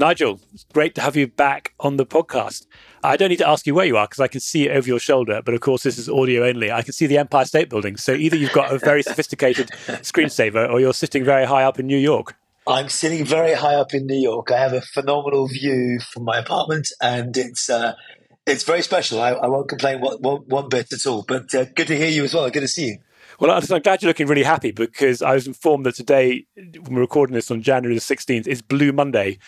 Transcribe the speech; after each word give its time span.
Nigel, 0.00 0.40
it's 0.54 0.64
great 0.72 0.94
to 0.94 1.02
have 1.02 1.14
you 1.14 1.26
back 1.26 1.74
on 1.78 1.98
the 1.98 2.06
podcast. 2.06 2.66
I 3.04 3.18
don't 3.18 3.28
need 3.28 3.36
to 3.36 3.48
ask 3.48 3.66
you 3.66 3.74
where 3.74 3.84
you 3.84 3.98
are 3.98 4.06
because 4.06 4.18
I 4.18 4.28
can 4.28 4.40
see 4.40 4.66
it 4.66 4.74
over 4.74 4.88
your 4.88 4.98
shoulder, 4.98 5.42
but 5.44 5.52
of 5.52 5.60
course, 5.60 5.82
this 5.82 5.98
is 5.98 6.08
audio 6.08 6.46
only. 6.46 6.72
I 6.72 6.80
can 6.80 6.94
see 6.94 7.06
the 7.06 7.18
Empire 7.18 7.44
State 7.44 7.68
Building. 7.68 7.98
So 7.98 8.12
either 8.12 8.34
you've 8.34 8.54
got 8.54 8.72
a 8.72 8.78
very 8.78 9.02
sophisticated 9.02 9.68
screensaver 10.00 10.70
or 10.70 10.80
you're 10.80 10.94
sitting 10.94 11.22
very 11.22 11.44
high 11.44 11.64
up 11.64 11.78
in 11.78 11.86
New 11.86 11.98
York. 11.98 12.34
I'm 12.66 12.88
sitting 12.88 13.26
very 13.26 13.52
high 13.52 13.74
up 13.74 13.92
in 13.92 14.06
New 14.06 14.18
York. 14.18 14.50
I 14.50 14.58
have 14.58 14.72
a 14.72 14.80
phenomenal 14.80 15.48
view 15.48 16.00
from 16.00 16.24
my 16.24 16.38
apartment, 16.38 16.88
and 17.02 17.36
it's 17.36 17.68
uh, 17.68 17.92
it's 18.46 18.64
very 18.64 18.80
special. 18.80 19.20
I, 19.20 19.32
I 19.32 19.48
won't 19.48 19.68
complain 19.68 20.00
one, 20.00 20.16
one, 20.22 20.42
one, 20.46 20.68
bit 20.70 20.90
at 20.94 21.06
all. 21.06 21.24
But 21.28 21.54
uh, 21.54 21.64
good 21.64 21.88
to 21.88 21.96
hear 21.96 22.08
you 22.08 22.24
as 22.24 22.32
well. 22.32 22.48
Good 22.48 22.60
to 22.60 22.68
see 22.68 22.86
you. 22.86 22.98
Well, 23.38 23.50
I'm 23.50 23.80
glad 23.80 24.02
you're 24.02 24.08
looking 24.08 24.28
really 24.28 24.44
happy 24.44 24.70
because 24.70 25.20
I 25.20 25.34
was 25.34 25.46
informed 25.46 25.84
that 25.86 25.94
today, 25.94 26.46
when 26.56 26.94
we're 26.94 27.00
recording 27.00 27.34
this 27.34 27.50
on 27.50 27.62
January 27.62 27.94
the 27.94 28.00
16th, 28.00 28.46
is 28.46 28.60
Blue 28.60 28.92
Monday, 28.92 29.38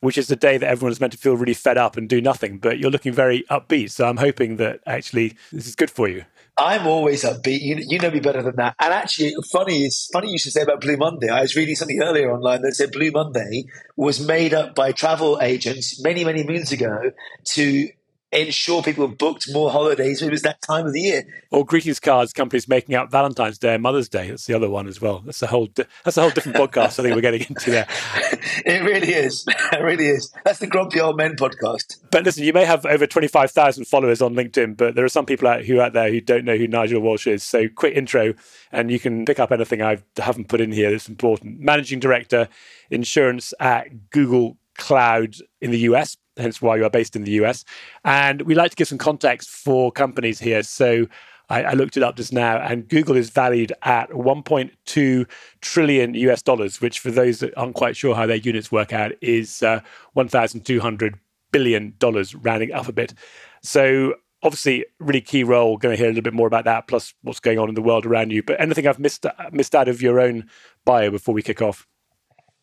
which 0.00 0.18
is 0.18 0.28
the 0.28 0.36
day 0.36 0.56
that 0.58 0.68
everyone's 0.68 1.00
meant 1.00 1.12
to 1.12 1.18
feel 1.18 1.36
really 1.36 1.54
fed 1.54 1.78
up 1.78 1.96
and 1.96 2.08
do 2.08 2.20
nothing. 2.20 2.58
But 2.58 2.78
you're 2.78 2.90
looking 2.90 3.12
very 3.12 3.44
upbeat. 3.50 3.90
So 3.90 4.08
I'm 4.08 4.18
hoping 4.18 4.56
that 4.56 4.80
actually 4.86 5.36
this 5.52 5.66
is 5.66 5.74
good 5.74 5.90
for 5.90 6.08
you. 6.08 6.24
I'm 6.58 6.88
always 6.88 7.22
upbeat. 7.22 7.60
You, 7.60 7.76
you 7.78 8.00
know 8.00 8.10
me 8.10 8.18
better 8.18 8.42
than 8.42 8.56
that. 8.56 8.74
And 8.80 8.92
actually, 8.92 9.32
funny 9.52 9.84
is 9.84 10.10
funny 10.12 10.32
you 10.32 10.38
should 10.38 10.52
say 10.52 10.62
about 10.62 10.80
Blue 10.80 10.96
Monday. 10.96 11.28
I 11.28 11.42
was 11.42 11.54
reading 11.54 11.76
something 11.76 12.02
earlier 12.02 12.32
online 12.32 12.62
that 12.62 12.74
said 12.74 12.90
Blue 12.90 13.12
Monday 13.12 13.66
was 13.96 14.26
made 14.26 14.52
up 14.52 14.74
by 14.74 14.90
travel 14.90 15.38
agents 15.40 16.02
many, 16.02 16.24
many 16.24 16.42
moons 16.42 16.72
ago 16.72 17.12
to 17.44 17.88
ensure 18.32 18.82
people 18.82 19.06
have 19.06 19.16
booked 19.16 19.46
more 19.52 19.70
holidays 19.70 20.20
it 20.20 20.30
was 20.30 20.42
that 20.42 20.60
time 20.60 20.86
of 20.86 20.92
the 20.92 21.00
year. 21.00 21.26
Or 21.50 21.64
greetings 21.64 21.98
cards 21.98 22.32
companies 22.32 22.68
making 22.68 22.94
out 22.94 23.10
Valentine's 23.10 23.58
Day 23.58 23.74
and 23.74 23.82
Mother's 23.82 24.08
Day. 24.08 24.28
That's 24.28 24.46
the 24.46 24.54
other 24.54 24.68
one 24.68 24.86
as 24.86 25.00
well. 25.00 25.20
That's 25.20 25.40
a 25.42 25.46
whole 25.46 25.66
di- 25.66 25.84
that's 26.04 26.16
a 26.16 26.22
whole 26.22 26.30
different 26.30 26.58
podcast. 26.58 26.98
I 26.98 27.02
think 27.04 27.14
we're 27.14 27.22
getting 27.22 27.46
into 27.48 27.70
there. 27.70 27.86
it 28.66 28.82
really 28.82 29.12
is. 29.12 29.46
It 29.70 29.82
really 29.82 30.06
is. 30.06 30.32
That's 30.44 30.60
the 30.60 30.66
Grumpy 30.66 30.98
Old 30.98 31.16
Men 31.16 31.36
podcast. 31.36 31.98
But 32.10 32.24
listen, 32.24 32.42
you 32.42 32.52
may 32.54 32.64
have 32.64 32.86
over 32.86 33.06
twenty 33.06 33.28
five 33.28 33.50
thousand 33.50 33.84
followers 33.84 34.22
on 34.22 34.34
LinkedIn, 34.34 34.76
but 34.76 34.94
there 34.94 35.04
are 35.04 35.10
some 35.10 35.26
people 35.26 35.46
out 35.46 35.64
who 35.64 35.80
out 35.80 35.92
there 35.92 36.10
who 36.10 36.20
don't 36.20 36.44
know 36.44 36.56
who 36.56 36.66
Nigel 36.66 37.00
Walsh 37.00 37.26
is. 37.26 37.44
So 37.44 37.68
quick 37.68 37.94
intro, 37.94 38.34
and 38.72 38.90
you 38.90 38.98
can 38.98 39.24
pick 39.26 39.38
up 39.38 39.52
anything 39.52 39.82
I 39.82 39.98
haven't 40.16 40.48
put 40.48 40.60
in 40.60 40.72
here 40.72 40.90
that's 40.90 41.08
important. 41.08 41.60
Managing 41.60 42.00
Director, 42.00 42.48
Insurance 42.90 43.52
at 43.60 44.10
Google 44.10 44.56
Cloud 44.78 45.36
in 45.60 45.70
the 45.70 45.78
US 45.80 46.16
hence 46.38 46.62
why 46.62 46.76
you 46.76 46.84
are 46.84 46.90
based 46.90 47.16
in 47.16 47.24
the 47.24 47.32
US. 47.32 47.64
And 48.04 48.42
we 48.42 48.54
like 48.54 48.70
to 48.70 48.76
give 48.76 48.88
some 48.88 48.98
context 48.98 49.50
for 49.50 49.92
companies 49.92 50.38
here. 50.38 50.62
So 50.62 51.06
I, 51.50 51.64
I, 51.64 51.72
looked 51.72 51.96
it 51.96 52.02
up 52.02 52.16
just 52.16 52.32
now, 52.32 52.58
and 52.58 52.88
Google 52.88 53.16
is 53.16 53.30
valued 53.30 53.72
at 53.82 54.10
1.2 54.10 55.26
trillion 55.60 56.14
US 56.14 56.42
dollars, 56.42 56.80
which, 56.80 57.00
for 57.00 57.10
those 57.10 57.40
that 57.40 57.56
aren't 57.56 57.74
quite 57.74 57.96
sure 57.96 58.14
how 58.14 58.26
their 58.26 58.36
units 58.36 58.70
work 58.70 58.92
out, 58.92 59.12
is 59.22 59.62
uh, 59.62 59.80
1,200 60.12 61.18
billion 61.50 61.94
dollars, 61.98 62.34
rounding 62.34 62.72
up 62.72 62.88
a 62.88 62.92
bit. 62.92 63.14
So 63.62 64.14
obviously 64.42 64.86
really 65.00 65.20
key 65.20 65.42
role 65.42 65.76
going 65.76 65.92
to 65.92 65.96
hear 65.96 66.06
a 66.06 66.10
little 66.10 66.22
bit 66.22 66.32
more 66.32 66.46
about 66.46 66.64
that 66.64 66.86
plus 66.86 67.12
what's 67.22 67.40
going 67.40 67.58
on 67.58 67.68
in 67.68 67.74
the 67.74 67.82
world 67.82 68.06
around 68.06 68.30
you 68.30 68.40
but 68.40 68.60
anything 68.60 68.86
i've 68.86 69.00
missed 69.00 69.26
missed 69.50 69.74
out 69.74 69.88
of 69.88 70.00
your 70.00 70.20
own 70.20 70.48
bio 70.84 71.10
before 71.10 71.34
we 71.34 71.42
kick 71.42 71.60
off 71.60 71.88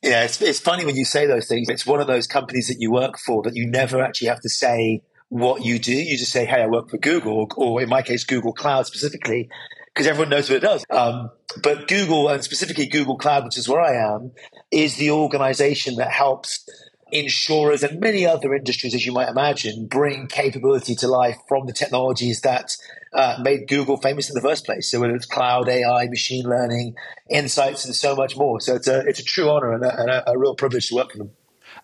yeah, 0.06 0.24
it's, 0.24 0.40
it's 0.42 0.60
funny 0.60 0.86
when 0.86 0.96
you 0.96 1.04
say 1.04 1.26
those 1.26 1.48
things. 1.48 1.68
It's 1.68 1.86
one 1.86 2.00
of 2.00 2.08
those 2.08 2.28
companies 2.28 2.68
that 2.68 2.78
you 2.80 2.92
work 2.92 3.18
for 3.18 3.42
that 3.44 3.56
you 3.56 3.68
never 3.68 4.04
actually 4.04 4.28
have 4.28 4.40
to 4.42 4.50
say 4.50 5.02
what 5.30 5.66
you 5.66 5.80
do. 5.80 5.94
You 5.94 6.18
just 6.18 6.32
say, 6.32 6.46
hey, 6.46 6.62
I 6.62 6.68
work 6.68 6.90
for 6.90 6.98
Google, 6.98 7.48
or, 7.58 7.82
in 7.82 7.90
my 7.90 8.04
case, 8.04 8.24
Google 8.24 8.54
Cloud 8.54 8.86
specifically, 8.86 9.50
because 9.94 10.06
everyone 10.06 10.30
knows 10.30 10.48
what 10.48 10.58
it 10.58 10.62
does. 10.62 10.86
Um, 10.92 11.32
but 11.64 11.88
Google, 11.88 12.30
and 12.30 12.44
specifically 12.44 12.86
Google 12.86 13.18
Cloud, 13.18 13.46
which 13.46 13.58
is 13.58 13.68
where 13.68 13.82
I 13.82 13.96
am, 14.16 14.32
is 14.72 14.98
the 14.98 15.10
organization 15.12 15.96
that 15.96 16.12
helps 16.12 16.70
insurers 17.12 17.84
and 17.84 18.00
many 18.00 18.26
other 18.26 18.54
industries, 18.54 18.96
as 18.96 19.06
you 19.06 19.12
might 19.12 19.30
imagine, 19.30 19.88
bring 19.88 20.28
capability 20.28 20.96
to 20.96 21.08
life 21.08 21.38
from 21.48 21.68
the 21.68 21.74
technologies 21.74 22.42
that 22.42 22.76
uh, 23.14 23.38
made 23.42 23.68
Google 23.68 23.98
famous 23.98 24.30
in 24.30 24.36
the 24.36 24.42
first 24.42 24.66
place. 24.66 24.92
So 24.92 25.00
whether 25.00 25.16
it's 25.16 25.26
cloud, 25.26 25.70
AI, 25.70 26.08
machine 26.08 26.46
learning, 26.46 26.96
insights, 27.30 27.86
and 27.86 27.96
so 27.96 28.16
much 28.16 28.36
more. 28.36 28.60
So 28.60 28.76
it's 28.76 28.88
a 28.88 29.00
it's 29.02 29.20
a 29.20 29.24
true 29.24 29.50
honor 29.50 29.74
and 29.74 29.84
a, 29.84 30.02
and 30.02 30.24
a, 30.28 30.38
real 30.38 30.56
privilege 30.56 30.90
to 30.90 30.96
work 30.96 31.12
for 31.12 31.20
them. 31.20 31.32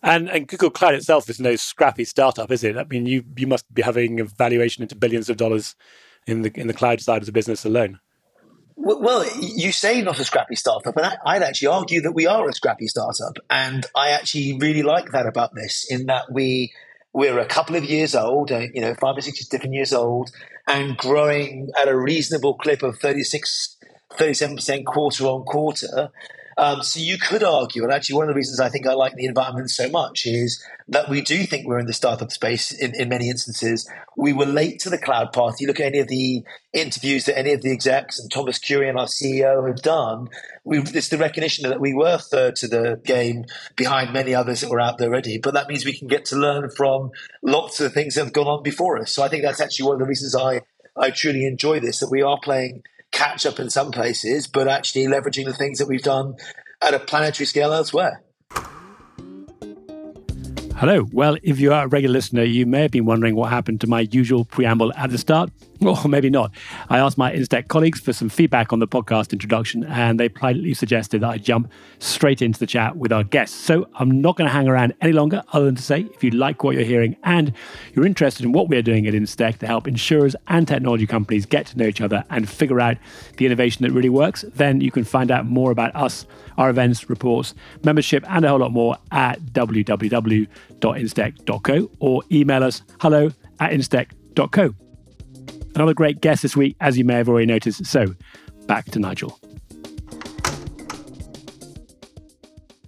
And, 0.03 0.29
and 0.29 0.47
Google 0.47 0.71
Cloud 0.71 0.95
itself 0.95 1.29
is 1.29 1.39
no 1.39 1.55
scrappy 1.55 2.05
startup, 2.05 2.49
is 2.51 2.63
it? 2.63 2.77
I 2.77 2.85
mean, 2.85 3.05
you 3.05 3.23
you 3.37 3.47
must 3.47 3.71
be 3.73 3.81
having 3.81 4.19
a 4.19 4.25
valuation 4.25 4.81
into 4.81 4.95
billions 4.95 5.29
of 5.29 5.37
dollars 5.37 5.75
in 6.27 6.41
the 6.41 6.51
in 6.59 6.67
the 6.67 6.73
cloud 6.73 7.01
side 7.01 7.21
of 7.21 7.25
the 7.25 7.31
business 7.31 7.65
alone. 7.65 7.99
Well, 8.83 9.25
you 9.39 9.71
say 9.71 10.01
not 10.01 10.19
a 10.19 10.23
scrappy 10.23 10.55
startup, 10.55 10.97
and 10.97 11.05
I'd 11.23 11.43
actually 11.43 11.67
argue 11.67 12.01
that 12.01 12.13
we 12.13 12.25
are 12.25 12.49
a 12.49 12.53
scrappy 12.53 12.87
startup, 12.87 13.37
and 13.47 13.85
I 13.95 14.09
actually 14.09 14.57
really 14.57 14.81
like 14.81 15.11
that 15.11 15.27
about 15.27 15.53
this. 15.53 15.85
In 15.91 16.07
that 16.07 16.31
we 16.31 16.73
we're 17.13 17.37
a 17.37 17.45
couple 17.45 17.75
of 17.75 17.83
years 17.83 18.15
old, 18.15 18.51
uh, 18.51 18.61
you 18.73 18.81
know, 18.81 18.95
five 18.95 19.17
or 19.17 19.21
six 19.21 19.45
different 19.45 19.75
years 19.75 19.93
old, 19.93 20.31
and 20.67 20.97
growing 20.97 21.69
at 21.79 21.89
a 21.89 21.95
reasonable 21.95 22.55
clip 22.55 22.81
of 22.81 22.97
36, 22.97 23.77
37% 24.13 24.85
quarter 24.85 25.25
on 25.25 25.43
quarter. 25.43 26.09
Um, 26.61 26.83
so 26.83 26.99
you 26.99 27.17
could 27.17 27.43
argue, 27.43 27.81
and 27.83 27.91
actually, 27.91 28.17
one 28.17 28.25
of 28.25 28.27
the 28.27 28.35
reasons 28.35 28.59
I 28.59 28.69
think 28.69 28.85
I 28.85 28.93
like 28.93 29.15
the 29.15 29.25
environment 29.25 29.71
so 29.71 29.89
much 29.89 30.27
is 30.27 30.63
that 30.89 31.09
we 31.09 31.21
do 31.21 31.43
think 31.45 31.65
we're 31.65 31.79
in 31.79 31.87
the 31.87 31.93
startup 31.93 32.31
space 32.31 32.71
in, 32.71 32.93
in 32.93 33.09
many 33.09 33.31
instances. 33.31 33.89
We 34.15 34.31
were 34.31 34.45
late 34.45 34.79
to 34.81 34.91
the 34.91 34.99
cloud 34.99 35.33
party. 35.33 35.65
Look 35.65 35.79
at 35.79 35.87
any 35.87 35.97
of 35.97 36.07
the 36.07 36.43
interviews 36.71 37.25
that 37.25 37.35
any 37.35 37.53
of 37.53 37.63
the 37.63 37.71
execs 37.71 38.19
and 38.19 38.29
Thomas 38.31 38.59
Kurian, 38.59 38.95
our 38.95 39.07
CEO, 39.07 39.67
have 39.67 39.81
done. 39.81 40.27
We, 40.63 40.81
it's 40.81 41.09
the 41.09 41.17
recognition 41.17 41.67
that 41.67 41.81
we 41.81 41.95
were 41.95 42.19
third 42.19 42.57
to 42.57 42.67
the 42.67 43.01
game 43.03 43.45
behind 43.75 44.13
many 44.13 44.35
others 44.35 44.61
that 44.61 44.69
were 44.69 44.79
out 44.79 44.99
there 44.99 45.07
already. 45.07 45.39
But 45.39 45.55
that 45.55 45.67
means 45.67 45.83
we 45.83 45.97
can 45.97 46.07
get 46.07 46.25
to 46.25 46.35
learn 46.35 46.69
from 46.69 47.09
lots 47.41 47.79
of 47.79 47.85
the 47.85 47.89
things 47.89 48.13
that 48.13 48.25
have 48.25 48.33
gone 48.33 48.45
on 48.45 48.61
before 48.61 48.99
us. 48.99 49.11
So 49.11 49.23
I 49.23 49.29
think 49.29 49.41
that's 49.41 49.61
actually 49.61 49.87
one 49.87 49.95
of 49.95 50.01
the 50.01 50.05
reasons 50.05 50.35
I, 50.35 50.61
I 50.95 51.09
truly 51.09 51.47
enjoy 51.47 51.79
this, 51.79 52.01
that 52.01 52.11
we 52.11 52.21
are 52.21 52.37
playing 52.39 52.83
catch 53.11 53.45
up 53.45 53.59
in 53.59 53.69
some 53.69 53.91
places, 53.91 54.47
but 54.47 54.67
actually 54.67 55.05
leveraging 55.05 55.45
the 55.45 55.53
things 55.53 55.79
that 55.79 55.87
we've 55.87 56.01
done 56.01 56.35
at 56.81 56.93
a 56.93 56.99
planetary 56.99 57.45
scale 57.45 57.73
elsewhere. 57.73 58.23
Hello. 60.81 61.07
Well, 61.13 61.37
if 61.43 61.59
you 61.59 61.71
are 61.73 61.83
a 61.83 61.87
regular 61.87 62.13
listener, 62.13 62.41
you 62.41 62.65
may 62.65 62.81
have 62.81 62.89
been 62.89 63.05
wondering 63.05 63.35
what 63.35 63.51
happened 63.51 63.81
to 63.81 63.87
my 63.87 63.99
usual 63.99 64.45
preamble 64.45 64.91
at 64.95 65.11
the 65.11 65.19
start. 65.19 65.51
Or 65.83 66.07
maybe 66.07 66.29
not. 66.29 66.51
I 66.89 66.99
asked 66.99 67.17
my 67.17 67.33
Instech 67.33 67.67
colleagues 67.67 67.99
for 67.99 68.13
some 68.13 68.29
feedback 68.29 68.71
on 68.71 68.77
the 68.77 68.87
podcast 68.87 69.33
introduction, 69.33 69.83
and 69.85 70.19
they 70.19 70.29
politely 70.29 70.75
suggested 70.75 71.21
that 71.21 71.29
I 71.29 71.37
jump 71.39 71.71
straight 71.97 72.43
into 72.43 72.59
the 72.59 72.67
chat 72.67 72.97
with 72.97 73.11
our 73.11 73.23
guests. 73.23 73.57
So 73.57 73.87
I'm 73.95 74.21
not 74.21 74.37
going 74.37 74.47
to 74.47 74.53
hang 74.53 74.67
around 74.67 74.93
any 75.01 75.11
longer, 75.11 75.41
other 75.53 75.65
than 75.65 75.73
to 75.73 75.81
say 75.81 76.01
if 76.13 76.23
you 76.23 76.29
like 76.29 76.63
what 76.63 76.75
you're 76.75 76.85
hearing 76.85 77.15
and 77.23 77.53
you're 77.95 78.05
interested 78.05 78.45
in 78.45 78.51
what 78.51 78.69
we're 78.69 78.83
doing 78.83 79.07
at 79.07 79.15
Instech 79.15 79.57
to 79.57 79.65
help 79.65 79.87
insurers 79.87 80.35
and 80.49 80.67
technology 80.67 81.07
companies 81.07 81.47
get 81.47 81.65
to 81.65 81.77
know 81.79 81.87
each 81.87 82.01
other 82.01 82.23
and 82.29 82.47
figure 82.47 82.79
out 82.79 82.97
the 83.37 83.47
innovation 83.47 83.83
that 83.83 83.91
really 83.91 84.09
works, 84.09 84.45
then 84.53 84.81
you 84.81 84.91
can 84.91 85.03
find 85.03 85.31
out 85.31 85.47
more 85.47 85.71
about 85.71 85.95
us, 85.95 86.27
our 86.59 86.69
events, 86.69 87.09
reports, 87.09 87.55
membership, 87.83 88.23
and 88.29 88.45
a 88.45 88.49
whole 88.49 88.59
lot 88.59 88.71
more 88.71 88.97
at 89.11 89.39
www.instech.co 90.81 91.91
or 91.99 92.23
email 92.31 92.63
us 92.63 92.81
hello 92.99 93.31
at 93.59 93.71
instech.co. 93.71 94.75
Another 95.75 95.93
great 95.93 96.19
guest 96.19 96.41
this 96.41 96.57
week, 96.57 96.75
as 96.81 96.97
you 96.97 97.05
may 97.05 97.13
have 97.15 97.29
already 97.29 97.45
noticed. 97.45 97.85
So, 97.85 98.13
back 98.67 98.85
to 98.91 98.99
Nigel. 98.99 99.39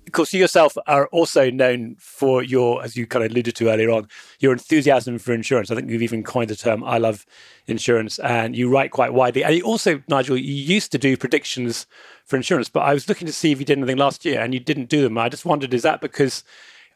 Of 0.05 0.15
course, 0.15 0.33
you 0.33 0.41
yourself 0.41 0.77
are 0.85 1.07
also 1.07 1.49
known 1.49 1.95
for 1.97 2.43
your, 2.43 2.83
as 2.83 2.95
you 2.95 3.07
kind 3.07 3.25
of 3.25 3.31
alluded 3.31 3.55
to 3.55 3.69
earlier 3.69 3.89
on, 3.89 4.07
your 4.39 4.51
enthusiasm 4.53 5.17
for 5.17 5.33
insurance. 5.33 5.71
I 5.71 5.75
think 5.75 5.89
you've 5.89 6.03
even 6.03 6.21
coined 6.21 6.51
the 6.51 6.55
term 6.55 6.83
"I 6.83 6.99
love 6.99 7.25
insurance," 7.65 8.19
and 8.19 8.55
you 8.55 8.69
write 8.69 8.91
quite 8.91 9.13
widely. 9.13 9.43
And 9.43 9.55
you 9.55 9.63
also, 9.63 10.03
Nigel, 10.07 10.37
you 10.37 10.53
used 10.53 10.91
to 10.91 10.99
do 10.99 11.17
predictions 11.17 11.87
for 12.25 12.35
insurance, 12.35 12.69
but 12.69 12.81
I 12.81 12.93
was 12.93 13.09
looking 13.09 13.25
to 13.25 13.33
see 13.33 13.51
if 13.51 13.59
you 13.59 13.65
did 13.65 13.79
anything 13.79 13.97
last 13.97 14.23
year, 14.23 14.39
and 14.39 14.53
you 14.53 14.59
didn't 14.59 14.89
do 14.89 15.01
them. 15.01 15.17
I 15.17 15.29
just 15.29 15.45
wondered, 15.45 15.73
is 15.73 15.81
that 15.81 15.99
because 15.99 16.43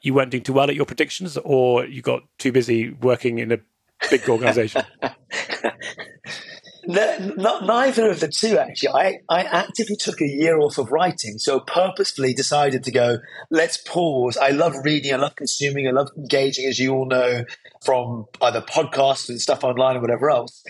you 0.01 0.13
weren't 0.13 0.31
doing 0.31 0.44
too 0.44 0.53
well 0.53 0.69
at 0.69 0.75
your 0.75 0.85
predictions, 0.85 1.38
or 1.38 1.85
you 1.85 2.01
got 2.01 2.23
too 2.38 2.51
busy 2.51 2.91
working 2.91 3.39
in 3.39 3.51
a 3.51 3.59
big 4.09 4.27
organization? 4.29 4.83
not 6.88 7.65
neither 7.65 8.09
of 8.09 8.19
the 8.19 8.29
two 8.29 8.57
actually. 8.57 8.89
I, 8.89 9.19
I 9.29 9.44
actively 9.44 9.97
took 9.97 10.21
a 10.21 10.27
year 10.27 10.59
off 10.59 10.77
of 10.77 10.91
writing, 10.91 11.38
so 11.38 11.59
purposefully 11.59 12.33
decided 12.33 12.83
to 12.85 12.91
go. 12.91 13.17
Let's 13.49 13.77
pause. 13.77 14.38
I 14.38 14.49
love 14.49 14.73
reading. 14.83 15.13
I 15.13 15.17
love 15.17 15.35
consuming. 15.35 15.88
I 15.88 15.91
love 15.91 16.09
engaging, 16.17 16.65
as 16.65 16.79
you 16.79 16.94
all 16.94 17.05
know, 17.05 17.44
from 17.83 18.25
either 18.41 18.61
podcasts 18.61 19.29
and 19.29 19.41
stuff 19.41 19.63
online 19.63 19.97
or 19.97 20.01
whatever 20.01 20.29
else. 20.29 20.63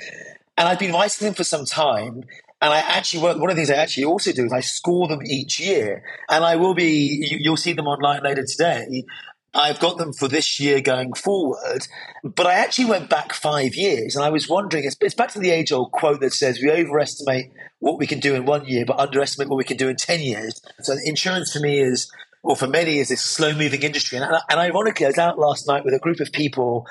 And 0.58 0.68
I've 0.68 0.80
been 0.80 0.94
writing 0.94 1.28
them 1.28 1.36
for 1.36 1.44
some 1.44 1.66
time. 1.66 2.24
And 2.62 2.74
I 2.74 2.80
actually 2.80 3.24
work. 3.24 3.38
One 3.38 3.50
of 3.50 3.56
the 3.56 3.62
things 3.62 3.70
I 3.70 3.82
actually 3.82 4.06
also 4.06 4.32
do 4.32 4.46
is 4.46 4.54
I 4.54 4.62
score 4.62 5.08
them 5.08 5.20
each 5.26 5.60
year, 5.60 6.04
and 6.28 6.44
I 6.44 6.56
will 6.56 6.74
be. 6.74 7.26
You, 7.40 7.52
will 7.52 7.58
see 7.58 7.74
them 7.74 7.88
online 7.88 8.24
later 8.24 8.44
today. 8.44 9.06
I've 9.54 9.80
got 9.80 9.98
them 9.98 10.14
for 10.14 10.28
this 10.28 10.60
year 10.60 10.82
going 10.82 11.14
forward. 11.14 11.88
But 12.24 12.46
I 12.46 12.54
actually 12.54 12.86
went 12.86 13.10
back 13.10 13.34
five 13.34 13.76
years 13.76 14.16
and 14.16 14.24
I 14.24 14.30
was 14.30 14.48
wondering, 14.48 14.84
it's, 14.84 14.96
it's 15.02 15.16
back 15.16 15.32
to 15.32 15.40
the 15.40 15.50
age 15.50 15.72
old 15.72 15.92
quote 15.92 16.20
that 16.20 16.34
says 16.34 16.60
we 16.62 16.70
overestimate 16.70 17.52
what 17.80 17.98
we 17.98 18.06
can 18.06 18.20
do 18.20 18.36
in 18.36 18.46
one 18.46 18.66
year, 18.66 18.86
but 18.86 19.00
underestimate 19.00 19.50
what 19.50 19.58
we 19.58 19.64
can 19.64 19.78
do 19.78 19.88
in 19.88 19.96
10 19.96 20.22
years. 20.22 20.62
So 20.82 20.96
insurance 21.04 21.54
for 21.54 21.60
me 21.60 21.80
is 21.80 22.12
or 22.44 22.56
for 22.56 22.68
many 22.68 23.00
is 23.00 23.10
this 23.10 23.22
slow 23.22 23.54
moving 23.54 23.82
industry. 23.82 24.18
And, 24.18 24.26
and 24.50 24.60
ironically, 24.60 25.06
I 25.06 25.10
was 25.10 25.18
out 25.18 25.40
last 25.40 25.68
night 25.68 25.84
with 25.84 25.94
a 25.94 26.00
group 26.00 26.20
of 26.20 26.32
people 26.32 26.88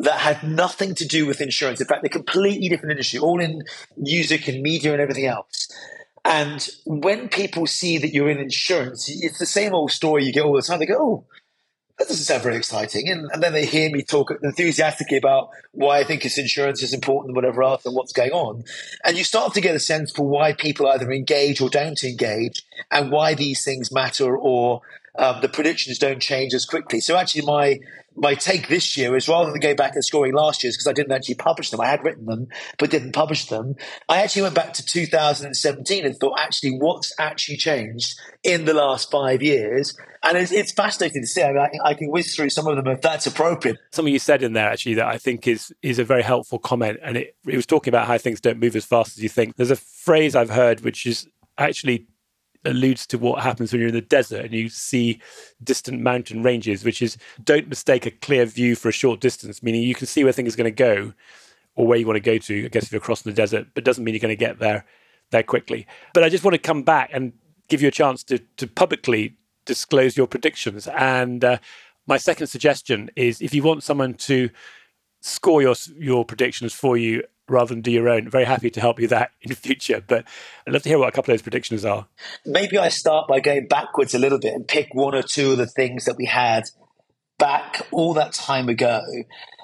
that 0.00 0.18
had 0.18 0.42
nothing 0.42 0.94
to 0.94 1.06
do 1.06 1.26
with 1.26 1.40
insurance. 1.40 1.80
In 1.80 1.86
fact, 1.86 2.02
they're 2.02 2.08
completely 2.08 2.68
different 2.68 2.92
industry, 2.92 3.18
all 3.18 3.40
in 3.40 3.64
music 3.96 4.48
and 4.48 4.62
media 4.62 4.92
and 4.92 5.00
everything 5.00 5.26
else. 5.26 5.68
And 6.24 6.66
when 6.86 7.28
people 7.28 7.66
see 7.66 7.98
that 7.98 8.12
you're 8.12 8.30
in 8.30 8.38
insurance, 8.38 9.08
it's 9.08 9.38
the 9.38 9.46
same 9.46 9.74
old 9.74 9.90
story 9.90 10.24
you 10.24 10.32
get 10.32 10.44
all 10.44 10.54
the 10.54 10.62
time. 10.62 10.78
They 10.78 10.86
go, 10.86 10.98
oh, 10.98 11.24
that 11.98 12.08
doesn't 12.08 12.24
sound 12.24 12.42
very 12.42 12.56
exciting. 12.56 13.10
And, 13.10 13.28
and, 13.30 13.42
then 13.42 13.52
they 13.52 13.66
hear 13.66 13.90
me 13.90 14.02
talk 14.02 14.32
enthusiastically 14.42 15.18
about 15.18 15.50
why 15.72 15.98
I 15.98 16.04
think 16.04 16.22
this 16.22 16.38
insurance 16.38 16.82
is 16.82 16.94
important 16.94 17.28
and 17.28 17.36
whatever 17.36 17.62
else 17.62 17.84
and 17.84 17.94
what's 17.94 18.14
going 18.14 18.30
on. 18.30 18.64
And 19.04 19.18
you 19.18 19.24
start 19.24 19.52
to 19.52 19.60
get 19.60 19.74
a 19.74 19.80
sense 19.80 20.10
for 20.10 20.26
why 20.26 20.54
people 20.54 20.88
either 20.88 21.12
engage 21.12 21.60
or 21.60 21.68
don't 21.68 22.02
engage 22.02 22.62
and 22.90 23.12
why 23.12 23.34
these 23.34 23.62
things 23.62 23.92
matter 23.92 24.34
or 24.34 24.80
um, 25.20 25.42
the 25.42 25.48
predictions 25.48 25.98
don't 25.98 26.18
change 26.18 26.54
as 26.54 26.64
quickly. 26.64 26.98
So 27.00 27.16
actually, 27.16 27.42
my 27.42 27.78
my 28.16 28.34
take 28.34 28.68
this 28.68 28.96
year 28.96 29.14
is 29.16 29.28
rather 29.28 29.50
than 29.52 29.60
going 29.60 29.76
back 29.76 29.94
and 29.94 30.04
scoring 30.04 30.32
last 30.32 30.64
year's 30.64 30.76
because 30.76 30.88
I 30.88 30.92
didn't 30.92 31.12
actually 31.12 31.36
publish 31.36 31.70
them, 31.70 31.80
I 31.80 31.86
had 31.86 32.02
written 32.04 32.24
them 32.24 32.48
but 32.78 32.90
didn't 32.90 33.12
publish 33.12 33.46
them. 33.46 33.76
I 34.08 34.22
actually 34.22 34.42
went 34.42 34.54
back 34.54 34.72
to 34.74 34.84
2017 34.84 36.04
and 36.04 36.16
thought, 36.16 36.38
actually, 36.38 36.72
what's 36.72 37.14
actually 37.18 37.58
changed 37.58 38.18
in 38.42 38.64
the 38.64 38.74
last 38.74 39.10
five 39.10 39.42
years? 39.42 39.96
And 40.22 40.36
it's, 40.36 40.52
it's 40.52 40.72
fascinating 40.72 41.22
to 41.22 41.26
see. 41.26 41.42
I, 41.42 41.52
mean, 41.52 41.58
I, 41.84 41.90
I, 41.90 41.94
can 41.94 42.10
whiz 42.10 42.34
through 42.34 42.50
some 42.50 42.66
of 42.66 42.76
them 42.76 42.88
if 42.88 43.00
that's 43.00 43.26
appropriate. 43.26 43.76
Something 43.92 44.12
you 44.12 44.18
said 44.18 44.42
in 44.42 44.54
there 44.54 44.68
actually 44.68 44.94
that 44.94 45.06
I 45.06 45.18
think 45.18 45.46
is 45.46 45.72
is 45.82 45.98
a 45.98 46.04
very 46.04 46.22
helpful 46.22 46.58
comment, 46.58 46.98
and 47.02 47.16
it, 47.16 47.36
it 47.46 47.56
was 47.56 47.66
talking 47.66 47.90
about 47.90 48.06
how 48.06 48.18
things 48.18 48.40
don't 48.40 48.58
move 48.58 48.74
as 48.74 48.86
fast 48.86 49.16
as 49.16 49.22
you 49.22 49.28
think. 49.28 49.56
There's 49.56 49.70
a 49.70 49.76
phrase 49.76 50.34
I've 50.34 50.50
heard 50.50 50.80
which 50.80 51.06
is 51.06 51.28
actually 51.58 52.06
alludes 52.64 53.06
to 53.06 53.18
what 53.18 53.42
happens 53.42 53.72
when 53.72 53.80
you're 53.80 53.88
in 53.88 53.94
the 53.94 54.00
desert 54.00 54.44
and 54.44 54.54
you 54.54 54.68
see 54.68 55.20
distant 55.62 56.00
mountain 56.00 56.42
ranges, 56.42 56.84
which 56.84 57.02
is 57.02 57.16
don't 57.42 57.68
mistake 57.68 58.06
a 58.06 58.10
clear 58.10 58.44
view 58.44 58.74
for 58.74 58.88
a 58.88 58.92
short 58.92 59.20
distance, 59.20 59.62
meaning 59.62 59.82
you 59.82 59.94
can 59.94 60.06
see 60.06 60.24
where 60.24 60.32
things 60.32 60.54
are 60.54 60.58
going 60.58 60.64
to 60.64 60.70
go 60.70 61.12
or 61.74 61.86
where 61.86 61.98
you 61.98 62.06
want 62.06 62.16
to 62.16 62.20
go 62.20 62.38
to, 62.38 62.64
I 62.64 62.68
guess 62.68 62.84
if 62.84 62.92
you're 62.92 63.00
crossing 63.00 63.30
the 63.30 63.36
desert, 63.36 63.68
but 63.74 63.84
doesn't 63.84 64.04
mean 64.04 64.14
you're 64.14 64.20
going 64.20 64.30
to 64.30 64.36
get 64.36 64.58
there 64.58 64.84
there 65.30 65.42
quickly. 65.42 65.86
But 66.12 66.24
I 66.24 66.28
just 66.28 66.44
want 66.44 66.54
to 66.54 66.58
come 66.58 66.82
back 66.82 67.10
and 67.12 67.32
give 67.68 67.80
you 67.80 67.88
a 67.88 67.92
chance 67.92 68.24
to, 68.24 68.38
to 68.56 68.66
publicly 68.66 69.36
disclose 69.64 70.16
your 70.16 70.26
predictions. 70.26 70.88
And 70.88 71.44
uh, 71.44 71.58
my 72.06 72.16
second 72.16 72.48
suggestion 72.48 73.10
is 73.16 73.40
if 73.40 73.54
you 73.54 73.62
want 73.62 73.82
someone 73.82 74.14
to 74.14 74.50
score 75.22 75.60
your 75.62 75.74
your 75.96 76.24
predictions 76.24 76.72
for 76.72 76.96
you 76.96 77.22
rather 77.50 77.74
than 77.74 77.82
do 77.82 77.90
your 77.90 78.08
own. 78.08 78.28
Very 78.28 78.44
happy 78.44 78.70
to 78.70 78.80
help 78.80 79.00
you 79.00 79.08
that 79.08 79.32
in 79.42 79.54
future. 79.54 80.02
But 80.06 80.24
I'd 80.66 80.72
love 80.72 80.82
to 80.82 80.88
hear 80.88 80.98
what 80.98 81.08
a 81.08 81.12
couple 81.12 81.32
of 81.32 81.38
those 81.38 81.42
predictions 81.42 81.84
are. 81.84 82.06
Maybe 82.46 82.78
I 82.78 82.88
start 82.88 83.28
by 83.28 83.40
going 83.40 83.66
backwards 83.66 84.14
a 84.14 84.18
little 84.18 84.38
bit 84.38 84.54
and 84.54 84.66
pick 84.66 84.88
one 84.94 85.14
or 85.14 85.22
two 85.22 85.52
of 85.52 85.58
the 85.58 85.66
things 85.66 86.04
that 86.04 86.16
we 86.16 86.26
had 86.26 86.64
back 87.38 87.86
all 87.90 88.14
that 88.14 88.32
time 88.32 88.68
ago. 88.68 89.02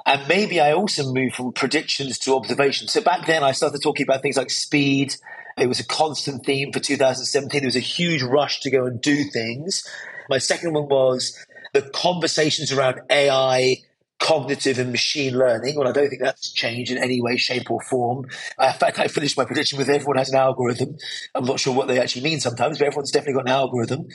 And 0.05 0.29
maybe 0.29 0.61
I 0.61 0.73
also 0.73 1.13
move 1.13 1.33
from 1.35 1.53
predictions 1.53 2.19
to 2.21 2.35
observations. 2.35 2.93
So 2.93 3.01
back 3.01 3.27
then 3.27 3.43
I 3.43 3.53
started 3.53 3.83
talking 3.83 4.05
about 4.05 4.23
things 4.23 4.37
like 4.37 4.51
speed. 4.51 5.15
It 5.59 5.69
was 5.69 5.81
a 5.81 5.87
constant 5.87 6.45
theme 6.45 6.73
for 6.73 6.81
2017. 6.81 7.61
There 7.61 7.67
was 7.67 7.77
a 7.77 7.81
huge 7.81 8.23
rush 8.23 8.61
to 8.61 8.71
go 8.71 8.87
and 8.87 9.01
do 9.01 9.25
things. 9.25 9.87
My 10.29 10.39
second 10.39 10.75
one 10.75 10.89
was 10.89 11.37
the 11.73 11.83
conversations 11.83 12.73
around 12.73 13.01
AI 13.11 13.79
cognitive 14.19 14.79
and 14.79 14.91
machine 14.93 15.37
learning. 15.37 15.77
Well, 15.77 15.89
I 15.89 15.93
don't 15.93 16.09
think 16.09 16.23
that's 16.23 16.51
changed 16.53 16.91
in 16.91 16.99
any 16.99 17.21
way, 17.21 17.37
shape, 17.37 17.71
or 17.71 17.81
form. 17.81 18.27
Uh, 18.59 18.71
in 18.73 18.79
fact, 18.79 18.99
I 18.99 19.09
finished 19.09 19.37
my 19.37 19.45
prediction 19.45 19.79
with 19.79 19.89
everyone 19.89 20.17
has 20.17 20.31
an 20.31 20.37
algorithm. 20.37 20.97
I'm 21.35 21.45
not 21.45 21.61
sure 21.61 21.75
what 21.75 21.89
they 21.89 22.01
actually 22.01 22.23
mean 22.23 22.41
sometimes, 22.41 22.79
but 22.79 22.87
everyone's 22.87 23.11
definitely 23.11 23.35
got 23.35 23.49
an 23.49 23.55
algorithm. 23.55 24.09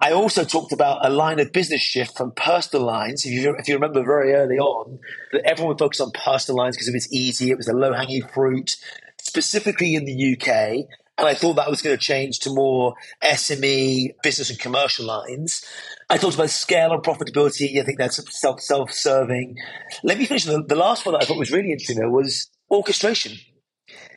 I 0.00 0.12
also 0.12 0.44
talked 0.44 0.72
about 0.72 1.04
a 1.04 1.10
line 1.10 1.40
of 1.40 1.52
business 1.52 1.82
shift 1.82 2.16
from 2.16 2.32
personal 2.32 2.86
lines. 2.86 3.24
If 3.24 3.32
you, 3.32 3.54
if 3.58 3.68
you 3.68 3.74
remember 3.74 4.02
very 4.02 4.32
early 4.32 4.58
on, 4.58 4.98
that 5.32 5.42
everyone 5.44 5.70
would 5.70 5.78
focus 5.78 6.00
on 6.00 6.10
personal 6.12 6.58
lines 6.58 6.76
because 6.76 6.88
it 6.88 6.94
was 6.94 7.12
easy, 7.12 7.50
it 7.50 7.56
was 7.56 7.66
the 7.66 7.74
low 7.74 7.92
hanging 7.92 8.26
fruit, 8.26 8.76
specifically 9.18 9.94
in 9.94 10.04
the 10.04 10.36
UK. 10.36 10.88
And 11.16 11.28
I 11.28 11.34
thought 11.34 11.54
that 11.54 11.70
was 11.70 11.80
going 11.80 11.96
to 11.96 12.02
change 12.02 12.40
to 12.40 12.50
more 12.50 12.94
SME, 13.22 14.14
business 14.22 14.50
and 14.50 14.58
commercial 14.58 15.06
lines. 15.06 15.64
I 16.10 16.18
talked 16.18 16.34
about 16.34 16.50
scale 16.50 16.92
and 16.92 17.02
profitability. 17.02 17.80
I 17.80 17.84
think 17.84 17.98
that's 17.98 18.20
self 18.38 18.60
self 18.60 18.92
serving. 18.92 19.56
Let 20.02 20.18
me 20.18 20.26
finish. 20.26 20.44
The, 20.44 20.62
the 20.62 20.74
last 20.74 21.06
one 21.06 21.12
that 21.12 21.22
I 21.22 21.24
thought 21.24 21.38
was 21.38 21.52
really 21.52 21.70
interesting 21.70 22.00
though 22.00 22.10
was 22.10 22.50
orchestration. 22.70 23.38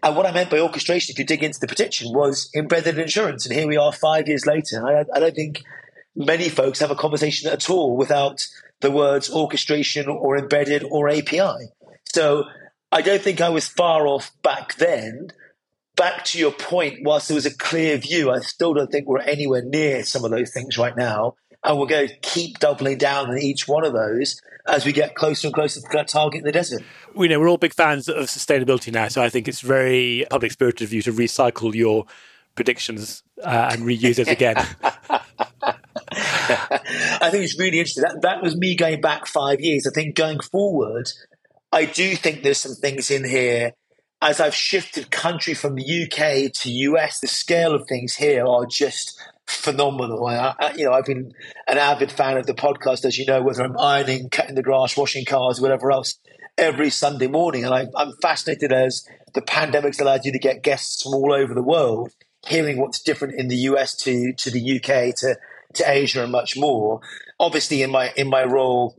And 0.02 0.16
what 0.16 0.26
I 0.26 0.32
meant 0.32 0.50
by 0.50 0.60
orchestration, 0.60 1.14
if 1.14 1.20
you 1.20 1.26
dig 1.26 1.44
into 1.44 1.60
the 1.60 1.68
prediction, 1.68 2.14
was 2.14 2.50
embedded 2.56 2.98
insurance. 2.98 3.46
And 3.46 3.56
here 3.56 3.68
we 3.68 3.78
are 3.78 3.92
five 3.92 4.28
years 4.28 4.46
later. 4.46 4.86
I, 4.86 5.06
I 5.14 5.20
don't 5.20 5.36
think 5.36 5.64
many 6.16 6.50
folks 6.50 6.80
have 6.80 6.92
a 6.92 6.96
conversation 6.96 7.52
at 7.52 7.70
all 7.70 7.96
without 7.96 8.48
the 8.82 8.92
words 8.92 9.30
orchestration 9.30 10.08
or 10.08 10.38
embedded 10.38 10.84
or 10.90 11.10
API. 11.10 11.70
So 12.06 12.46
I 12.92 13.02
don't 13.02 13.22
think 13.22 13.42
I 13.42 13.50
was 13.50 13.68
far 13.68 14.08
off 14.08 14.32
back 14.42 14.76
then 14.76 15.30
back 15.98 16.24
to 16.26 16.40
your 16.40 16.52
point, 16.52 17.00
whilst 17.02 17.28
there 17.28 17.36
was 17.36 17.46
a 17.46 17.54
clear 17.54 17.98
view, 17.98 18.32
I 18.32 18.40
still 18.40 18.74
don't 18.74 18.90
think 18.90 19.08
we're 19.08 19.20
anywhere 19.20 19.64
near 19.64 20.04
some 20.04 20.24
of 20.24 20.32
those 20.32 20.54
things 20.54 20.78
right 20.78 20.96
now. 20.96 21.36
And 21.64 21.78
we're 21.78 21.88
going 21.88 22.08
to 22.08 22.16
keep 22.22 22.60
doubling 22.60 22.98
down 22.98 23.30
on 23.30 23.38
each 23.38 23.68
one 23.68 23.86
of 23.86 23.92
those 23.92 24.40
as 24.68 24.86
we 24.86 24.94
get 24.94 25.16
closer 25.16 25.48
and 25.48 25.54
closer 25.54 25.82
to 25.82 25.88
that 25.92 26.08
target 26.08 26.40
in 26.40 26.46
the 26.46 26.52
desert. 26.52 26.84
We 27.14 27.28
know 27.28 27.40
we're 27.40 27.50
all 27.50 27.58
big 27.58 27.74
fans 27.74 28.08
of 28.08 28.28
sustainability 28.28 28.94
now, 28.94 29.10
so 29.10 29.22
I 29.22 29.30
think 29.30 29.48
it's 29.48 29.62
very 29.62 30.26
public 30.30 30.52
spirited 30.52 30.88
of 30.88 30.94
you 30.94 31.02
to 31.02 31.12
recycle 31.12 31.74
your 31.74 32.06
predictions 32.56 33.24
uh, 33.44 33.70
and 33.72 33.82
reuse 33.82 34.20
it 34.20 34.28
again. 34.28 34.56
I 37.20 37.30
think 37.32 37.44
it's 37.44 37.60
really 37.60 37.80
interesting. 37.80 38.04
That, 38.04 38.22
that 38.22 38.44
was 38.44 38.56
me 38.56 38.76
going 38.76 39.02
back 39.02 39.26
five 39.26 39.60
years. 39.60 39.88
I 39.88 39.92
think 39.92 40.16
going 40.16 40.40
forward, 40.40 41.10
I 41.72 41.86
do 41.86 42.16
think 42.16 42.44
there's 42.44 42.60
some 42.60 42.76
things 42.76 43.12
in 43.12 43.28
here 43.28 43.74
as 44.22 44.40
I've 44.40 44.56
shifted 44.56 45.12
country 45.12 45.54
from 45.54 45.76
the 45.76 46.04
UK 46.04 46.52
to 46.62 46.72
US, 46.72 47.20
the 47.20 47.28
scale 47.28 47.76
of 47.76 47.88
things 47.88 48.16
here 48.16 48.46
are 48.46 48.66
just 48.66 49.20
phenomenal. 49.46 50.26
I, 50.26 50.56
I, 50.60 50.74
you 50.74 50.86
know, 50.86 50.94
I've 50.94 51.06
been 51.06 51.34
an 51.68 51.78
avid 51.78 52.12
fan 52.12 52.38
of 52.38 52.48
the 52.48 52.54
podcast, 52.54 53.06
as 53.06 53.18
you 53.18 53.26
know, 53.26 53.42
whether 53.42 53.64
I'm 53.64 53.78
ironing, 53.78 54.30
cutting 54.30 54.56
the 54.56 54.64
grass, 54.64 54.98
washing 54.98 55.26
cars, 55.26 55.62
whatever 55.62 55.92
else, 55.92 56.20
every 56.58 56.90
Sunday 56.90 57.28
morning. 57.28 57.64
And 57.64 57.74
I, 57.74 57.88
I'm 57.96 58.14
fascinated 58.22 58.74
as 58.74 59.08
the 59.34 59.42
pandemic's 59.42 60.00
allowed 60.00 60.26
you 60.26 60.32
to 60.32 60.40
get 60.40 60.64
guests 60.64 61.04
from 61.04 61.14
all 61.14 61.32
over 61.32 61.54
the 61.54 61.64
world, 61.64 62.12
hearing 62.48 62.80
what's 62.80 63.02
different 63.02 63.40
in 63.40 63.48
the 63.48 63.58
US 63.58 63.96
to 63.98 64.34
to 64.34 64.50
the 64.50 64.78
UK 64.78 65.16
to 65.18 65.38
to 65.74 65.90
Asia 65.90 66.24
and 66.24 66.32
much 66.32 66.58
more. 66.58 67.02
Obviously, 67.40 67.84
in 67.84 67.92
my 67.92 68.12
in 68.18 68.28
my 68.28 68.44
role 68.44 68.98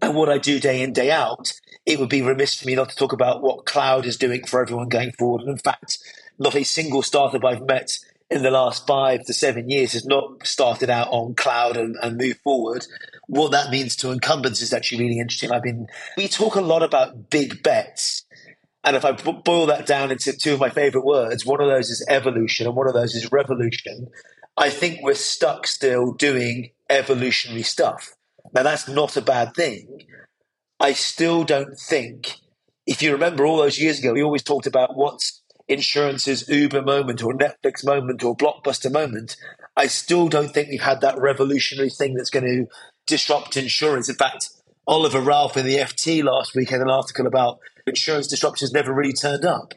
and 0.00 0.14
what 0.14 0.28
I 0.28 0.38
do 0.38 0.58
day 0.58 0.82
in 0.82 0.92
day 0.92 1.10
out, 1.10 1.52
it 1.86 1.98
would 1.98 2.08
be 2.08 2.22
remiss 2.22 2.54
for 2.54 2.66
me 2.66 2.74
not 2.74 2.90
to 2.90 2.96
talk 2.96 3.12
about 3.12 3.42
what 3.42 3.66
cloud 3.66 4.06
is 4.06 4.16
doing 4.16 4.44
for 4.44 4.60
everyone 4.60 4.88
going 4.88 5.12
forward. 5.12 5.42
And 5.42 5.50
in 5.50 5.58
fact, 5.58 5.98
not 6.38 6.54
a 6.54 6.64
single 6.64 7.02
startup 7.02 7.44
I've 7.44 7.66
met 7.66 7.98
in 8.30 8.42
the 8.42 8.50
last 8.50 8.86
five 8.86 9.24
to 9.24 9.34
seven 9.34 9.68
years 9.68 9.92
has 9.92 10.06
not 10.06 10.46
started 10.46 10.90
out 10.90 11.08
on 11.10 11.34
cloud 11.34 11.76
and, 11.76 11.96
and 12.02 12.16
moved 12.16 12.40
forward. 12.40 12.86
What 13.26 13.52
that 13.52 13.70
means 13.70 13.96
to 13.96 14.10
incumbents 14.10 14.60
is 14.60 14.72
actually 14.72 15.04
really 15.04 15.20
interesting. 15.20 15.52
I've 15.52 15.62
been, 15.62 15.86
we 16.16 16.28
talk 16.28 16.56
a 16.56 16.60
lot 16.60 16.82
about 16.82 17.30
big 17.30 17.62
bets. 17.62 18.24
And 18.82 18.96
if 18.96 19.04
I 19.04 19.12
boil 19.12 19.66
that 19.66 19.86
down 19.86 20.10
into 20.10 20.32
two 20.32 20.54
of 20.54 20.60
my 20.60 20.68
favorite 20.68 21.04
words, 21.04 21.46
one 21.46 21.60
of 21.60 21.68
those 21.68 21.90
is 21.90 22.04
evolution 22.08 22.66
and 22.66 22.76
one 22.76 22.86
of 22.86 22.94
those 22.94 23.14
is 23.14 23.30
revolution. 23.30 24.08
I 24.56 24.70
think 24.70 25.00
we're 25.02 25.14
stuck 25.14 25.66
still 25.66 26.12
doing 26.12 26.70
evolutionary 26.90 27.62
stuff. 27.62 28.14
Now, 28.52 28.62
that's 28.62 28.88
not 28.88 29.16
a 29.16 29.22
bad 29.22 29.54
thing. 29.54 30.03
I 30.84 30.92
still 30.92 31.44
don't 31.44 31.78
think, 31.78 32.40
if 32.86 33.00
you 33.00 33.10
remember 33.12 33.46
all 33.46 33.56
those 33.56 33.78
years 33.78 34.00
ago, 34.00 34.12
we 34.12 34.22
always 34.22 34.42
talked 34.42 34.66
about 34.66 34.94
what's 34.94 35.40
insurance's 35.66 36.46
Uber 36.46 36.82
moment 36.82 37.22
or 37.22 37.32
Netflix 37.32 37.86
moment 37.86 38.22
or 38.22 38.36
Blockbuster 38.36 38.92
moment. 38.92 39.34
I 39.78 39.86
still 39.86 40.28
don't 40.28 40.52
think 40.52 40.68
we've 40.68 40.82
had 40.82 41.00
that 41.00 41.18
revolutionary 41.18 41.88
thing 41.88 42.12
that's 42.12 42.28
going 42.28 42.44
to 42.44 42.66
disrupt 43.06 43.56
insurance. 43.56 44.10
In 44.10 44.16
fact, 44.16 44.50
Oliver 44.86 45.22
Ralph 45.22 45.56
in 45.56 45.64
the 45.64 45.78
FT 45.78 46.22
last 46.22 46.54
week 46.54 46.68
had 46.68 46.82
an 46.82 46.90
article 46.90 47.26
about 47.26 47.60
insurance 47.86 48.26
disruptions 48.26 48.70
never 48.70 48.92
really 48.92 49.14
turned 49.14 49.46
up. 49.46 49.72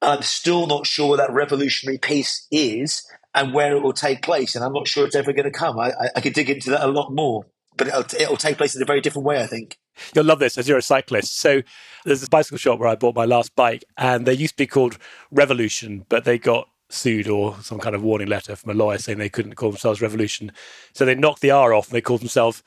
I'm 0.00 0.22
still 0.22 0.66
not 0.66 0.86
sure 0.86 1.10
what 1.10 1.18
that 1.18 1.30
revolutionary 1.30 1.98
piece 1.98 2.46
is 2.50 3.06
and 3.34 3.52
where 3.52 3.76
it 3.76 3.82
will 3.82 3.92
take 3.92 4.22
place, 4.22 4.56
and 4.56 4.64
I'm 4.64 4.72
not 4.72 4.88
sure 4.88 5.04
it's 5.04 5.14
ever 5.14 5.34
going 5.34 5.44
to 5.44 5.50
come. 5.50 5.78
I, 5.78 5.90
I, 5.90 6.08
I 6.16 6.20
could 6.22 6.32
dig 6.32 6.48
into 6.48 6.70
that 6.70 6.86
a 6.86 6.90
lot 6.90 7.12
more, 7.12 7.44
but 7.76 7.88
it'll, 7.88 8.18
it'll 8.18 8.38
take 8.38 8.56
place 8.56 8.74
in 8.74 8.80
a 8.80 8.86
very 8.86 9.02
different 9.02 9.26
way, 9.26 9.42
I 9.42 9.46
think. 9.46 9.76
You'll 10.14 10.24
love 10.24 10.38
this 10.38 10.58
as 10.58 10.68
you're 10.68 10.78
a 10.78 10.82
cyclist. 10.82 11.38
So 11.38 11.62
there's 12.04 12.20
this 12.20 12.28
bicycle 12.28 12.58
shop 12.58 12.78
where 12.78 12.88
I 12.88 12.94
bought 12.94 13.14
my 13.14 13.24
last 13.24 13.54
bike, 13.56 13.84
and 13.96 14.26
they 14.26 14.34
used 14.34 14.54
to 14.54 14.62
be 14.62 14.66
called 14.66 14.98
Revolution, 15.30 16.06
but 16.08 16.24
they 16.24 16.38
got 16.38 16.68
sued 16.90 17.28
or 17.28 17.56
some 17.60 17.78
kind 17.78 17.94
of 17.94 18.02
warning 18.02 18.28
letter 18.28 18.56
from 18.56 18.70
a 18.70 18.74
lawyer 18.74 18.98
saying 18.98 19.18
they 19.18 19.28
couldn't 19.28 19.54
call 19.54 19.70
themselves 19.70 20.00
Revolution. 20.00 20.52
So 20.94 21.04
they 21.04 21.14
knocked 21.14 21.42
the 21.42 21.50
R 21.50 21.74
off 21.74 21.88
and 21.88 21.94
they 21.94 22.00
called 22.00 22.20
themselves 22.20 22.62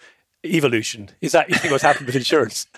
Evolution. 0.46 1.10
Is 1.22 1.32
that 1.32 1.50
you 1.50 1.56
think 1.56 1.72
what's 1.72 1.84
happened 1.84 2.06
with 2.08 2.16
insurance? 2.16 2.68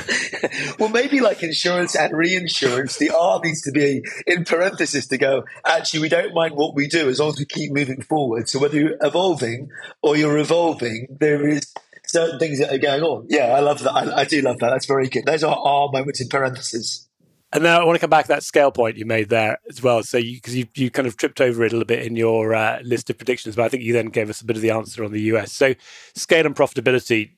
well, 0.78 0.88
maybe 0.88 1.20
like 1.20 1.42
insurance 1.42 1.94
and 1.96 2.16
reinsurance, 2.16 2.96
the 2.98 3.10
R 3.10 3.40
needs 3.42 3.62
to 3.62 3.72
be 3.72 4.02
in 4.26 4.44
parenthesis 4.44 5.06
to 5.08 5.18
go, 5.18 5.44
actually, 5.64 6.00
we 6.00 6.08
don't 6.08 6.34
mind 6.34 6.54
what 6.54 6.74
we 6.74 6.86
do 6.86 7.08
as 7.08 7.20
long 7.20 7.30
as 7.30 7.38
we 7.38 7.44
keep 7.44 7.72
moving 7.72 8.02
forward. 8.02 8.48
So 8.48 8.58
whether 8.58 8.78
you're 8.78 8.96
evolving 9.00 9.70
or 10.02 10.16
you're 10.16 10.38
evolving, 10.38 11.06
there 11.20 11.46
is 11.46 11.72
certain 12.12 12.38
things 12.38 12.58
that 12.58 12.72
are 12.72 12.78
going 12.78 13.02
on. 13.02 13.26
Yeah, 13.28 13.54
I 13.54 13.60
love 13.60 13.82
that. 13.82 13.92
I, 13.92 14.20
I 14.20 14.24
do 14.24 14.42
love 14.42 14.58
that. 14.58 14.70
That's 14.70 14.86
very 14.86 15.08
good. 15.08 15.24
Those 15.24 15.42
are 15.42 15.56
R 15.56 15.88
moments 15.90 16.20
in 16.20 16.28
parentheses. 16.28 17.08
And 17.54 17.64
then 17.64 17.78
I 17.78 17.84
want 17.84 17.96
to 17.96 18.00
come 18.00 18.10
back 18.10 18.26
to 18.26 18.28
that 18.28 18.42
scale 18.42 18.70
point 18.70 18.96
you 18.96 19.04
made 19.04 19.28
there 19.28 19.58
as 19.68 19.82
well. 19.82 20.02
So, 20.02 20.20
because 20.20 20.54
you, 20.54 20.66
you, 20.74 20.84
you, 20.84 20.90
kind 20.90 21.08
of 21.08 21.16
tripped 21.16 21.40
over 21.40 21.64
it 21.64 21.72
a 21.72 21.74
little 21.74 21.86
bit 21.86 22.06
in 22.06 22.16
your 22.16 22.54
uh, 22.54 22.80
list 22.82 23.10
of 23.10 23.18
predictions, 23.18 23.56
but 23.56 23.64
I 23.64 23.68
think 23.68 23.82
you 23.82 23.92
then 23.92 24.06
gave 24.06 24.30
us 24.30 24.40
a 24.40 24.44
bit 24.44 24.56
of 24.56 24.62
the 24.62 24.70
answer 24.70 25.04
on 25.04 25.12
the 25.12 25.20
US. 25.22 25.52
So, 25.52 25.74
scale 26.14 26.46
and 26.46 26.54
profitability, 26.54 27.32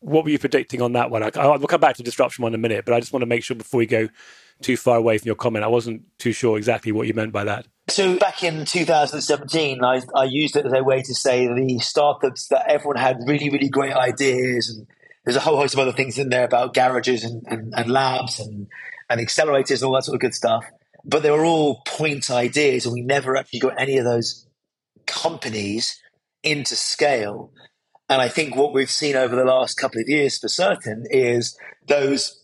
what 0.00 0.24
were 0.24 0.30
you 0.30 0.38
predicting 0.38 0.82
on 0.82 0.92
that 0.94 1.10
one? 1.10 1.22
I, 1.22 1.56
will 1.56 1.66
come 1.66 1.80
back 1.80 1.96
to 1.96 2.02
disruption 2.02 2.42
one 2.42 2.52
in 2.52 2.60
a 2.60 2.62
minute, 2.62 2.84
but 2.84 2.94
I 2.94 3.00
just 3.00 3.12
want 3.12 3.22
to 3.22 3.26
make 3.26 3.42
sure 3.42 3.56
before 3.56 3.78
we 3.78 3.86
go 3.86 4.08
too 4.60 4.76
far 4.76 4.96
away 4.96 5.16
from 5.18 5.26
your 5.26 5.36
comment, 5.36 5.64
I 5.64 5.68
wasn't 5.68 6.02
too 6.18 6.32
sure 6.32 6.58
exactly 6.58 6.92
what 6.92 7.06
you 7.06 7.14
meant 7.14 7.32
by 7.32 7.44
that. 7.44 7.66
So 7.88 8.16
back 8.16 8.42
in 8.42 8.64
2017, 8.64 9.84
I, 9.84 10.00
I 10.14 10.24
used 10.24 10.56
it 10.56 10.64
as 10.64 10.72
a 10.72 10.82
way 10.82 11.02
to 11.02 11.14
say 11.14 11.46
the 11.46 11.78
startups 11.80 12.48
that 12.48 12.66
everyone 12.66 12.96
had 12.96 13.18
really, 13.26 13.50
really 13.50 13.68
great 13.68 13.92
ideas 13.92 14.70
and 14.70 14.86
there's 15.24 15.36
a 15.36 15.40
whole 15.40 15.56
host 15.56 15.74
of 15.74 15.80
other 15.80 15.92
things 15.92 16.18
in 16.18 16.28
there 16.28 16.44
about 16.44 16.74
garages 16.74 17.24
and, 17.24 17.42
and, 17.46 17.74
and 17.74 17.90
labs 17.90 18.40
and 18.40 18.66
and 19.08 19.20
accelerators 19.20 19.76
and 19.76 19.84
all 19.84 19.94
that 19.94 20.04
sort 20.04 20.14
of 20.14 20.20
good 20.20 20.34
stuff. 20.34 20.64
But 21.04 21.22
they 21.22 21.30
were 21.30 21.44
all 21.44 21.82
point 21.86 22.30
ideas, 22.30 22.86
and 22.86 22.94
we 22.94 23.02
never 23.02 23.36
actually 23.36 23.60
got 23.60 23.78
any 23.78 23.98
of 23.98 24.04
those 24.04 24.46
companies 25.06 26.00
into 26.42 26.76
scale. 26.76 27.52
And 28.08 28.22
I 28.22 28.28
think 28.28 28.56
what 28.56 28.72
we've 28.72 28.90
seen 28.90 29.16
over 29.16 29.36
the 29.36 29.44
last 29.44 29.76
couple 29.76 30.00
of 30.00 30.08
years 30.08 30.38
for 30.38 30.48
certain 30.48 31.04
is 31.10 31.58
those 31.86 32.42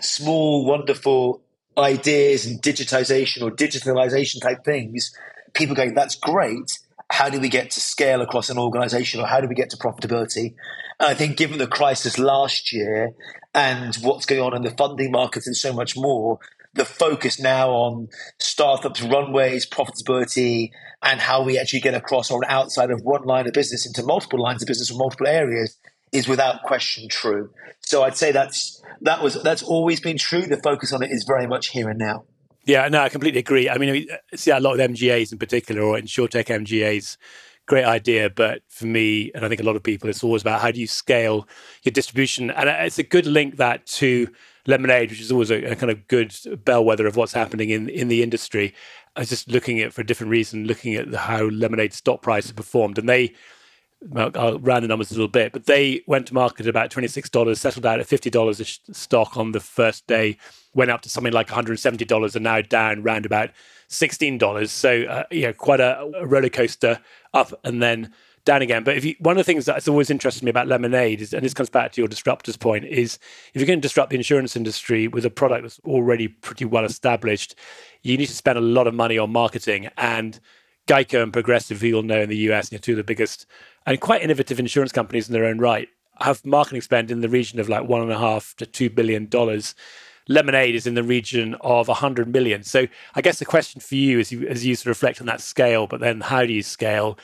small, 0.00 0.64
wonderful 0.64 1.42
ideas 1.78 2.46
and 2.46 2.60
digitization 2.60 3.42
or 3.42 3.50
digitalization 3.50 4.42
type 4.42 4.64
things, 4.64 5.14
people 5.54 5.76
going, 5.76 5.94
that's 5.94 6.16
great. 6.16 6.78
How 7.10 7.30
do 7.30 7.40
we 7.40 7.48
get 7.48 7.70
to 7.72 7.80
scale 7.80 8.20
across 8.20 8.50
an 8.50 8.58
organization 8.58 9.20
or 9.20 9.26
how 9.26 9.40
do 9.40 9.48
we 9.48 9.54
get 9.54 9.70
to 9.70 9.76
profitability? 9.76 10.54
And 11.00 11.08
I 11.08 11.14
think 11.14 11.36
given 11.36 11.58
the 11.58 11.66
crisis 11.66 12.18
last 12.18 12.72
year 12.72 13.12
and 13.54 13.94
what's 13.96 14.26
going 14.26 14.42
on 14.42 14.54
in 14.54 14.62
the 14.62 14.70
funding 14.72 15.10
markets 15.10 15.46
and 15.46 15.56
so 15.56 15.72
much 15.72 15.96
more, 15.96 16.38
the 16.74 16.84
focus 16.84 17.40
now 17.40 17.70
on 17.70 18.08
startups, 18.38 19.00
runways, 19.00 19.66
profitability, 19.66 20.70
and 21.02 21.20
how 21.20 21.42
we 21.42 21.58
actually 21.58 21.80
get 21.80 21.94
across 21.94 22.30
or 22.30 22.42
outside 22.46 22.90
of 22.90 23.00
one 23.02 23.22
line 23.22 23.46
of 23.46 23.54
business 23.54 23.86
into 23.86 24.02
multiple 24.02 24.40
lines 24.40 24.62
of 24.62 24.68
business 24.68 24.90
or 24.90 24.98
multiple 24.98 25.26
areas 25.26 25.77
is 26.12 26.28
without 26.28 26.62
question 26.62 27.08
true. 27.08 27.50
So 27.80 28.02
I'd 28.02 28.16
say 28.16 28.32
that's 28.32 28.82
that 29.02 29.22
was 29.22 29.42
that's 29.42 29.62
always 29.62 30.00
been 30.00 30.18
true. 30.18 30.42
The 30.42 30.58
focus 30.58 30.92
on 30.92 31.02
it 31.02 31.10
is 31.10 31.24
very 31.24 31.46
much 31.46 31.68
here 31.68 31.88
and 31.88 31.98
now. 31.98 32.24
Yeah, 32.64 32.86
no, 32.88 33.00
I 33.00 33.08
completely 33.08 33.40
agree. 33.40 33.70
I 33.70 33.78
mean, 33.78 34.08
uh, 34.10 34.36
see 34.36 34.50
a 34.50 34.60
lot 34.60 34.78
of 34.78 34.90
MGAs 34.90 35.32
in 35.32 35.38
particular, 35.38 35.80
or 35.80 35.96
insurtech 35.96 36.46
MGAs, 36.46 37.16
great 37.64 37.84
idea, 37.84 38.28
but 38.28 38.60
for 38.68 38.84
me, 38.84 39.30
and 39.34 39.42
I 39.42 39.48
think 39.48 39.62
a 39.62 39.64
lot 39.64 39.76
of 39.76 39.82
people, 39.82 40.10
it's 40.10 40.22
always 40.22 40.42
about 40.42 40.60
how 40.60 40.70
do 40.70 40.78
you 40.78 40.86
scale 40.86 41.48
your 41.82 41.92
distribution, 41.92 42.50
and 42.50 42.68
uh, 42.68 42.76
it's 42.80 42.98
a 42.98 43.02
good 43.02 43.26
link 43.26 43.56
that 43.56 43.86
to 43.86 44.28
Lemonade, 44.66 45.08
which 45.08 45.20
is 45.20 45.32
always 45.32 45.50
a, 45.50 45.64
a 45.64 45.76
kind 45.76 45.90
of 45.90 46.06
good 46.08 46.34
bellwether 46.64 47.06
of 47.06 47.16
what's 47.16 47.32
happening 47.32 47.70
in 47.70 47.88
in 47.88 48.08
the 48.08 48.22
industry. 48.22 48.74
I 49.16 49.20
was 49.20 49.30
just 49.30 49.48
looking 49.48 49.80
at 49.80 49.94
for 49.94 50.02
a 50.02 50.06
different 50.06 50.30
reason, 50.30 50.66
looking 50.66 50.94
at 50.94 51.14
how 51.14 51.44
Lemonade 51.44 51.94
stock 51.94 52.20
price 52.20 52.52
performed, 52.52 52.98
and 52.98 53.08
they. 53.08 53.34
I'll 54.14 54.58
round 54.60 54.84
the 54.84 54.88
numbers 54.88 55.10
a 55.10 55.14
little 55.14 55.28
bit, 55.28 55.52
but 55.52 55.66
they 55.66 56.02
went 56.06 56.28
to 56.28 56.34
market 56.34 56.66
at 56.66 56.70
about 56.70 56.90
$26, 56.90 57.56
settled 57.56 57.84
out 57.84 57.98
at 57.98 58.06
$50 58.06 58.60
a 58.60 58.64
sh- 58.64 58.78
stock 58.92 59.36
on 59.36 59.52
the 59.52 59.60
first 59.60 60.06
day, 60.06 60.36
went 60.74 60.90
up 60.90 61.00
to 61.02 61.08
something 61.08 61.32
like 61.32 61.48
$170 61.48 62.34
and 62.34 62.44
now 62.44 62.60
down 62.60 63.02
round 63.02 63.26
about 63.26 63.50
$16. 63.88 64.68
So, 64.68 65.02
uh, 65.02 65.24
yeah, 65.32 65.52
quite 65.52 65.80
a, 65.80 66.00
a 66.16 66.26
roller 66.26 66.48
coaster 66.48 67.00
up 67.34 67.52
and 67.64 67.82
then 67.82 68.12
down 68.44 68.62
again. 68.62 68.84
But 68.84 68.96
if 68.96 69.04
you, 69.04 69.14
one 69.18 69.36
of 69.36 69.38
the 69.38 69.44
things 69.52 69.66
that's 69.66 69.88
always 69.88 70.10
interested 70.10 70.44
me 70.44 70.50
about 70.50 70.68
Lemonade 70.68 71.20
is, 71.20 71.34
and 71.34 71.44
this 71.44 71.52
comes 71.52 71.68
back 71.68 71.92
to 71.92 72.00
your 72.00 72.08
disruptors 72.08 72.58
point, 72.58 72.84
is 72.84 73.18
if 73.52 73.60
you're 73.60 73.66
going 73.66 73.80
to 73.80 73.86
disrupt 73.86 74.10
the 74.10 74.16
insurance 74.16 74.56
industry 74.56 75.08
with 75.08 75.24
a 75.24 75.30
product 75.30 75.62
that's 75.62 75.80
already 75.80 76.28
pretty 76.28 76.64
well 76.64 76.84
established, 76.84 77.56
you 78.02 78.16
need 78.16 78.26
to 78.26 78.34
spend 78.34 78.56
a 78.56 78.62
lot 78.62 78.86
of 78.86 78.94
money 78.94 79.18
on 79.18 79.30
marketing. 79.30 79.88
And 79.98 80.40
Geico 80.88 81.22
and 81.22 81.32
Progressive, 81.32 81.80
who 81.80 81.86
you'll 81.86 82.02
know 82.02 82.20
in 82.20 82.28
the 82.28 82.36
US, 82.50 82.72
are 82.72 82.78
two 82.78 82.92
of 82.92 82.96
the 82.96 83.04
biggest 83.04 83.46
and 83.86 84.00
quite 84.00 84.22
innovative 84.22 84.58
insurance 84.58 84.92
companies 84.92 85.28
in 85.28 85.32
their 85.32 85.44
own 85.44 85.58
right, 85.58 85.88
have 86.20 86.44
marketing 86.44 86.80
spend 86.82 87.10
in 87.10 87.20
the 87.20 87.28
region 87.28 87.60
of 87.60 87.68
like 87.68 87.88
one 87.88 88.02
and 88.02 88.12
a 88.12 88.18
half 88.18 88.54
to 88.56 88.66
two 88.66 88.90
billion 88.90 89.26
dollars. 89.26 89.74
Lemonade 90.28 90.74
is 90.74 90.86
in 90.86 90.94
the 90.94 91.02
region 91.02 91.54
of 91.62 91.88
100 91.88 92.28
million. 92.28 92.62
So 92.62 92.86
I 93.14 93.22
guess 93.22 93.38
the 93.38 93.46
question 93.46 93.80
for 93.80 93.94
you 93.94 94.18
is, 94.18 94.30
as 94.32 94.66
you 94.66 94.74
sort 94.74 94.86
of 94.86 94.88
reflect 94.88 95.20
on 95.20 95.26
that 95.26 95.40
scale, 95.40 95.86
but 95.86 96.00
then 96.00 96.20
how 96.20 96.44
do 96.44 96.52
you 96.52 96.62
scale? 96.62 97.18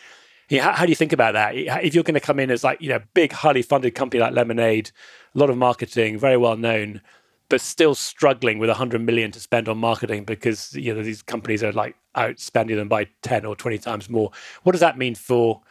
how, 0.59 0.85
do 0.85 0.91
you 0.91 0.97
think 0.97 1.13
about 1.13 1.33
that? 1.35 1.55
If 1.55 1.95
you're 1.95 2.05
going 2.05 2.15
to 2.15 2.21
come 2.21 2.39
in 2.39 2.51
as 2.51 2.65
like 2.65 2.81
you 2.81 2.89
know 2.89 3.01
big, 3.13 3.33
highly 3.33 3.63
funded 3.63 3.95
company 3.95 4.21
like 4.21 4.33
Lemonade, 4.33 4.91
a 5.35 5.39
lot 5.39 5.51
of 5.51 5.57
marketing, 5.57 6.19
very 6.19 6.37
well 6.37 6.57
known, 6.57 7.01
but 7.49 7.61
still 7.61 7.95
struggling 7.95 8.59
with 8.59 8.71
100 8.71 9.01
million 9.01 9.31
to 9.33 9.41
spend 9.41 9.69
on 9.69 9.79
marketing 9.79 10.25
because 10.25 10.75
you 10.75 10.95
know 10.95 11.03
these 11.03 11.23
companies 11.23 11.63
are 11.63 11.73
like 11.73 11.97
outspending 12.17 12.77
them 12.77 12.89
by 12.89 13.09
10 13.23 13.45
or 13.45 13.57
20 13.57 13.79
times 13.79 14.09
more. 14.09 14.31
What 14.63 14.73
does 14.73 14.81
that 14.81 14.99
mean 14.99 15.15
for 15.15 15.63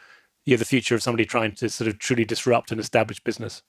you 0.44 0.54
know, 0.54 0.58
the 0.58 0.64
future 0.64 0.94
of 0.94 1.02
somebody 1.02 1.24
trying 1.24 1.52
to 1.56 1.68
sort 1.68 1.88
of 1.88 1.98
truly 1.98 2.24
disrupt 2.24 2.70
an 2.70 2.78
established 2.78 3.24
business? 3.24 3.62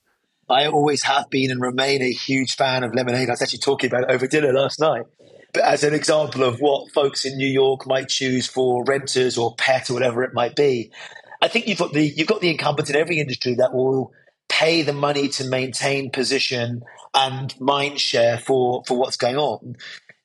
I 0.50 0.67
always 0.67 1.03
have 1.03 1.29
been 1.29 1.50
and 1.50 1.59
remain 1.59 2.01
a 2.01 2.12
huge 2.12 2.55
fan 2.55 2.83
of 2.83 2.93
lemonade. 2.93 3.29
I 3.29 3.31
was 3.31 3.41
actually 3.41 3.59
talking 3.59 3.89
about 3.89 4.03
it 4.03 4.13
over 4.13 4.27
dinner 4.27 4.53
last 4.53 4.79
night. 4.79 5.05
But 5.53 5.63
as 5.63 5.83
an 5.83 5.93
example 5.93 6.43
of 6.43 6.59
what 6.59 6.91
folks 6.91 7.25
in 7.25 7.38
New 7.38 7.47
York 7.47 7.88
might 7.88 8.09
choose 8.09 8.45
for 8.45 8.83
renters 8.83 9.38
or 9.38 9.55
pet 9.55 9.89
or 9.89 9.93
whatever 9.93 10.24
it 10.24 10.33
might 10.33 10.55
be, 10.55 10.91
I 11.41 11.47
think 11.47 11.67
you've 11.67 11.79
got 11.79 11.93
the 11.93 12.03
you've 12.05 12.27
got 12.27 12.41
the 12.41 12.50
incumbents 12.50 12.89
in 12.89 12.95
every 12.95 13.19
industry 13.19 13.55
that 13.55 13.74
will 13.74 14.12
pay 14.49 14.81
the 14.81 14.93
money 14.93 15.27
to 15.27 15.47
maintain 15.47 16.11
position 16.11 16.83
and 17.13 17.59
mind 17.59 17.99
share 17.99 18.37
for 18.37 18.83
for 18.85 18.97
what's 18.97 19.17
going 19.17 19.37
on. 19.37 19.75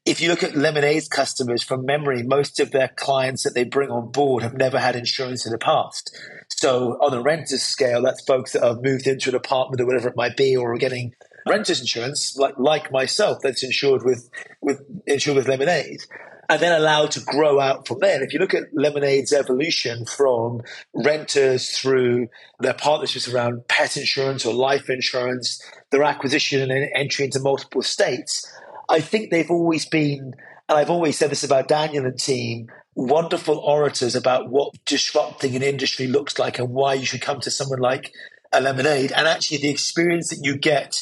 If 0.06 0.20
you 0.20 0.28
look 0.28 0.42
at 0.42 0.56
Lemonade's 0.56 1.08
customers 1.08 1.62
from 1.62 1.84
memory, 1.84 2.22
most 2.22 2.58
of 2.58 2.70
their 2.70 2.88
clients 2.88 3.44
that 3.44 3.54
they 3.54 3.64
bring 3.64 3.90
on 3.90 4.10
board 4.10 4.42
have 4.42 4.54
never 4.54 4.78
had 4.78 4.96
insurance 4.96 5.44
in 5.44 5.52
the 5.52 5.58
past. 5.58 6.16
So 6.48 6.92
on 7.02 7.14
a 7.14 7.22
renters 7.22 7.62
scale, 7.62 8.02
that's 8.02 8.24
folks 8.24 8.52
that 8.52 8.62
have 8.62 8.82
moved 8.82 9.06
into 9.06 9.28
an 9.28 9.36
apartment 9.36 9.80
or 9.80 9.86
whatever 9.86 10.08
it 10.08 10.16
might 10.16 10.36
be, 10.36 10.56
or 10.56 10.72
are 10.72 10.78
getting 10.78 11.14
renters 11.46 11.80
insurance, 11.80 12.36
like 12.36 12.58
like 12.58 12.90
myself, 12.90 13.38
that's 13.42 13.62
insured 13.62 14.02
with 14.04 14.28
with 14.60 14.82
insured 15.06 15.36
with 15.36 15.48
Lemonade, 15.48 16.02
and 16.50 16.60
then 16.60 16.72
allowed 16.72 17.12
to 17.12 17.20
grow 17.20 17.60
out 17.60 17.86
from 17.86 18.00
there. 18.00 18.16
And 18.16 18.24
if 18.24 18.34
you 18.34 18.40
look 18.40 18.54
at 18.54 18.74
Lemonade's 18.74 19.32
evolution 19.32 20.04
from 20.04 20.62
renters 20.92 21.70
through 21.70 22.26
their 22.58 22.74
partnerships 22.74 23.28
around 23.28 23.68
pet 23.68 23.96
insurance 23.96 24.44
or 24.44 24.52
life 24.52 24.90
insurance, 24.90 25.62
their 25.92 26.02
acquisition 26.02 26.68
and 26.68 26.90
entry 26.96 27.26
into 27.26 27.38
multiple 27.38 27.82
states, 27.82 28.52
I 28.88 29.00
think 29.00 29.30
they've 29.30 29.50
always 29.50 29.86
been, 29.86 30.34
and 30.68 30.78
I've 30.78 30.90
always 30.90 31.16
said 31.16 31.30
this 31.30 31.44
about 31.44 31.68
Daniel 31.68 32.04
and 32.04 32.18
team 32.18 32.68
wonderful 32.96 33.58
orators 33.58 34.16
about 34.16 34.50
what 34.50 34.74
disrupting 34.84 35.54
an 35.54 35.62
industry 35.62 36.08
looks 36.08 36.36
like 36.40 36.58
and 36.58 36.70
why 36.70 36.94
you 36.94 37.06
should 37.06 37.22
come 37.22 37.40
to 37.40 37.50
someone 37.50 37.78
like 37.78 38.12
a 38.52 38.60
lemonade 38.60 39.12
and 39.12 39.28
actually 39.28 39.58
the 39.58 39.70
experience 39.70 40.30
that 40.30 40.40
you 40.42 40.58
get 40.58 41.00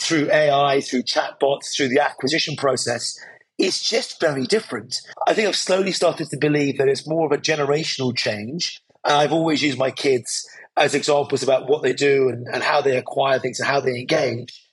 through 0.00 0.28
AI, 0.32 0.80
through 0.80 1.04
chatbots, 1.04 1.72
through 1.74 1.88
the 1.88 2.00
acquisition 2.00 2.56
process 2.56 3.16
is 3.58 3.82
just 3.82 4.20
very 4.20 4.44
different. 4.44 5.00
I 5.26 5.34
think 5.34 5.48
I've 5.48 5.56
slowly 5.56 5.92
started 5.92 6.30
to 6.30 6.36
believe 6.36 6.78
that 6.78 6.88
it's 6.88 7.06
more 7.06 7.26
of 7.26 7.32
a 7.32 7.38
generational 7.38 8.16
change. 8.16 8.82
And 9.04 9.14
I've 9.14 9.32
always 9.32 9.62
used 9.62 9.78
my 9.78 9.90
kids 9.90 10.48
as 10.76 10.94
examples 10.94 11.42
about 11.42 11.68
what 11.68 11.82
they 11.82 11.92
do 11.92 12.28
and, 12.28 12.46
and 12.46 12.62
how 12.62 12.80
they 12.80 12.96
acquire 12.96 13.38
things 13.38 13.58
and 13.58 13.68
how 13.68 13.80
they 13.80 13.98
engage. 13.98 14.64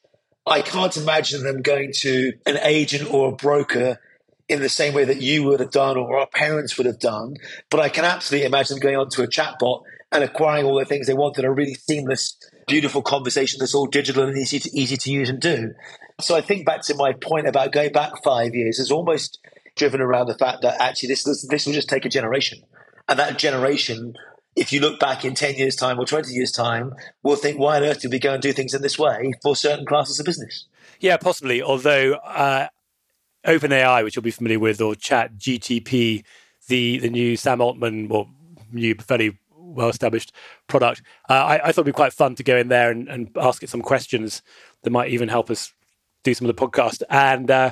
I 0.46 0.62
can't 0.62 0.96
imagine 0.96 1.44
them 1.44 1.64
going 1.64 1.92
to 2.02 2.34
an 2.46 2.58
agent 2.62 3.12
or 3.12 3.30
a 3.30 3.36
broker 3.36 4.00
in 4.48 4.62
the 4.62 4.70
same 4.70 4.94
way 4.94 5.06
that 5.06 5.22
you 5.22 5.44
would 5.44 5.60
have 5.60 5.72
done 5.72 5.98
or 5.98 6.20
our 6.20 6.28
parents 6.28 6.78
would 6.78 6.86
have 6.86 7.00
done. 7.00 7.36
But 7.72 7.80
I 7.80 7.90
can 7.90 8.06
absolutely 8.06 8.46
imagine 8.46 8.80
going 8.80 8.96
onto 8.96 9.24
a 9.24 9.28
chatbot 9.28 9.82
and 10.12 10.24
acquiring 10.24 10.66
all 10.66 10.78
the 10.78 10.86
things 10.86 11.08
they 11.08 11.16
want 11.16 11.40
in 11.40 11.46
a 11.46 11.52
really 11.52 11.74
seamless, 11.74 12.38
beautiful 12.68 13.02
conversation 13.02 13.60
that's 13.60 13.76
all 13.76 13.88
digital 13.88 14.24
and 14.24 14.38
easy 14.38 14.60
to, 14.60 14.70
easy 14.78 14.98
to 14.98 15.12
use 15.12 15.30
and 15.30 15.40
do. 15.40 15.74
So 16.20 16.36
I 16.36 16.42
think 16.42 16.66
back 16.66 16.82
to 16.84 16.96
my 16.96 17.14
point 17.14 17.48
about 17.48 17.72
going 17.72 17.92
back 17.92 18.24
five 18.24 18.56
years 18.56 18.80
is 18.80 18.92
almost 18.92 19.40
driven 19.76 20.02
around 20.02 20.28
the 20.28 20.38
fact 20.38 20.62
that 20.62 20.82
actually 20.82 21.10
this, 21.10 21.24
this, 21.24 21.48
this 21.48 21.66
will 21.66 21.74
just 21.74 21.90
take 21.90 22.06
a 22.06 22.10
generation. 22.10 22.60
And 23.08 23.20
that 23.20 23.38
generation, 23.38 24.16
if 24.56 24.72
you 24.72 24.80
look 24.80 25.00
back 25.00 25.26
in 25.26 25.36
10 25.36 25.56
years' 25.56 25.76
time 25.76 26.00
or 26.00 26.06
20 26.06 26.32
years' 26.32 26.52
time, 26.52 26.94
will 27.24 27.36
think, 27.36 27.60
why 27.60 27.78
on 27.78 27.84
earth 27.84 28.02
did 28.02 28.12
we 28.12 28.20
go 28.20 28.34
and 28.34 28.42
do 28.42 28.54
things 28.54 28.74
in 28.74 28.82
this 28.82 28.98
way 28.98 29.34
for 29.44 29.56
certain 29.56 29.86
classes 29.86 30.20
of 30.20 30.26
business? 30.26 30.66
Yeah, 31.00 31.18
possibly. 31.18 31.62
Although 31.62 32.14
uh, 32.14 32.68
OpenAI, 33.46 34.04
which 34.04 34.16
you'll 34.16 34.24
be 34.24 34.32
familiar 34.32 34.60
with, 34.60 34.82
or 34.82 34.96
Chat 34.96 35.38
GTP, 35.38 36.24
the 36.68 36.98
the 37.00 37.10
new 37.10 37.36
Sam 37.36 37.62
Altman, 37.62 38.10
or 38.10 38.28
new 38.72 38.96
fairly 38.96 39.38
well 39.76 39.90
established 39.90 40.32
product. 40.68 41.02
Uh, 41.30 41.34
I, 41.34 41.56
I, 41.56 41.72
thought 41.72 41.82
it'd 41.82 41.86
be 41.86 41.92
quite 41.92 42.14
fun 42.14 42.36
to 42.36 42.44
go 42.44 42.58
in 42.58 42.70
there 42.70 42.92
and, 42.92 43.08
and, 43.08 43.30
ask 43.38 43.64
it 43.64 43.70
some 43.70 43.82
questions 43.82 44.42
that 44.84 44.90
might 44.90 45.10
even 45.10 45.30
help 45.30 45.50
us 45.50 45.74
do 46.24 46.34
some 46.34 46.50
of 46.50 46.56
the 46.56 46.62
podcast. 46.62 47.04
And 47.10 47.50
uh, 47.52 47.72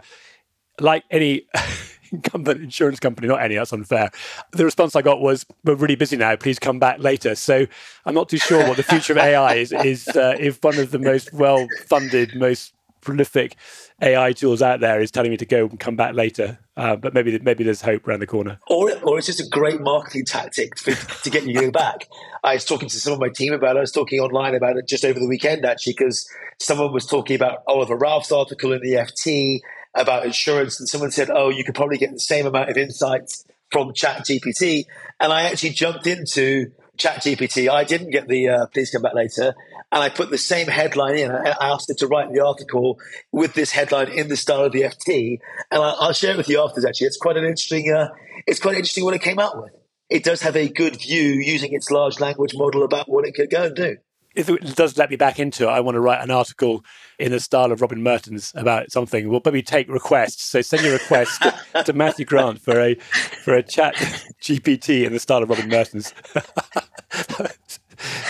like 0.80 1.04
any 1.12 1.48
incumbent 2.12 2.62
insurance 2.62 3.00
company, 3.00 3.28
not 3.28 3.42
any, 3.42 3.56
that's 3.56 3.74
unfair. 3.74 4.12
The 4.52 4.66
response 4.66 4.96
I 4.96 5.02
got 5.02 5.22
was, 5.22 5.46
"We're 5.64 5.76
really 5.76 5.96
busy 5.96 6.18
now. 6.18 6.36
Please 6.36 6.60
come 6.60 6.80
back 6.80 7.00
later." 7.00 7.36
So 7.36 7.66
I'm 8.06 8.14
not 8.14 8.30
too 8.30 8.38
sure 8.38 8.68
what 8.68 8.78
the 8.78 8.84
future 8.84 9.14
of 9.14 9.20
AI 9.20 9.56
is. 9.56 9.72
Is 9.72 10.08
uh, 10.10 10.36
if 10.40 10.64
one 10.64 10.78
of 10.78 10.92
the 10.92 11.00
most 11.00 11.34
well-funded, 11.34 12.36
most 12.36 12.74
prolific 13.02 13.56
AI 14.02 14.32
tools 14.32 14.62
out 14.62 14.80
there 14.80 15.02
is 15.02 15.12
telling 15.12 15.32
me 15.32 15.38
to 15.38 15.46
go 15.46 15.66
and 15.66 15.80
come 15.80 15.96
back 15.96 16.16
later. 16.16 16.60
Uh, 16.76 16.96
but 16.96 17.14
maybe 17.14 17.38
maybe 17.40 17.64
there's 17.64 17.82
hope 17.82 18.08
around 18.08 18.20
the 18.20 18.28
corner. 18.28 18.58
Or, 18.68 18.92
or 19.04 19.18
it's 19.20 19.28
just 19.28 19.40
a 19.40 19.48
great 19.48 19.80
marketing 19.80 20.26
tactic 20.26 20.78
for, 20.78 20.92
to 21.24 21.30
get 21.30 21.46
you 21.46 21.72
back. 21.84 22.08
I 22.44 22.56
was 22.56 22.66
talking 22.66 22.90
to 22.90 23.00
some 23.00 23.14
of 23.14 23.20
my 23.20 23.30
team 23.30 23.54
about 23.54 23.76
it. 23.76 23.80
I 23.80 23.82
was 23.82 23.92
talking 23.92 24.20
online 24.20 24.56
about 24.56 24.78
it 24.78 24.88
just 24.88 25.06
over 25.06 25.20
the 25.20 25.28
weekend, 25.28 25.66
actually, 25.66 25.94
because 25.94 26.28
someone 26.60 26.92
was 26.92 27.06
talking 27.06 27.36
about 27.36 27.60
Oliver 27.68 27.96
Ralph's 27.96 28.32
article 28.32 28.74
in 28.74 28.82
the 28.82 28.94
FT 28.94 29.60
about 29.96 30.26
insurance, 30.26 30.80
and 30.80 30.90
someone 30.90 31.12
said, 31.12 31.30
"Oh, 31.30 31.50
you 31.50 31.64
could 31.64 31.76
probably 31.76 31.98
get 31.98 32.12
the 32.12 32.20
same 32.20 32.48
amount 32.48 32.70
of 32.70 32.78
insights 32.78 33.46
from 33.72 33.94
Chat 33.94 34.26
GPT." 34.26 34.86
And 35.20 35.32
I 35.32 35.44
actually 35.44 35.72
jumped 35.72 36.08
into 36.08 36.72
Chat 36.98 37.24
GPT. 37.24 37.70
I 37.70 37.84
didn't 37.84 38.12
get 38.12 38.28
the 38.28 38.50
uh, 38.50 38.66
"Please 38.68 38.92
come 38.92 39.02
back 39.02 39.16
later," 39.16 39.56
and 39.92 40.04
I 40.04 40.10
put 40.10 40.30
the 40.30 40.38
same 40.38 40.68
headline 40.68 41.16
in. 41.16 41.32
I 41.32 41.56
asked 41.60 41.90
it 41.90 41.98
to 42.00 42.08
write 42.08 42.32
the 42.32 42.46
article 42.46 43.00
with 43.32 43.54
this 43.54 43.72
headline 43.72 44.10
in 44.10 44.28
the 44.28 44.38
style 44.38 44.66
of 44.66 44.74
the 44.74 44.82
FT, 44.82 45.40
and 45.72 45.82
I'll 45.82 46.14
share 46.14 46.34
it 46.34 46.38
with 46.38 46.50
you 46.50 46.62
afterwards. 46.62 46.86
Actually, 46.86 47.08
it's 47.08 47.18
quite 47.18 47.38
an 47.38 47.46
interesting. 47.46 47.92
Uh, 47.92 48.10
it's 48.46 48.60
quite 48.60 48.76
interesting 48.76 49.06
what 49.06 49.16
it 49.16 49.22
came 49.24 49.40
out 49.40 49.62
with. 49.62 49.72
It 50.10 50.24
does 50.24 50.42
have 50.44 50.56
a 50.56 50.70
good 50.70 50.98
view 50.98 51.24
using 51.24 51.74
its 51.74 51.90
large 51.90 52.20
language 52.20 52.54
model 52.56 52.84
about 52.84 53.10
what 53.10 53.26
it 53.28 53.34
could 53.34 53.50
go 53.50 53.64
and 53.64 53.76
do 53.76 53.98
if 54.36 54.50
it 54.50 54.76
does 54.76 54.98
let 54.98 55.10
me 55.10 55.16
back 55.16 55.40
into 55.40 55.66
it, 55.66 55.72
I 55.72 55.80
want 55.80 55.96
to 55.96 56.02
write 56.02 56.24
an 56.24 56.32
article 56.32 56.84
in 57.20 57.32
the 57.32 57.40
style 57.40 57.72
of 57.72 57.82
Robin 57.82 58.02
Mertens 58.02 58.52
about 58.56 58.92
something. 58.92 59.30
We'll 59.30 59.42
maybe 59.46 59.62
take 59.62 59.88
requests. 59.90 60.44
So 60.44 60.62
send 60.62 60.84
your 60.84 60.94
request 60.94 61.42
to, 61.42 61.84
to 61.84 61.94
Matthew 61.96 62.26
Grant 62.26 62.60
for 62.62 62.80
a 62.80 62.96
for 62.96 63.54
a 63.54 63.64
chat 63.64 63.96
GPT 64.42 65.06
in 65.06 65.14
the 65.14 65.20
style 65.20 65.44
of 65.44 65.50
Robin 65.50 65.70
Mertens. 65.70 66.14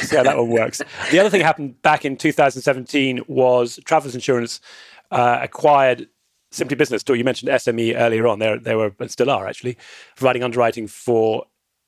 See 0.02 0.16
how 0.16 0.24
that 0.24 0.38
one 0.38 0.50
works. 0.50 0.82
The 1.12 1.20
other 1.20 1.30
thing 1.30 1.42
happened 1.42 1.82
back 1.82 2.06
in 2.06 2.18
2017 2.18 3.22
was 3.28 3.80
Travelers 3.86 4.14
Insurance 4.14 4.60
uh, 5.12 5.40
acquired 5.42 6.08
Simply 6.52 6.76
Business. 6.76 7.04
Do 7.04 7.14
you 7.14 7.24
mentioned 7.24 7.50
SME 7.50 7.96
earlier 7.98 8.28
on. 8.28 8.40
They 8.40 8.58
they 8.58 8.76
were 8.76 8.94
and 9.00 9.10
still 9.10 9.30
are 9.30 9.48
actually 9.48 9.78
providing 10.16 10.44
underwriting 10.44 10.88
for 10.88 11.46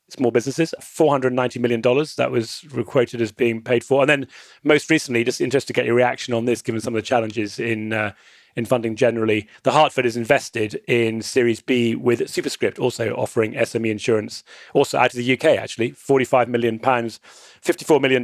small 0.10 0.32
businesses. 0.32 0.74
$490 0.80 1.60
million 1.60 1.82
that 1.82 2.32
was 2.32 2.66
quoted 2.86 3.22
as 3.22 3.32
being 3.32 3.62
paid 3.62 3.84
for. 3.84 4.02
And 4.02 4.10
then 4.10 4.28
most 4.64 4.90
recently, 4.90 5.24
just 5.24 5.42
interested 5.42 5.68
to 5.68 5.74
get 5.74 5.86
your 5.86 5.96
reaction 5.96 6.34
on 6.34 6.46
this, 6.46 6.62
given 6.62 6.82
some 6.82 6.96
of 6.96 7.02
the 7.02 7.08
challenges 7.08 7.60
in. 7.60 7.94
Uh, 7.94 8.12
in 8.58 8.64
funding 8.64 8.96
generally, 8.96 9.50
the 9.64 9.72
Hartford 9.72 10.06
is 10.06 10.16
invested 10.16 10.82
in 10.88 11.22
Series 11.22 11.60
B 11.60 11.94
with 11.94 12.30
Superscript, 12.30 12.80
also 12.80 13.14
offering 13.14 13.52
SME 13.54 13.92
insurance, 13.92 14.46
also 14.74 14.98
out 14.98 15.14
of 15.14 15.18
the 15.18 15.34
UK, 15.34 15.58
actually, 15.58 15.92
£45 15.92 16.48
million, 16.48 16.80
$54 16.80 18.02
million. 18.02 18.24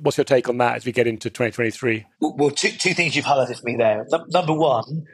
What's 0.00 0.16
your 0.16 0.24
take 0.24 0.48
on 0.48 0.56
that 0.56 0.76
as 0.76 0.86
we 0.86 0.92
get 0.92 1.06
into 1.06 1.28
2023? 1.28 2.06
Well, 2.20 2.50
two, 2.50 2.70
two 2.70 2.94
things 2.94 3.14
you've 3.14 3.26
highlighted 3.26 3.60
for 3.60 3.66
me 3.66 3.76
there. 3.76 4.06
number 4.30 4.54
one, 4.54 5.06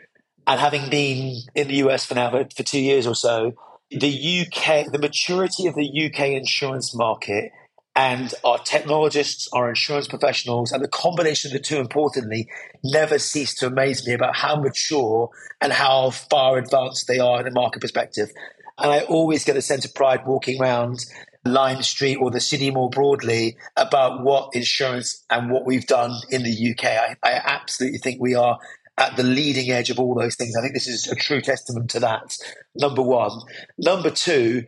and 0.46 0.60
having 0.60 0.88
been 0.88 1.36
in 1.54 1.68
the 1.68 1.76
US 1.86 2.04
for 2.04 2.14
now 2.14 2.30
for, 2.30 2.46
for 2.54 2.62
two 2.62 2.80
years 2.80 3.06
or 3.06 3.14
so, 3.14 3.54
the 3.98 4.46
UK, 4.46 4.90
the 4.90 4.98
maturity 4.98 5.66
of 5.66 5.74
the 5.74 6.06
UK 6.06 6.30
insurance 6.30 6.94
market 6.94 7.52
and 7.96 8.34
our 8.44 8.58
technologists, 8.58 9.48
our 9.52 9.68
insurance 9.68 10.08
professionals, 10.08 10.72
and 10.72 10.82
the 10.82 10.88
combination 10.88 11.50
of 11.50 11.52
the 11.52 11.60
two, 11.60 11.78
importantly, 11.78 12.48
never 12.82 13.18
cease 13.18 13.54
to 13.54 13.66
amaze 13.66 14.06
me 14.06 14.14
about 14.14 14.34
how 14.34 14.56
mature 14.56 15.30
and 15.60 15.72
how 15.72 16.10
far 16.10 16.58
advanced 16.58 17.06
they 17.06 17.20
are 17.20 17.40
in 17.40 17.46
a 17.46 17.52
market 17.52 17.80
perspective. 17.80 18.30
And 18.78 18.90
I 18.90 19.00
always 19.02 19.44
get 19.44 19.56
a 19.56 19.62
sense 19.62 19.84
of 19.84 19.94
pride 19.94 20.26
walking 20.26 20.60
around 20.60 21.04
Lime 21.44 21.82
Street 21.82 22.16
or 22.16 22.30
the 22.30 22.40
city 22.40 22.70
more 22.72 22.90
broadly 22.90 23.58
about 23.76 24.24
what 24.24 24.56
insurance 24.56 25.24
and 25.30 25.50
what 25.50 25.64
we've 25.64 25.86
done 25.86 26.12
in 26.30 26.42
the 26.42 26.70
UK. 26.72 26.84
I, 26.84 27.16
I 27.22 27.32
absolutely 27.44 27.98
think 27.98 28.20
we 28.20 28.34
are 28.34 28.58
at 28.96 29.16
the 29.16 29.22
leading 29.22 29.70
edge 29.70 29.90
of 29.90 29.98
all 29.98 30.14
those 30.14 30.36
things. 30.36 30.56
I 30.56 30.60
think 30.60 30.74
this 30.74 30.86
is 30.86 31.08
a 31.08 31.16
true 31.16 31.40
testament 31.40 31.90
to 31.90 32.00
that. 32.00 32.36
Number 32.74 33.02
one. 33.02 33.40
Number 33.76 34.10
two, 34.10 34.64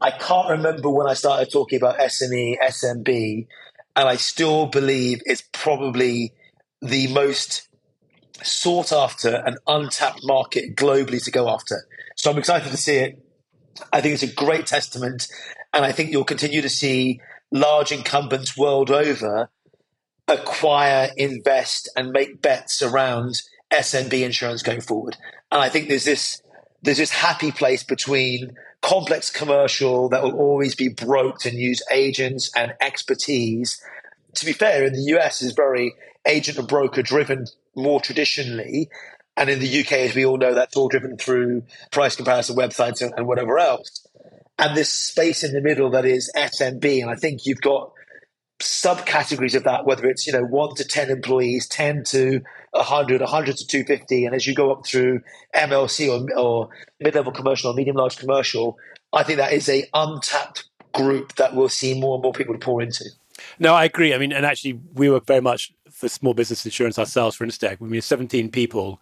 I 0.00 0.10
can't 0.10 0.50
remember 0.50 0.90
when 0.90 1.08
I 1.08 1.14
started 1.14 1.50
talking 1.50 1.76
about 1.76 1.98
SME, 1.98 2.56
SMB, 2.58 3.46
and 3.94 4.08
I 4.08 4.16
still 4.16 4.66
believe 4.66 5.20
it's 5.24 5.42
probably 5.52 6.32
the 6.82 7.08
most 7.08 7.68
sought 8.42 8.92
after 8.92 9.34
and 9.34 9.58
untapped 9.66 10.20
market 10.22 10.76
globally 10.76 11.22
to 11.24 11.30
go 11.30 11.48
after. 11.48 11.86
So 12.16 12.30
I'm 12.30 12.38
excited 12.38 12.70
to 12.70 12.76
see 12.76 12.96
it. 12.96 13.22
I 13.92 14.00
think 14.00 14.14
it's 14.14 14.22
a 14.22 14.32
great 14.32 14.66
testament, 14.66 15.28
and 15.72 15.84
I 15.84 15.92
think 15.92 16.10
you'll 16.10 16.24
continue 16.24 16.62
to 16.62 16.68
see 16.68 17.20
large 17.52 17.92
incumbents 17.92 18.56
world 18.56 18.90
over 18.90 19.50
acquire, 20.28 21.10
invest, 21.16 21.88
and 21.96 22.10
make 22.10 22.42
bets 22.42 22.82
around 22.82 23.42
SMB 23.70 24.22
insurance 24.22 24.62
going 24.62 24.80
forward. 24.80 25.16
And 25.50 25.60
I 25.60 25.68
think 25.68 25.88
there's 25.88 26.04
this 26.04 26.42
there's 26.82 26.98
this 26.98 27.10
happy 27.10 27.50
place 27.50 27.82
between 27.82 28.56
complex 28.80 29.30
commercial 29.30 30.08
that 30.10 30.22
will 30.22 30.36
always 30.36 30.74
be 30.74 30.88
broked 30.88 31.46
and 31.46 31.58
use 31.58 31.82
agents 31.90 32.50
and 32.54 32.74
expertise. 32.80 33.82
To 34.34 34.46
be 34.46 34.52
fair, 34.52 34.84
in 34.84 34.92
the 34.92 35.16
US 35.16 35.42
is 35.42 35.52
very 35.52 35.94
agent 36.26 36.58
and 36.58 36.68
broker 36.68 37.02
driven 37.02 37.46
more 37.74 38.00
traditionally. 38.00 38.88
And 39.36 39.50
in 39.50 39.58
the 39.58 39.80
UK, 39.80 39.92
as 39.92 40.14
we 40.14 40.24
all 40.24 40.38
know, 40.38 40.54
that's 40.54 40.76
all 40.76 40.88
driven 40.88 41.16
through 41.16 41.64
price 41.90 42.16
comparison 42.16 42.56
websites 42.56 43.02
and, 43.02 43.12
and 43.16 43.26
whatever 43.26 43.58
else. 43.58 44.06
And 44.58 44.76
this 44.76 44.90
space 44.90 45.44
in 45.44 45.52
the 45.52 45.60
middle 45.60 45.90
that 45.90 46.06
is 46.06 46.30
SMB. 46.36 47.02
And 47.02 47.10
I 47.10 47.16
think 47.16 47.44
you've 47.44 47.60
got 47.60 47.92
subcategories 48.60 49.54
of 49.54 49.64
that, 49.64 49.84
whether 49.84 50.06
it's, 50.06 50.26
you 50.26 50.32
know, 50.32 50.44
one 50.44 50.74
to 50.76 50.84
10 50.84 51.10
employees, 51.10 51.68
10 51.68 52.04
to 52.04 52.40
100, 52.70 53.20
100 53.20 53.56
to 53.56 53.66
250. 53.66 54.24
And 54.24 54.34
as 54.34 54.46
you 54.46 54.54
go 54.54 54.72
up 54.72 54.86
through 54.86 55.20
MLC 55.54 56.08
or, 56.08 56.38
or 56.38 56.68
mid-level 57.00 57.32
commercial 57.32 57.70
or 57.70 57.74
medium 57.74 57.96
large 57.96 58.16
commercial, 58.16 58.78
I 59.12 59.22
think 59.22 59.38
that 59.38 59.52
is 59.52 59.68
a 59.68 59.84
untapped 59.92 60.68
group 60.92 61.34
that 61.36 61.54
we'll 61.54 61.68
see 61.68 61.98
more 61.98 62.14
and 62.14 62.22
more 62.22 62.32
people 62.32 62.54
to 62.54 62.60
pour 62.60 62.80
into. 62.80 63.04
No, 63.58 63.74
I 63.74 63.84
agree. 63.84 64.14
I 64.14 64.18
mean, 64.18 64.32
and 64.32 64.46
actually, 64.46 64.80
we 64.94 65.10
work 65.10 65.26
very 65.26 65.42
much 65.42 65.72
for 65.90 66.08
small 66.08 66.34
business 66.34 66.64
insurance 66.64 66.98
ourselves 66.98 67.36
for 67.36 67.46
Instech. 67.46 67.80
We 67.80 67.96
have 67.96 68.04
17 68.04 68.50
people, 68.50 69.00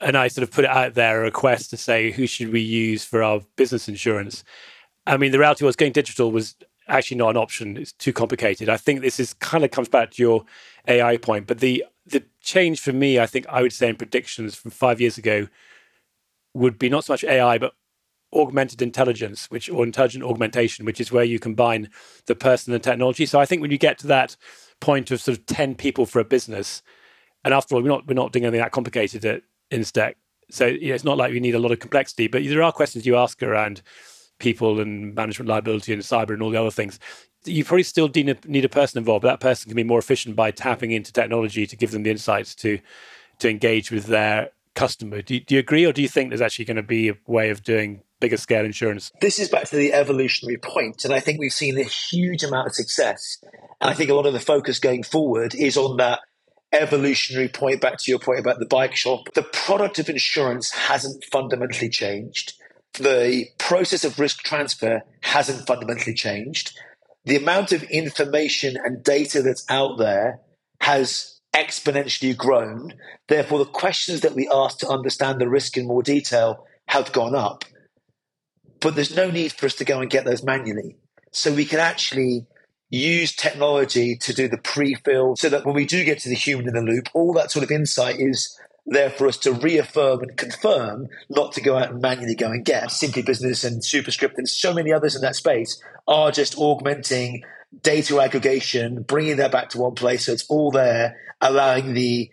and 0.00 0.16
I 0.16 0.28
sort 0.28 0.42
of 0.42 0.50
put 0.50 0.64
it 0.64 0.70
out 0.70 0.94
there 0.94 1.20
a 1.20 1.24
request 1.24 1.70
to 1.70 1.76
say 1.76 2.10
who 2.10 2.26
should 2.26 2.52
we 2.52 2.60
use 2.60 3.04
for 3.04 3.22
our 3.22 3.40
business 3.56 3.88
insurance. 3.88 4.44
I 5.06 5.16
mean, 5.16 5.32
the 5.32 5.38
reality 5.38 5.64
was 5.64 5.76
going 5.76 5.92
digital 5.92 6.30
was 6.30 6.54
actually 6.88 7.16
not 7.16 7.30
an 7.30 7.36
option. 7.36 7.76
It's 7.76 7.92
too 7.92 8.12
complicated. 8.12 8.68
I 8.68 8.76
think 8.76 9.00
this 9.00 9.18
is 9.18 9.34
kind 9.34 9.64
of 9.64 9.70
comes 9.70 9.88
back 9.88 10.12
to 10.12 10.22
your 10.22 10.44
AI 10.86 11.16
point, 11.16 11.46
but 11.46 11.58
the 11.58 11.84
the 12.06 12.22
change 12.40 12.80
for 12.80 12.92
me, 12.92 13.18
I 13.18 13.26
think 13.26 13.46
I 13.48 13.62
would 13.62 13.72
say 13.72 13.88
in 13.88 13.96
predictions 13.96 14.54
from 14.54 14.70
five 14.70 15.00
years 15.00 15.18
ago 15.18 15.48
would 16.54 16.78
be 16.78 16.88
not 16.88 17.04
so 17.04 17.12
much 17.12 17.24
AI, 17.24 17.58
but 17.58 17.72
augmented 18.32 18.80
intelligence, 18.82 19.50
which 19.50 19.68
or 19.68 19.84
intelligent 19.84 20.24
augmentation, 20.24 20.84
which 20.84 21.00
is 21.00 21.10
where 21.10 21.24
you 21.24 21.38
combine 21.38 21.88
the 22.26 22.34
person 22.34 22.72
and 22.72 22.82
technology. 22.82 23.26
So 23.26 23.40
I 23.40 23.46
think 23.46 23.62
when 23.62 23.70
you 23.70 23.78
get 23.78 23.98
to 23.98 24.06
that 24.08 24.36
point 24.80 25.10
of 25.10 25.20
sort 25.20 25.38
of 25.38 25.46
ten 25.46 25.74
people 25.74 26.06
for 26.06 26.20
a 26.20 26.24
business, 26.24 26.82
and 27.44 27.52
after 27.52 27.74
all, 27.74 27.82
we're 27.82 27.88
not 27.88 28.06
we're 28.06 28.14
not 28.14 28.32
doing 28.32 28.44
anything 28.44 28.60
that 28.60 28.72
complicated 28.72 29.24
at 29.24 29.42
Instech. 29.70 30.14
So 30.50 30.66
you 30.66 30.88
know, 30.88 30.94
it's 30.94 31.04
not 31.04 31.18
like 31.18 31.32
we 31.32 31.40
need 31.40 31.56
a 31.56 31.60
lot 31.60 31.72
of 31.72 31.80
complexity, 31.80 32.28
but 32.28 32.44
there 32.44 32.62
are 32.62 32.72
questions 32.72 33.04
you 33.04 33.16
ask 33.16 33.42
around 33.42 33.82
people 34.38 34.80
and 34.80 35.14
management 35.14 35.48
liability 35.48 35.92
and 35.92 36.02
cyber 36.02 36.30
and 36.30 36.42
all 36.42 36.50
the 36.50 36.60
other 36.60 36.70
things. 36.70 36.98
You 37.44 37.64
probably 37.64 37.84
still 37.84 38.10
need 38.14 38.64
a, 38.64 38.68
person 38.68 38.98
involved, 38.98 39.22
but 39.22 39.28
that 39.28 39.40
person 39.40 39.68
can 39.68 39.76
be 39.76 39.84
more 39.84 40.00
efficient 40.00 40.34
by 40.34 40.50
tapping 40.50 40.90
into 40.90 41.12
technology 41.12 41.66
to 41.66 41.76
give 41.76 41.92
them 41.92 42.02
the 42.02 42.10
insights 42.10 42.54
to 42.56 42.78
to 43.38 43.50
engage 43.50 43.90
with 43.90 44.06
their 44.06 44.50
customer. 44.74 45.20
Do 45.20 45.34
you, 45.34 45.40
do 45.40 45.54
you 45.54 45.58
agree, 45.58 45.84
or 45.84 45.92
do 45.92 46.00
you 46.00 46.08
think 46.08 46.30
there's 46.30 46.40
actually 46.40 46.64
going 46.64 46.76
to 46.78 46.82
be 46.82 47.10
a 47.10 47.16
way 47.26 47.50
of 47.50 47.62
doing 47.62 48.02
bigger 48.18 48.36
scale 48.36 48.64
insurance? 48.64 49.12
This 49.20 49.38
is 49.38 49.48
back 49.48 49.68
to 49.68 49.76
the 49.76 49.92
evolutionary 49.92 50.58
point, 50.58 51.04
and 51.04 51.12
I 51.12 51.20
think 51.20 51.38
we've 51.38 51.52
seen 51.52 51.78
a 51.78 51.84
huge 51.84 52.42
amount 52.42 52.68
of 52.68 52.74
success. 52.74 53.38
And 53.80 53.90
I 53.90 53.94
think 53.94 54.10
a 54.10 54.14
lot 54.14 54.26
of 54.26 54.32
the 54.32 54.40
focus 54.40 54.78
going 54.78 55.02
forward 55.02 55.54
is 55.54 55.76
on 55.76 55.98
that 55.98 56.20
evolutionary 56.72 57.48
point. 57.48 57.80
Back 57.80 57.98
to 57.98 58.10
your 58.10 58.18
point 58.18 58.40
about 58.40 58.58
the 58.58 58.66
bike 58.66 58.96
shop, 58.96 59.34
the 59.34 59.42
product 59.42 59.98
of 59.98 60.08
insurance 60.08 60.70
hasn't 60.70 61.24
fundamentally 61.24 61.88
changed 61.88 62.54
the 62.96 63.46
process 63.58 64.04
of 64.04 64.18
risk 64.18 64.42
transfer 64.42 65.02
hasn't 65.22 65.66
fundamentally 65.66 66.14
changed. 66.14 66.78
The 67.24 67.36
amount 67.36 67.72
of 67.72 67.82
information 67.84 68.76
and 68.82 69.02
data 69.02 69.42
that's 69.42 69.64
out 69.68 69.98
there 69.98 70.40
has 70.80 71.40
exponentially 71.54 72.36
grown. 72.36 72.94
Therefore, 73.28 73.58
the 73.58 73.64
questions 73.64 74.20
that 74.20 74.34
we 74.34 74.48
ask 74.52 74.78
to 74.78 74.88
understand 74.88 75.40
the 75.40 75.48
risk 75.48 75.76
in 75.76 75.86
more 75.86 76.02
detail 76.02 76.66
have 76.88 77.12
gone 77.12 77.34
up. 77.34 77.64
But 78.80 78.94
there's 78.94 79.16
no 79.16 79.30
need 79.30 79.52
for 79.52 79.66
us 79.66 79.74
to 79.76 79.84
go 79.84 80.00
and 80.00 80.10
get 80.10 80.24
those 80.24 80.44
manually. 80.44 80.96
so 81.32 81.52
we 81.52 81.66
can 81.66 81.80
actually 81.80 82.46
use 82.88 83.34
technology 83.34 84.16
to 84.16 84.32
do 84.32 84.48
the 84.48 84.58
pre-fill 84.58 85.36
so 85.36 85.48
that 85.48 85.66
when 85.66 85.74
we 85.74 85.84
do 85.84 86.04
get 86.04 86.18
to 86.20 86.28
the 86.28 86.34
human 86.34 86.68
in 86.68 86.74
the 86.74 86.80
loop, 86.80 87.08
all 87.14 87.32
that 87.34 87.50
sort 87.50 87.64
of 87.64 87.70
insight 87.70 88.16
is 88.18 88.58
there 88.86 89.10
for 89.10 89.26
us 89.26 89.36
to 89.38 89.52
reaffirm 89.52 90.20
and 90.20 90.36
confirm, 90.36 91.08
not 91.28 91.52
to 91.52 91.60
go 91.60 91.76
out 91.76 91.90
and 91.90 92.00
manually 92.00 92.34
go 92.34 92.50
and 92.50 92.64
get. 92.64 92.90
Simply 92.90 93.22
Business 93.22 93.64
and 93.64 93.84
Superscript 93.84 94.38
and 94.38 94.48
so 94.48 94.72
many 94.72 94.92
others 94.92 95.16
in 95.16 95.22
that 95.22 95.36
space 95.36 95.82
are 96.06 96.30
just 96.30 96.56
augmenting 96.56 97.42
data 97.82 98.20
aggregation, 98.20 99.02
bringing 99.02 99.36
that 99.36 99.50
back 99.50 99.70
to 99.70 99.78
one 99.78 99.94
place 99.94 100.26
so 100.26 100.32
it's 100.32 100.46
all 100.48 100.70
there, 100.70 101.16
allowing 101.40 101.94
the 101.94 102.30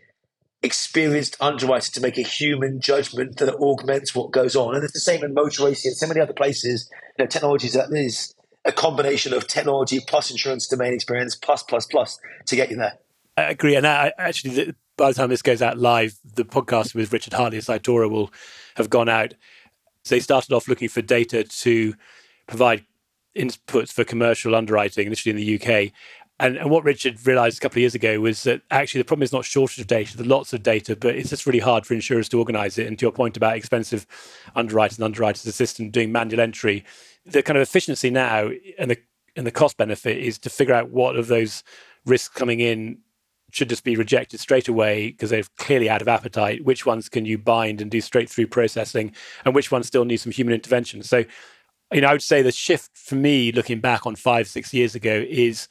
experienced 0.61 1.35
underwriter 1.41 1.91
to 1.91 2.01
make 2.01 2.17
a 2.17 2.21
human 2.21 2.79
judgment 2.79 3.37
that 3.37 3.53
augments 3.55 4.15
what 4.15 4.31
goes 4.31 4.55
on. 4.55 4.75
And 4.75 4.83
it's 4.83 4.93
the 4.93 4.99
same 4.99 5.23
in 5.23 5.33
motor 5.33 5.65
racing 5.65 5.89
and 5.89 5.97
so 5.97 6.07
many 6.07 6.21
other 6.21 6.33
places. 6.33 6.89
You 7.17 7.25
know, 7.25 7.27
technologies 7.27 7.73
that 7.73 7.89
is 7.91 8.33
a 8.63 8.71
combination 8.71 9.33
of 9.33 9.47
technology 9.47 9.99
plus 10.07 10.31
insurance 10.31 10.67
domain 10.67 10.93
experience 10.93 11.35
plus 11.35 11.63
plus 11.63 11.85
plus 11.85 12.17
to 12.45 12.55
get 12.55 12.69
you 12.69 12.77
there. 12.77 12.97
I 13.35 13.43
agree, 13.43 13.75
and 13.75 13.87
I, 13.87 14.13
actually, 14.17 14.73
by 14.97 15.09
the 15.09 15.15
time 15.15 15.29
this 15.29 15.41
goes 15.41 15.61
out 15.61 15.77
live, 15.77 16.15
the 16.35 16.45
podcast 16.45 16.93
with 16.93 17.13
Richard 17.13 17.33
Hartley 17.33 17.57
and 17.57 17.65
Cytora 17.65 18.09
will 18.09 18.31
have 18.75 18.89
gone 18.89 19.09
out. 19.09 19.33
They 20.07 20.19
started 20.19 20.53
off 20.53 20.67
looking 20.67 20.89
for 20.89 21.01
data 21.01 21.43
to 21.43 21.95
provide 22.47 22.85
inputs 23.35 23.91
for 23.91 24.03
commercial 24.03 24.55
underwriting, 24.55 25.07
initially 25.07 25.31
in 25.31 25.37
the 25.37 25.55
UK. 25.55 25.91
And, 26.39 26.57
and 26.57 26.69
what 26.69 26.83
Richard 26.83 27.25
realized 27.25 27.57
a 27.57 27.61
couple 27.61 27.75
of 27.75 27.81
years 27.81 27.95
ago 27.95 28.19
was 28.19 28.43
that 28.43 28.61
actually 28.69 29.01
the 29.01 29.05
problem 29.05 29.23
is 29.23 29.31
not 29.31 29.45
shortage 29.45 29.79
of 29.79 29.87
data, 29.87 30.17
there's 30.17 30.27
lots 30.27 30.51
of 30.51 30.61
data, 30.61 30.95
but 30.95 31.15
it's 31.15 31.29
just 31.29 31.45
really 31.45 31.59
hard 31.59 31.85
for 31.85 31.93
insurers 31.93 32.27
to 32.29 32.39
organize 32.39 32.77
it. 32.77 32.87
And 32.87 32.97
to 32.99 33.05
your 33.05 33.11
point 33.11 33.37
about 33.37 33.55
expensive 33.55 34.05
underwriters 34.55 34.97
and 34.97 35.05
underwriters 35.05 35.45
assistant 35.45 35.91
doing 35.91 36.11
manual 36.11 36.41
entry, 36.41 36.83
the 37.25 37.43
kind 37.43 37.57
of 37.57 37.61
efficiency 37.61 38.09
now 38.09 38.49
and 38.77 38.91
the 38.91 38.97
and 39.35 39.47
the 39.47 39.51
cost 39.51 39.77
benefit 39.77 40.17
is 40.17 40.37
to 40.37 40.49
figure 40.49 40.75
out 40.75 40.91
what 40.91 41.15
of 41.15 41.27
those 41.27 41.63
risks 42.05 42.35
coming 42.35 42.59
in 42.59 42.99
should 43.53 43.69
just 43.69 43.83
be 43.83 43.95
rejected 43.95 44.39
straight 44.39 44.67
away 44.67 45.11
because 45.11 45.29
they're 45.29 45.43
clearly 45.57 45.87
out 45.87 46.01
of 46.01 46.07
appetite. 46.07 46.65
Which 46.65 46.85
ones 46.85 47.07
can 47.07 47.25
you 47.25 47.37
bind 47.37 47.81
and 47.81 47.91
do 47.91 48.01
straight 48.01 48.29
through 48.29 48.47
processing, 48.47 49.13
and 49.45 49.53
which 49.53 49.71
ones 49.71 49.87
still 49.87 50.05
need 50.05 50.17
some 50.17 50.31
human 50.31 50.55
intervention? 50.55 51.03
So, 51.03 51.23
you 51.91 52.01
know, 52.01 52.07
I 52.07 52.13
would 52.13 52.23
say 52.23 52.41
the 52.41 52.51
shift 52.51 52.97
for 52.97 53.15
me, 53.15 53.51
looking 53.51 53.79
back 53.79 54.07
on 54.07 54.15
five, 54.15 54.47
six 54.47 54.73
years 54.73 54.95
ago, 54.95 55.23
is 55.29 55.67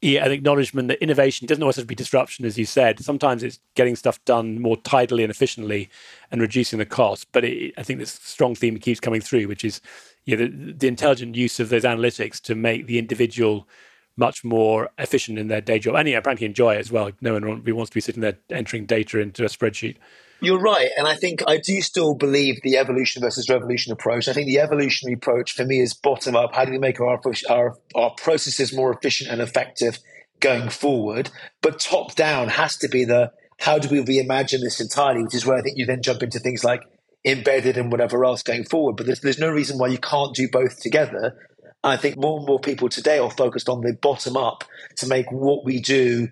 yeah, 0.00 0.24
an 0.24 0.32
acknowledgement 0.32 0.88
that 0.88 1.02
innovation 1.02 1.46
doesn't 1.46 1.62
always 1.62 1.76
have 1.76 1.84
to 1.84 1.88
be 1.88 1.94
disruption, 1.94 2.46
as 2.46 2.58
you 2.58 2.64
said. 2.64 2.98
Sometimes 2.98 3.42
it's 3.42 3.60
getting 3.76 3.94
stuff 3.94 4.22
done 4.24 4.60
more 4.60 4.78
tidily 4.78 5.22
and 5.22 5.30
efficiently 5.30 5.90
and 6.30 6.40
reducing 6.40 6.78
the 6.78 6.86
cost. 6.86 7.28
But 7.30 7.44
it, 7.44 7.74
I 7.76 7.82
think 7.82 8.00
this 8.00 8.18
strong 8.22 8.54
theme 8.54 8.78
keeps 8.78 9.00
coming 9.00 9.20
through, 9.20 9.46
which 9.46 9.64
is 9.64 9.80
the, 10.24 10.48
the 10.48 10.88
intelligent 10.88 11.36
use 11.36 11.60
of 11.60 11.68
those 11.68 11.84
analytics 11.84 12.40
to 12.42 12.54
make 12.54 12.86
the 12.86 12.98
individual 12.98 13.68
much 14.16 14.44
more 14.44 14.90
efficient 14.98 15.38
in 15.38 15.48
their 15.48 15.60
day 15.60 15.78
job 15.78 15.94
and 15.94 16.08
yeah, 16.08 16.20
frankly 16.20 16.46
enjoy 16.46 16.74
it 16.74 16.78
as 16.78 16.92
well. 16.92 17.10
No 17.20 17.32
one 17.32 17.44
really 17.44 17.72
wants 17.72 17.90
to 17.90 17.94
be 17.94 18.00
sitting 18.00 18.20
there 18.20 18.38
entering 18.50 18.86
data 18.86 19.18
into 19.18 19.44
a 19.44 19.48
spreadsheet. 19.48 19.96
You're 20.40 20.60
right. 20.60 20.90
And 20.98 21.06
I 21.06 21.14
think 21.14 21.42
I 21.46 21.58
do 21.58 21.80
still 21.80 22.14
believe 22.14 22.60
the 22.62 22.76
evolution 22.76 23.22
versus 23.22 23.48
revolution 23.48 23.92
approach. 23.92 24.26
I 24.26 24.32
think 24.32 24.48
the 24.48 24.58
evolutionary 24.58 25.14
approach 25.14 25.52
for 25.52 25.64
me 25.64 25.78
is 25.78 25.94
bottom 25.94 26.34
up. 26.34 26.52
How 26.52 26.64
do 26.64 26.72
we 26.72 26.78
make 26.78 27.00
our, 27.00 27.20
our, 27.48 27.76
our 27.94 28.10
processes 28.16 28.72
more 28.74 28.92
efficient 28.92 29.30
and 29.30 29.40
effective 29.40 30.00
going 30.40 30.68
forward? 30.68 31.30
But 31.60 31.78
top 31.78 32.16
down 32.16 32.48
has 32.48 32.76
to 32.78 32.88
be 32.88 33.04
the 33.04 33.30
how 33.60 33.78
do 33.78 33.88
we 33.88 34.02
reimagine 34.02 34.60
this 34.60 34.80
entirely, 34.80 35.22
which 35.22 35.36
is 35.36 35.46
where 35.46 35.56
I 35.56 35.62
think 35.62 35.78
you 35.78 35.86
then 35.86 36.02
jump 36.02 36.24
into 36.24 36.40
things 36.40 36.64
like 36.64 36.82
embedded 37.24 37.76
and 37.76 37.92
whatever 37.92 38.24
else 38.24 38.42
going 38.42 38.64
forward. 38.64 38.96
But 38.96 39.06
there's, 39.06 39.20
there's 39.20 39.38
no 39.38 39.48
reason 39.48 39.78
why 39.78 39.86
you 39.86 39.98
can't 39.98 40.34
do 40.34 40.48
both 40.48 40.80
together. 40.80 41.38
I 41.84 41.96
think 41.96 42.16
more 42.16 42.38
and 42.38 42.46
more 42.46 42.60
people 42.60 42.88
today 42.88 43.18
are 43.18 43.30
focused 43.30 43.68
on 43.68 43.80
the 43.80 43.92
bottom 43.92 44.36
up 44.36 44.64
to 44.96 45.06
make 45.06 45.30
what 45.30 45.64
we 45.64 45.80
do 45.80 46.28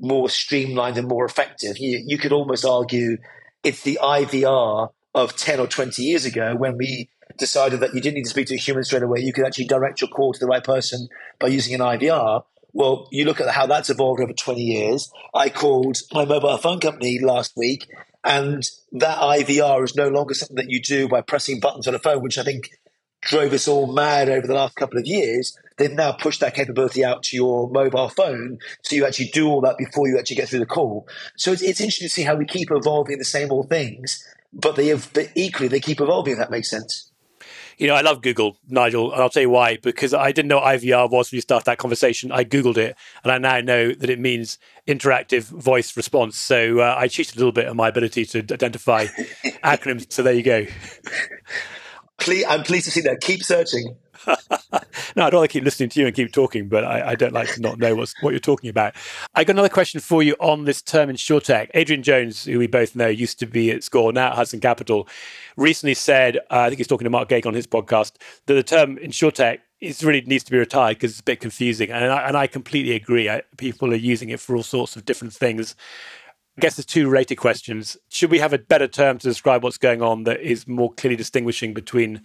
more 0.00 0.28
streamlined 0.28 0.98
and 0.98 1.08
more 1.08 1.24
effective. 1.24 1.78
You, 1.78 2.02
you 2.06 2.18
could 2.18 2.32
almost 2.32 2.64
argue 2.64 3.18
it's 3.62 3.82
the 3.82 3.98
IVR 4.02 4.90
of 5.14 5.36
10 5.36 5.60
or 5.60 5.66
20 5.66 6.02
years 6.02 6.24
ago 6.24 6.54
when 6.56 6.76
we 6.76 7.08
decided 7.38 7.80
that 7.80 7.94
you 7.94 8.00
didn't 8.00 8.16
need 8.16 8.24
to 8.24 8.30
speak 8.30 8.48
to 8.48 8.54
a 8.54 8.58
human 8.58 8.84
straight 8.84 9.02
away. 9.02 9.20
You 9.20 9.32
could 9.32 9.46
actually 9.46 9.66
direct 9.66 10.00
your 10.00 10.08
call 10.08 10.32
to 10.32 10.40
the 10.40 10.46
right 10.46 10.64
person 10.64 11.08
by 11.38 11.48
using 11.48 11.74
an 11.74 11.80
IVR. 11.80 12.42
Well, 12.72 13.08
you 13.12 13.24
look 13.24 13.40
at 13.40 13.48
how 13.50 13.66
that's 13.66 13.90
evolved 13.90 14.20
over 14.20 14.32
20 14.32 14.60
years. 14.60 15.12
I 15.32 15.48
called 15.48 15.98
my 16.12 16.24
mobile 16.24 16.56
phone 16.58 16.80
company 16.80 17.20
last 17.20 17.52
week, 17.56 17.86
and 18.24 18.68
that 18.92 19.18
IVR 19.18 19.84
is 19.84 19.94
no 19.94 20.08
longer 20.08 20.34
something 20.34 20.56
that 20.56 20.70
you 20.70 20.82
do 20.82 21.08
by 21.08 21.20
pressing 21.20 21.60
buttons 21.60 21.86
on 21.86 21.94
a 21.94 22.00
phone, 22.00 22.22
which 22.22 22.36
I 22.36 22.42
think 22.42 22.70
drove 23.24 23.52
us 23.52 23.68
all 23.68 23.92
mad 23.92 24.28
over 24.28 24.46
the 24.46 24.54
last 24.54 24.76
couple 24.76 24.98
of 24.98 25.06
years. 25.06 25.56
They've 25.76 25.92
now 25.92 26.12
pushed 26.12 26.40
that 26.40 26.54
capability 26.54 27.04
out 27.04 27.22
to 27.24 27.36
your 27.36 27.68
mobile 27.70 28.08
phone, 28.08 28.58
so 28.82 28.94
you 28.94 29.06
actually 29.06 29.30
do 29.32 29.48
all 29.48 29.60
that 29.62 29.76
before 29.76 30.06
you 30.08 30.18
actually 30.18 30.36
get 30.36 30.48
through 30.48 30.60
the 30.60 30.66
call. 30.66 31.08
So 31.36 31.52
it's, 31.52 31.62
it's 31.62 31.80
interesting 31.80 32.08
to 32.08 32.14
see 32.14 32.22
how 32.22 32.36
we 32.36 32.46
keep 32.46 32.70
evolving 32.70 33.18
the 33.18 33.24
same 33.24 33.50
old 33.50 33.68
things, 33.68 34.24
but 34.52 34.76
they 34.76 34.88
have, 34.88 35.10
but 35.12 35.30
equally 35.34 35.68
they 35.68 35.80
keep 35.80 36.00
evolving. 36.00 36.34
If 36.34 36.38
that 36.38 36.50
makes 36.50 36.70
sense. 36.70 37.10
You 37.76 37.88
know, 37.88 37.94
I 37.94 38.02
love 38.02 38.22
Google, 38.22 38.56
Nigel, 38.68 39.12
and 39.12 39.20
I'll 39.20 39.28
tell 39.28 39.42
you 39.42 39.50
why. 39.50 39.78
Because 39.78 40.14
I 40.14 40.30
didn't 40.30 40.48
know 40.48 40.58
what 40.58 40.80
IVR 40.80 41.10
was 41.10 41.32
when 41.32 41.38
you 41.38 41.42
started 41.42 41.66
that 41.66 41.78
conversation. 41.78 42.30
I 42.30 42.44
Googled 42.44 42.76
it, 42.76 42.96
and 43.24 43.32
I 43.32 43.38
now 43.38 43.60
know 43.60 43.92
that 43.92 44.08
it 44.08 44.20
means 44.20 44.58
interactive 44.86 45.44
voice 45.44 45.96
response. 45.96 46.36
So 46.36 46.80
uh, 46.80 46.94
I 46.96 47.08
cheated 47.08 47.34
a 47.34 47.38
little 47.38 47.52
bit 47.52 47.66
on 47.66 47.76
my 47.76 47.88
ability 47.88 48.26
to 48.26 48.38
identify 48.38 49.06
acronyms. 49.64 50.12
So 50.12 50.22
there 50.22 50.34
you 50.34 50.42
go. 50.44 50.66
I'm 52.46 52.62
pleased 52.62 52.86
to 52.86 52.90
see 52.90 53.00
that. 53.02 53.20
Keep 53.20 53.42
searching. 53.42 53.96
no, 55.16 55.26
I'd 55.26 55.32
rather 55.32 55.48
keep 55.48 55.64
listening 55.64 55.90
to 55.90 56.00
you 56.00 56.06
and 56.06 56.14
keep 56.14 56.32
talking, 56.32 56.68
but 56.68 56.84
I, 56.84 57.10
I, 57.10 57.14
don't 57.14 57.32
like 57.32 57.52
to 57.54 57.60
not 57.60 57.78
know 57.78 57.94
what's, 57.94 58.14
what 58.22 58.30
you're 58.30 58.40
talking 58.40 58.70
about. 58.70 58.94
I 59.34 59.44
got 59.44 59.54
another 59.54 59.68
question 59.68 60.00
for 60.00 60.22
you 60.22 60.34
on 60.40 60.64
this 60.64 60.80
term 60.80 61.10
in 61.10 61.16
insurtech. 61.16 61.70
Adrian 61.74 62.02
Jones, 62.02 62.44
who 62.44 62.58
we 62.58 62.66
both 62.66 62.96
know 62.96 63.06
used 63.06 63.38
to 63.40 63.46
be 63.46 63.70
at 63.70 63.82
SCOR, 63.84 64.12
now 64.12 64.28
at 64.28 64.34
Hudson 64.34 64.60
Capital, 64.60 65.08
recently 65.56 65.94
said, 65.94 66.38
uh, 66.50 66.60
I 66.60 66.68
think 66.68 66.78
he's 66.78 66.86
talking 66.86 67.04
to 67.04 67.10
Mark 67.10 67.28
Gaig 67.28 67.46
on 67.46 67.54
his 67.54 67.66
podcast, 67.66 68.12
that 68.46 68.54
the 68.54 68.62
term 68.62 68.96
in 68.98 69.10
insurtech 69.10 69.58
it 69.80 70.02
really 70.02 70.22
needs 70.22 70.44
to 70.44 70.50
be 70.50 70.56
retired 70.56 70.96
because 70.96 71.10
it's 71.10 71.20
a 71.20 71.24
bit 71.24 71.40
confusing. 71.40 71.90
And 71.90 72.10
I, 72.10 72.26
and 72.26 72.36
I 72.36 72.46
completely 72.46 72.94
agree. 72.94 73.28
I, 73.28 73.42
people 73.58 73.92
are 73.92 73.96
using 73.96 74.30
it 74.30 74.40
for 74.40 74.56
all 74.56 74.62
sorts 74.62 74.96
of 74.96 75.04
different 75.04 75.34
things. 75.34 75.76
I 76.56 76.60
guess 76.60 76.76
there's 76.76 76.86
two 76.86 77.08
related 77.08 77.36
questions. 77.36 77.96
Should 78.08 78.30
we 78.30 78.38
have 78.38 78.52
a 78.52 78.58
better 78.58 78.86
term 78.86 79.18
to 79.18 79.28
describe 79.28 79.64
what's 79.64 79.78
going 79.78 80.02
on 80.02 80.22
that 80.24 80.40
is 80.40 80.68
more 80.68 80.92
clearly 80.92 81.16
distinguishing 81.16 81.74
between, 81.74 82.22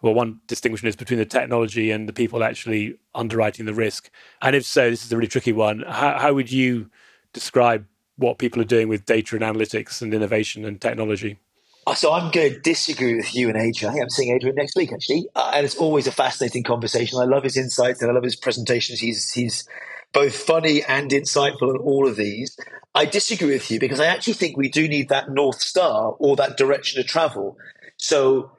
well, 0.00 0.14
one 0.14 0.40
distinction 0.48 0.88
is 0.88 0.96
between 0.96 1.18
the 1.18 1.24
technology 1.24 1.92
and 1.92 2.08
the 2.08 2.12
people 2.12 2.42
actually 2.42 2.98
underwriting 3.14 3.66
the 3.66 3.74
risk? 3.74 4.10
And 4.40 4.56
if 4.56 4.64
so, 4.64 4.90
this 4.90 5.04
is 5.04 5.12
a 5.12 5.16
really 5.16 5.28
tricky 5.28 5.52
one. 5.52 5.84
How, 5.86 6.18
how 6.18 6.34
would 6.34 6.50
you 6.50 6.90
describe 7.32 7.86
what 8.16 8.38
people 8.38 8.60
are 8.60 8.66
doing 8.66 8.88
with 8.88 9.06
data 9.06 9.36
and 9.36 9.44
analytics 9.44 10.02
and 10.02 10.12
innovation 10.12 10.64
and 10.64 10.80
technology? 10.80 11.38
Uh, 11.86 11.94
so 11.94 12.12
I'm 12.12 12.30
going 12.30 12.52
to 12.52 12.60
disagree 12.60 13.16
with 13.16 13.34
you 13.34 13.48
and 13.48 13.56
Adrian. 13.56 13.90
I 13.90 13.94
think 13.94 14.02
I'm 14.02 14.10
seeing 14.10 14.34
Adrian 14.34 14.54
next 14.54 14.76
week, 14.76 14.92
actually, 14.92 15.26
uh, 15.34 15.52
and 15.54 15.64
it's 15.64 15.76
always 15.76 16.06
a 16.06 16.12
fascinating 16.12 16.62
conversation. 16.62 17.18
I 17.18 17.24
love 17.24 17.42
his 17.42 17.56
insights 17.56 18.02
and 18.02 18.10
I 18.10 18.14
love 18.14 18.22
his 18.22 18.36
presentations. 18.36 19.00
He's 19.00 19.32
he's 19.32 19.68
both 20.12 20.34
funny 20.34 20.82
and 20.84 21.10
insightful 21.10 21.70
on 21.70 21.78
all 21.78 22.06
of 22.06 22.16
these. 22.16 22.56
I 22.94 23.06
disagree 23.06 23.52
with 23.52 23.70
you 23.70 23.80
because 23.80 24.00
I 24.00 24.06
actually 24.06 24.34
think 24.34 24.56
we 24.56 24.68
do 24.68 24.86
need 24.86 25.08
that 25.08 25.30
North 25.30 25.60
Star 25.60 26.14
or 26.18 26.36
that 26.36 26.56
direction 26.56 27.02
to 27.02 27.08
travel. 27.08 27.56
So 27.96 28.52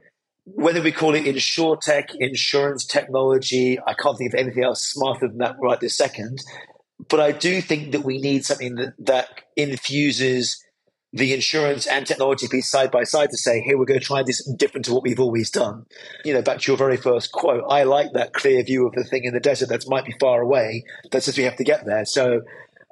whether 0.46 0.82
we 0.82 0.92
call 0.92 1.16
it 1.16 1.26
insurtech, 1.26 2.16
insurance 2.16 2.86
technology, 2.86 3.80
I 3.80 3.94
can't 3.94 4.18
think 4.18 4.34
of 4.34 4.40
anything 4.40 4.64
else 4.64 4.84
smarter 4.84 5.28
than 5.28 5.38
that 5.38 5.56
right 5.62 5.80
this 5.80 5.98
second. 5.98 6.40
But 7.10 7.20
I 7.20 7.32
do 7.32 7.62
think 7.62 7.92
that 7.92 8.02
we 8.04 8.20
need 8.20 8.46
something 8.46 8.76
that, 8.76 8.94
that 9.00 9.30
infuses 9.56 10.63
the 11.14 11.32
insurance 11.32 11.86
and 11.86 12.08
technology 12.08 12.48
piece 12.48 12.68
side 12.68 12.90
by 12.90 13.04
side 13.04 13.30
to 13.30 13.38
say, 13.38 13.62
here, 13.62 13.78
we're 13.78 13.86
going 13.86 14.00
to 14.00 14.06
try 14.06 14.24
this 14.24 14.44
different 14.56 14.86
to 14.86 14.94
what 14.94 15.04
we've 15.04 15.20
always 15.20 15.52
done. 15.52 15.86
You 16.26 16.34
know, 16.34 16.42
back 16.42 16.60
to 16.62 16.72
your 16.72 16.78
very 16.78 16.98
first 16.98 17.32
quote, 17.32 17.64
I 17.70 17.84
like 17.84 18.14
that 18.14 18.34
clear 18.34 18.64
view 18.64 18.88
of 18.88 18.94
the 18.94 19.04
thing 19.04 19.24
in 19.24 19.34
the 19.34 19.40
desert 19.40 19.70
that 19.70 19.88
might 19.88 20.06
be 20.06 20.16
far 20.20 20.42
away. 20.42 20.84
That's 21.12 21.26
says 21.26 21.38
we 21.38 21.44
have 21.44 21.58
to 21.58 21.64
get 21.64 21.86
there. 21.86 22.06
So 22.06 22.42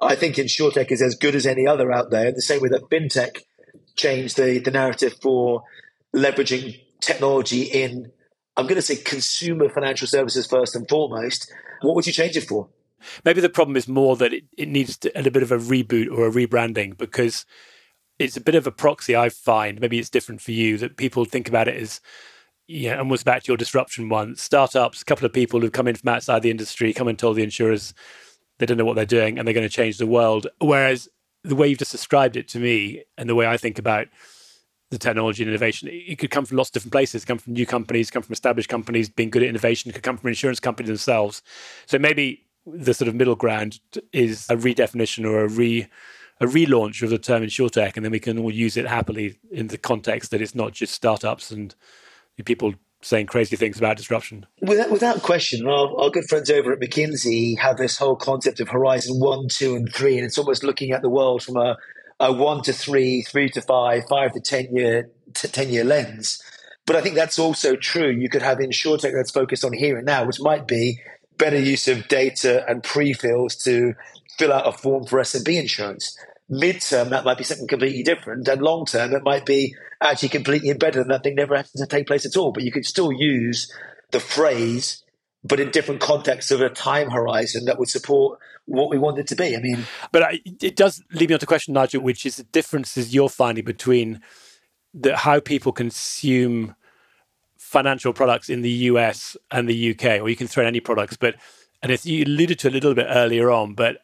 I 0.00 0.14
think 0.14 0.36
InsurTech 0.36 0.92
is 0.92 1.02
as 1.02 1.16
good 1.16 1.34
as 1.34 1.46
any 1.46 1.66
other 1.66 1.92
out 1.92 2.10
there, 2.10 2.30
the 2.30 2.40
same 2.40 2.60
way 2.60 2.68
that 2.68 2.88
FinTech 2.88 3.38
changed 3.96 4.36
the, 4.36 4.60
the 4.60 4.70
narrative 4.70 5.16
for 5.20 5.64
leveraging 6.14 6.80
technology 7.00 7.62
in, 7.62 8.12
I'm 8.56 8.66
going 8.66 8.76
to 8.76 8.82
say 8.82 8.96
consumer 8.96 9.68
financial 9.68 10.06
services 10.06 10.46
first 10.46 10.76
and 10.76 10.88
foremost. 10.88 11.52
What 11.80 11.96
would 11.96 12.06
you 12.06 12.12
change 12.12 12.36
it 12.36 12.44
for? 12.44 12.68
Maybe 13.24 13.40
the 13.40 13.48
problem 13.48 13.76
is 13.76 13.88
more 13.88 14.14
that 14.18 14.32
it, 14.32 14.44
it 14.56 14.68
needs 14.68 14.96
to, 14.98 15.18
a 15.18 15.28
bit 15.28 15.42
of 15.42 15.50
a 15.50 15.58
reboot 15.58 16.06
or 16.16 16.28
a 16.28 16.30
rebranding 16.30 16.96
because– 16.96 17.44
it's 18.18 18.36
a 18.36 18.40
bit 18.40 18.54
of 18.54 18.66
a 18.66 18.72
proxy 18.72 19.16
I 19.16 19.28
find. 19.28 19.80
Maybe 19.80 19.98
it's 19.98 20.10
different 20.10 20.40
for 20.40 20.52
you 20.52 20.78
that 20.78 20.96
people 20.96 21.24
think 21.24 21.48
about 21.48 21.68
it 21.68 21.76
as 21.76 22.00
yeah, 22.68 22.98
almost 22.98 23.24
back 23.24 23.42
to 23.42 23.48
your 23.48 23.56
disruption 23.56 24.08
one. 24.08 24.36
Startups, 24.36 25.02
a 25.02 25.04
couple 25.04 25.26
of 25.26 25.32
people 25.32 25.60
who've 25.60 25.72
come 25.72 25.88
in 25.88 25.96
from 25.96 26.08
outside 26.08 26.42
the 26.42 26.50
industry, 26.50 26.92
come 26.92 27.08
and 27.08 27.18
told 27.18 27.36
the 27.36 27.42
insurers 27.42 27.92
they 28.58 28.66
don't 28.66 28.78
know 28.78 28.84
what 28.84 28.94
they're 28.94 29.04
doing 29.04 29.38
and 29.38 29.46
they're 29.46 29.54
going 29.54 29.68
to 29.68 29.74
change 29.74 29.98
the 29.98 30.06
world. 30.06 30.46
Whereas 30.60 31.08
the 31.44 31.56
way 31.56 31.68
you've 31.68 31.80
just 31.80 31.92
described 31.92 32.36
it 32.36 32.48
to 32.48 32.58
me 32.58 33.02
and 33.18 33.28
the 33.28 33.34
way 33.34 33.46
I 33.46 33.56
think 33.56 33.78
about 33.78 34.06
the 34.90 34.98
technology 34.98 35.42
and 35.42 35.50
innovation. 35.50 35.88
It 35.90 36.18
could 36.18 36.30
come 36.30 36.44
from 36.44 36.58
lots 36.58 36.68
of 36.68 36.74
different 36.74 36.92
places. 36.92 37.24
Come 37.24 37.38
from 37.38 37.54
new 37.54 37.66
companies, 37.66 38.10
come 38.10 38.22
from 38.22 38.34
established 38.34 38.68
companies 38.68 39.08
being 39.08 39.30
good 39.30 39.42
at 39.42 39.48
innovation. 39.48 39.90
It 39.90 39.94
could 39.94 40.02
come 40.02 40.18
from 40.18 40.28
insurance 40.28 40.60
companies 40.60 40.88
themselves. 40.88 41.42
So 41.86 41.98
maybe 41.98 42.46
the 42.66 42.94
sort 42.94 43.08
of 43.08 43.14
middle 43.14 43.34
ground 43.34 43.80
is 44.12 44.46
a 44.48 44.56
redefinition 44.56 45.24
or 45.24 45.40
a 45.40 45.48
re 45.48 45.88
a 46.42 46.46
relaunch 46.46 47.02
of 47.02 47.10
the 47.10 47.18
term 47.18 47.42
insurtech, 47.42 47.96
and 47.96 48.04
then 48.04 48.10
we 48.10 48.18
can 48.18 48.38
all 48.38 48.52
use 48.52 48.76
it 48.76 48.86
happily 48.86 49.38
in 49.50 49.68
the 49.68 49.78
context 49.78 50.32
that 50.32 50.42
it's 50.42 50.54
not 50.54 50.72
just 50.72 50.92
startups 50.92 51.52
and 51.52 51.74
people 52.44 52.74
saying 53.00 53.26
crazy 53.26 53.54
things 53.54 53.78
about 53.78 53.96
disruption. 53.96 54.44
Without, 54.60 54.90
without 54.90 55.22
question, 55.22 55.66
our, 55.66 56.00
our 56.00 56.10
good 56.10 56.24
friends 56.28 56.50
over 56.50 56.72
at 56.72 56.80
McKinsey 56.80 57.58
have 57.58 57.76
this 57.76 57.96
whole 57.96 58.16
concept 58.16 58.58
of 58.58 58.68
horizon 58.68 59.20
one, 59.20 59.46
two, 59.48 59.76
and 59.76 59.92
three, 59.92 60.16
and 60.16 60.26
it's 60.26 60.38
almost 60.38 60.64
looking 60.64 60.90
at 60.90 61.02
the 61.02 61.08
world 61.08 61.44
from 61.44 61.56
a, 61.56 61.76
a 62.18 62.32
one 62.32 62.62
to 62.62 62.72
three, 62.72 63.22
three 63.22 63.48
to 63.50 63.60
five, 63.60 64.02
five 64.08 64.32
to 64.32 64.40
ten 64.40 64.74
year, 64.74 65.10
ten 65.34 65.68
year 65.68 65.84
lens. 65.84 66.42
But 66.86 66.96
I 66.96 67.00
think 67.00 67.14
that's 67.14 67.38
also 67.38 67.76
true. 67.76 68.10
You 68.10 68.28
could 68.28 68.42
have 68.42 68.58
insurtech 68.58 69.12
that's 69.12 69.30
focused 69.30 69.64
on 69.64 69.72
here 69.72 69.96
and 69.96 70.06
now, 70.06 70.26
which 70.26 70.40
might 70.40 70.66
be 70.66 71.00
better 71.38 71.58
use 71.58 71.86
of 71.86 72.08
data 72.08 72.64
and 72.68 72.82
pre-fills 72.82 73.54
to 73.56 73.94
fill 74.38 74.52
out 74.52 74.66
a 74.66 74.72
form 74.72 75.04
for 75.04 75.20
SMB 75.20 75.60
insurance. 75.60 76.16
Midterm, 76.52 77.10
that 77.10 77.24
might 77.24 77.38
be 77.38 77.44
something 77.44 77.66
completely 77.66 78.02
different, 78.02 78.46
and 78.46 78.60
long 78.60 78.84
term, 78.84 79.14
it 79.14 79.22
might 79.24 79.46
be 79.46 79.74
actually 80.02 80.28
completely 80.28 80.68
embedded, 80.68 81.02
and 81.02 81.10
that 81.10 81.22
thing 81.22 81.34
never 81.34 81.56
has 81.56 81.70
to 81.72 81.86
take 81.86 82.06
place 82.06 82.26
at 82.26 82.36
all. 82.36 82.52
But 82.52 82.62
you 82.62 82.70
could 82.70 82.84
still 82.84 83.10
use 83.10 83.72
the 84.10 84.20
phrase, 84.20 85.02
but 85.42 85.60
in 85.60 85.70
different 85.70 86.00
contexts 86.00 86.50
of 86.50 86.60
a 86.60 86.68
time 86.68 87.10
horizon 87.10 87.64
that 87.64 87.78
would 87.78 87.88
support 87.88 88.38
what 88.66 88.90
we 88.90 88.98
want 88.98 89.18
it 89.18 89.26
to 89.28 89.34
be. 89.34 89.56
I 89.56 89.60
mean, 89.60 89.86
but 90.12 90.22
I, 90.22 90.40
it 90.44 90.76
does 90.76 91.02
lead 91.12 91.30
me 91.30 91.34
on 91.34 91.40
to 91.40 91.46
question, 91.46 91.72
Nigel, 91.74 92.02
which 92.02 92.26
is 92.26 92.36
the 92.36 92.44
differences 92.44 93.14
you're 93.14 93.30
finding 93.30 93.64
between 93.64 94.20
the, 94.92 95.16
how 95.16 95.40
people 95.40 95.72
consume 95.72 96.74
financial 97.56 98.12
products 98.12 98.50
in 98.50 98.60
the 98.60 98.70
US 98.70 99.36
and 99.50 99.66
the 99.68 99.92
UK, 99.92 100.20
or 100.20 100.28
you 100.28 100.36
can 100.36 100.46
throw 100.46 100.62
in 100.62 100.68
any 100.68 100.80
products. 100.80 101.16
But 101.16 101.36
and 101.82 101.90
as 101.90 102.04
you 102.04 102.24
alluded 102.24 102.58
to 102.60 102.68
a 102.68 102.70
little 102.70 102.94
bit 102.94 103.06
earlier 103.08 103.50
on, 103.50 103.74
but 103.74 103.98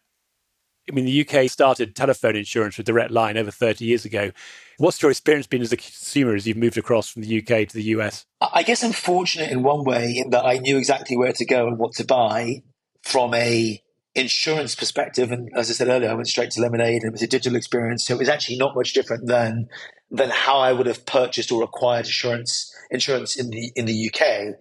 I 0.88 0.94
mean, 0.94 1.04
the 1.04 1.28
UK 1.28 1.50
started 1.50 1.94
telephone 1.94 2.36
insurance 2.36 2.76
with 2.76 2.86
Direct 2.86 3.10
Line 3.10 3.36
over 3.36 3.50
30 3.50 3.84
years 3.84 4.04
ago. 4.04 4.30
What's 4.78 5.02
your 5.02 5.10
experience 5.10 5.46
been 5.46 5.62
as 5.62 5.72
a 5.72 5.76
consumer 5.76 6.34
as 6.34 6.46
you've 6.46 6.56
moved 6.56 6.78
across 6.78 7.08
from 7.08 7.22
the 7.22 7.38
UK 7.38 7.68
to 7.68 7.74
the 7.74 7.82
US? 7.84 8.26
I 8.40 8.62
guess 8.62 8.82
I'm 8.82 8.92
fortunate 8.92 9.50
in 9.50 9.62
one 9.62 9.84
way 9.84 10.14
in 10.16 10.30
that 10.30 10.46
I 10.46 10.58
knew 10.58 10.78
exactly 10.78 11.16
where 11.16 11.32
to 11.32 11.44
go 11.44 11.66
and 11.66 11.78
what 11.78 11.92
to 11.94 12.04
buy 12.04 12.62
from 13.02 13.34
a 13.34 13.82
insurance 14.14 14.74
perspective. 14.74 15.30
And 15.30 15.50
as 15.54 15.70
I 15.70 15.74
said 15.74 15.88
earlier, 15.88 16.10
I 16.10 16.14
went 16.14 16.28
straight 16.28 16.50
to 16.52 16.60
Lemonade 16.60 17.02
and 17.02 17.10
it 17.10 17.12
was 17.12 17.22
a 17.22 17.26
digital 17.26 17.56
experience. 17.56 18.06
So 18.06 18.14
it 18.14 18.18
was 18.18 18.28
actually 18.28 18.56
not 18.56 18.74
much 18.74 18.92
different 18.92 19.26
than 19.26 19.68
than 20.10 20.30
how 20.30 20.58
I 20.58 20.72
would 20.72 20.86
have 20.86 21.04
purchased 21.04 21.52
or 21.52 21.62
acquired 21.62 22.06
insurance 22.06 22.74
insurance 22.90 23.36
in 23.36 23.50
the 23.50 23.72
in 23.76 23.84
the 23.84 24.10
UK. 24.12 24.54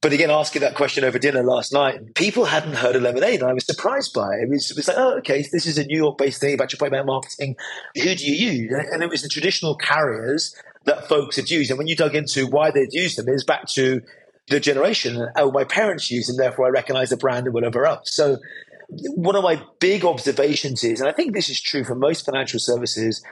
But 0.00 0.12
again, 0.12 0.30
asking 0.30 0.62
that 0.62 0.76
question 0.76 1.02
over 1.02 1.18
dinner 1.18 1.42
last 1.42 1.72
night, 1.72 2.14
people 2.14 2.44
hadn't 2.44 2.74
heard 2.74 2.94
of 2.94 3.02
Lemonade, 3.02 3.40
and 3.40 3.50
I 3.50 3.52
was 3.52 3.66
surprised 3.66 4.14
by 4.14 4.34
it. 4.34 4.42
It 4.44 4.48
was, 4.48 4.70
it 4.70 4.76
was 4.76 4.86
like, 4.86 4.96
oh, 4.96 5.18
okay, 5.18 5.44
this 5.50 5.66
is 5.66 5.76
a 5.76 5.84
New 5.84 5.96
York-based 5.96 6.40
thing 6.40 6.54
about 6.54 6.72
your 6.72 6.78
point 6.78 6.92
about 6.92 7.06
marketing. 7.06 7.56
Who 7.96 8.14
do 8.14 8.24
you 8.24 8.52
use? 8.52 8.72
And 8.92 9.02
it 9.02 9.10
was 9.10 9.22
the 9.22 9.28
traditional 9.28 9.74
carriers 9.74 10.54
that 10.84 11.08
folks 11.08 11.34
had 11.34 11.50
used. 11.50 11.70
And 11.70 11.78
when 11.78 11.88
you 11.88 11.96
dug 11.96 12.14
into 12.14 12.46
why 12.46 12.70
they'd 12.70 12.92
used 12.92 13.18
them, 13.18 13.28
it 13.28 13.32
was 13.32 13.44
back 13.44 13.66
to 13.70 14.00
the 14.48 14.60
generation. 14.60 15.30
Oh, 15.34 15.50
my 15.50 15.64
parents 15.64 16.12
used 16.12 16.28
them, 16.28 16.36
therefore 16.36 16.66
I 16.66 16.70
recognize 16.70 17.10
the 17.10 17.16
brand 17.16 17.46
and 17.46 17.54
whatever 17.54 17.84
else. 17.84 18.14
So 18.14 18.36
one 19.16 19.34
of 19.34 19.42
my 19.42 19.60
big 19.80 20.04
observations 20.04 20.84
is, 20.84 21.00
and 21.00 21.08
I 21.08 21.12
think 21.12 21.34
this 21.34 21.48
is 21.50 21.60
true 21.60 21.82
for 21.82 21.96
most 21.96 22.24
financial 22.24 22.60
services, 22.60 23.22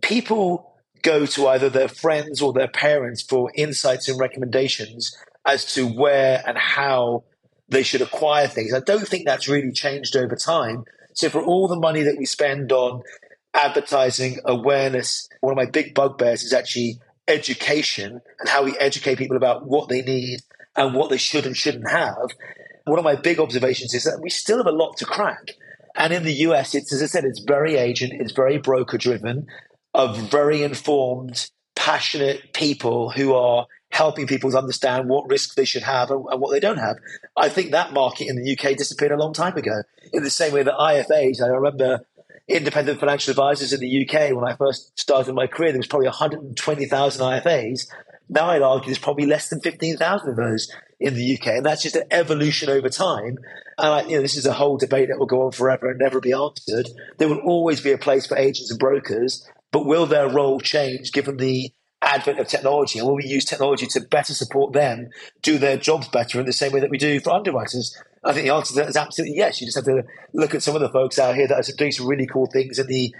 people 0.00 0.74
go 1.02 1.26
to 1.26 1.48
either 1.48 1.68
their 1.68 1.88
friends 1.88 2.40
or 2.40 2.54
their 2.54 2.66
parents 2.66 3.22
for 3.22 3.52
insights 3.54 4.08
and 4.08 4.18
recommendations 4.18 5.14
as 5.46 5.74
to 5.74 5.86
where 5.86 6.42
and 6.46 6.56
how 6.56 7.24
they 7.68 7.82
should 7.82 8.02
acquire 8.02 8.46
things. 8.46 8.72
I 8.74 8.80
don't 8.80 9.06
think 9.06 9.26
that's 9.26 9.48
really 9.48 9.72
changed 9.72 10.16
over 10.16 10.36
time. 10.36 10.84
So, 11.14 11.28
for 11.28 11.42
all 11.42 11.68
the 11.68 11.78
money 11.78 12.02
that 12.02 12.18
we 12.18 12.26
spend 12.26 12.72
on 12.72 13.02
advertising 13.54 14.38
awareness, 14.44 15.28
one 15.40 15.52
of 15.52 15.56
my 15.56 15.70
big 15.70 15.94
bugbears 15.94 16.42
is 16.42 16.52
actually 16.52 16.98
education 17.28 18.20
and 18.40 18.48
how 18.48 18.64
we 18.64 18.76
educate 18.78 19.18
people 19.18 19.36
about 19.36 19.66
what 19.66 19.88
they 19.88 20.02
need 20.02 20.40
and 20.76 20.94
what 20.94 21.10
they 21.10 21.16
should 21.16 21.46
and 21.46 21.56
shouldn't 21.56 21.90
have. 21.90 22.30
One 22.84 22.98
of 22.98 23.04
my 23.04 23.16
big 23.16 23.38
observations 23.38 23.94
is 23.94 24.04
that 24.04 24.20
we 24.20 24.28
still 24.28 24.58
have 24.58 24.66
a 24.66 24.72
lot 24.72 24.96
to 24.98 25.04
crack. 25.04 25.52
And 25.96 26.12
in 26.12 26.24
the 26.24 26.34
US, 26.48 26.74
it's 26.74 26.92
as 26.92 27.02
I 27.02 27.06
said, 27.06 27.24
it's 27.24 27.44
very 27.46 27.76
agent, 27.76 28.12
it's 28.14 28.32
very 28.32 28.58
broker 28.58 28.98
driven 28.98 29.46
of 29.94 30.18
very 30.18 30.62
informed, 30.62 31.50
passionate 31.76 32.52
people 32.52 33.10
who 33.10 33.32
are 33.34 33.66
helping 33.94 34.26
people 34.26 34.50
to 34.50 34.58
understand 34.58 35.08
what 35.08 35.28
risks 35.30 35.54
they 35.54 35.64
should 35.64 35.84
have 35.84 36.10
and, 36.10 36.24
and, 36.28 36.40
what 36.40 36.50
they 36.50 36.58
don't 36.58 36.78
have. 36.78 36.96
I 37.36 37.48
think 37.48 37.70
that 37.70 37.92
market 37.92 38.26
in 38.26 38.34
the 38.34 38.52
UK 38.52 38.76
disappeared 38.76 39.12
a 39.12 39.16
long 39.16 39.32
time 39.32 39.56
ago. 39.56 39.82
In 40.12 40.24
the 40.24 40.30
same 40.30 40.52
way 40.52 40.64
that 40.64 40.74
IFAs, 40.74 41.40
I 41.40 41.46
remember 41.46 42.04
independent 42.48 42.98
financial 42.98 43.30
advisors 43.30 43.72
in 43.72 43.78
the 43.78 44.04
UK 44.04 44.34
when 44.34 44.44
I 44.44 44.56
first 44.56 44.98
started 44.98 45.32
my 45.32 45.46
career, 45.46 45.70
there 45.70 45.78
was 45.78 45.86
probably 45.86 46.08
120,000 46.08 47.22
IFAs. 47.22 47.88
Now 48.28 48.46
I'd 48.46 48.62
argue 48.62 48.86
there's 48.86 48.98
probably 48.98 49.26
less 49.26 49.48
than 49.48 49.60
15,000 49.60 50.28
of 50.28 50.36
those 50.36 50.72
in 50.98 51.14
the 51.14 51.38
UK, 51.38 51.46
and 51.46 51.66
that's 51.66 51.82
just 51.82 51.94
an 51.94 52.08
evolution 52.10 52.70
over 52.70 52.88
time. 52.88 53.38
And 53.78 53.88
I, 53.92 54.02
you 54.02 54.16
know, 54.16 54.22
this 54.22 54.36
is 54.36 54.46
a 54.46 54.54
whole 54.54 54.76
debate 54.76 55.08
that 55.08 55.20
will 55.20 55.26
go 55.26 55.42
on 55.42 55.52
forever 55.52 55.90
and 55.90 56.00
never 56.00 56.18
be 56.18 56.32
answered. 56.32 56.88
There 57.18 57.28
will 57.28 57.42
always 57.46 57.80
be 57.80 57.92
a 57.92 57.98
place 57.98 58.26
for 58.26 58.36
agents 58.36 58.72
and 58.72 58.80
brokers, 58.80 59.48
but 59.70 59.86
will 59.86 60.06
their 60.06 60.28
role 60.28 60.58
change 60.58 61.12
given 61.12 61.36
the 61.36 61.72
advent 62.06 62.38
of 62.38 62.48
technology? 62.48 62.98
And 62.98 63.08
will 63.08 63.16
we 63.16 63.26
use 63.26 63.44
technology 63.44 63.86
to 63.88 64.00
better 64.00 64.34
support 64.34 64.72
them 64.72 65.10
do 65.42 65.58
their 65.58 65.76
jobs 65.76 66.08
better 66.08 66.40
in 66.40 66.46
the 66.46 66.52
same 66.52 66.72
way 66.72 66.80
that 66.80 66.90
we 66.90 66.98
do 66.98 67.20
for 67.20 67.32
underwriters? 67.32 67.96
I 68.22 68.32
think 68.32 68.46
the 68.46 68.54
answer 68.54 68.74
to 68.74 68.80
that 68.80 68.88
is 68.88 68.96
absolutely 68.96 69.36
yes. 69.36 69.60
You 69.60 69.66
just 69.66 69.76
have 69.76 69.84
to 69.84 70.04
look 70.32 70.54
at 70.54 70.62
some 70.62 70.74
of 70.74 70.80
the 70.80 70.88
folks 70.88 71.18
out 71.18 71.34
here 71.34 71.46
that 71.46 71.68
are 71.68 71.76
doing 71.76 71.92
some 71.92 72.06
really 72.06 72.26
cool 72.26 72.46
things 72.46 72.78
in 72.78 72.86
the 72.86 73.14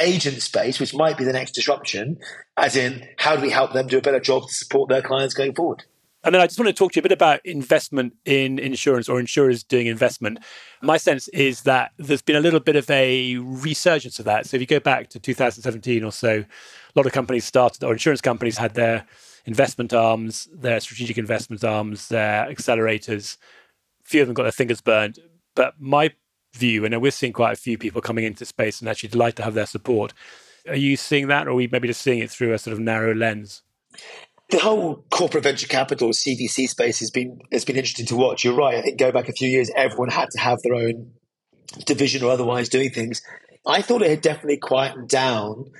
agent 0.00 0.42
space, 0.42 0.78
which 0.78 0.94
might 0.94 1.18
be 1.18 1.24
the 1.24 1.32
next 1.32 1.52
disruption, 1.52 2.18
as 2.56 2.76
in 2.76 3.06
how 3.16 3.36
do 3.36 3.42
we 3.42 3.50
help 3.50 3.72
them 3.72 3.86
do 3.86 3.98
a 3.98 4.02
better 4.02 4.20
job 4.20 4.46
to 4.46 4.54
support 4.54 4.88
their 4.88 5.02
clients 5.02 5.34
going 5.34 5.54
forward? 5.54 5.84
And 6.22 6.34
then 6.34 6.42
I 6.42 6.46
just 6.46 6.58
want 6.58 6.68
to 6.68 6.74
talk 6.74 6.92
to 6.92 6.96
you 6.96 7.00
a 7.00 7.02
bit 7.02 7.12
about 7.12 7.44
investment 7.46 8.14
in 8.26 8.58
insurance 8.58 9.08
or 9.08 9.18
insurers 9.18 9.64
doing 9.64 9.86
investment. 9.86 10.38
My 10.82 10.98
sense 10.98 11.28
is 11.28 11.62
that 11.62 11.92
there's 11.96 12.20
been 12.20 12.36
a 12.36 12.40
little 12.40 12.60
bit 12.60 12.76
of 12.76 12.88
a 12.90 13.38
resurgence 13.38 14.18
of 14.18 14.26
that. 14.26 14.46
So 14.46 14.56
if 14.56 14.60
you 14.60 14.66
go 14.66 14.80
back 14.80 15.08
to 15.10 15.18
2017 15.18 16.04
or 16.04 16.12
so, 16.12 16.30
a 16.40 16.46
lot 16.94 17.06
of 17.06 17.12
companies 17.12 17.46
started, 17.46 17.82
or 17.84 17.92
insurance 17.92 18.20
companies 18.20 18.58
had 18.58 18.74
their 18.74 19.06
investment 19.46 19.94
arms, 19.94 20.48
their 20.52 20.78
strategic 20.80 21.16
investment 21.16 21.64
arms, 21.64 22.08
their 22.08 22.44
accelerators. 22.46 23.38
Few 24.04 24.20
of 24.20 24.28
them 24.28 24.34
got 24.34 24.42
their 24.42 24.52
fingers 24.52 24.82
burned. 24.82 25.18
But 25.54 25.74
my 25.78 26.12
view, 26.52 26.84
and 26.84 27.00
we're 27.00 27.12
seeing 27.12 27.32
quite 27.32 27.52
a 27.52 27.60
few 27.60 27.78
people 27.78 28.02
coming 28.02 28.24
into 28.24 28.44
space 28.44 28.80
and 28.80 28.88
actually 28.88 29.08
delight 29.08 29.36
to 29.36 29.42
have 29.42 29.54
their 29.54 29.66
support. 29.66 30.12
Are 30.68 30.76
you 30.76 30.96
seeing 30.96 31.28
that, 31.28 31.46
or 31.46 31.52
are 31.52 31.54
we 31.54 31.66
maybe 31.68 31.88
just 31.88 32.02
seeing 32.02 32.18
it 32.18 32.30
through 32.30 32.52
a 32.52 32.58
sort 32.58 32.74
of 32.74 32.80
narrow 32.80 33.14
lens? 33.14 33.62
The 34.50 34.58
whole 34.58 35.04
corporate 35.10 35.44
venture 35.44 35.66
capital 35.66 36.10
CVC 36.10 36.68
space 36.68 37.00
has 37.00 37.10
been 37.10 37.40
has 37.52 37.64
been 37.64 37.76
interesting 37.76 38.06
to 38.06 38.16
watch. 38.16 38.44
You're 38.44 38.54
right. 38.54 38.76
I 38.76 38.82
think 38.82 38.98
go 38.98 39.12
back 39.12 39.28
a 39.28 39.32
few 39.32 39.48
years, 39.48 39.70
everyone 39.74 40.10
had 40.10 40.30
to 40.30 40.38
have 40.38 40.60
their 40.62 40.74
own 40.74 41.12
division 41.86 42.24
or 42.24 42.30
otherwise 42.30 42.68
doing 42.68 42.90
things. 42.90 43.22
I 43.66 43.82
thought 43.82 44.02
it 44.02 44.10
had 44.10 44.22
definitely 44.22 44.56
quietened 44.56 45.08
down. 45.08 45.70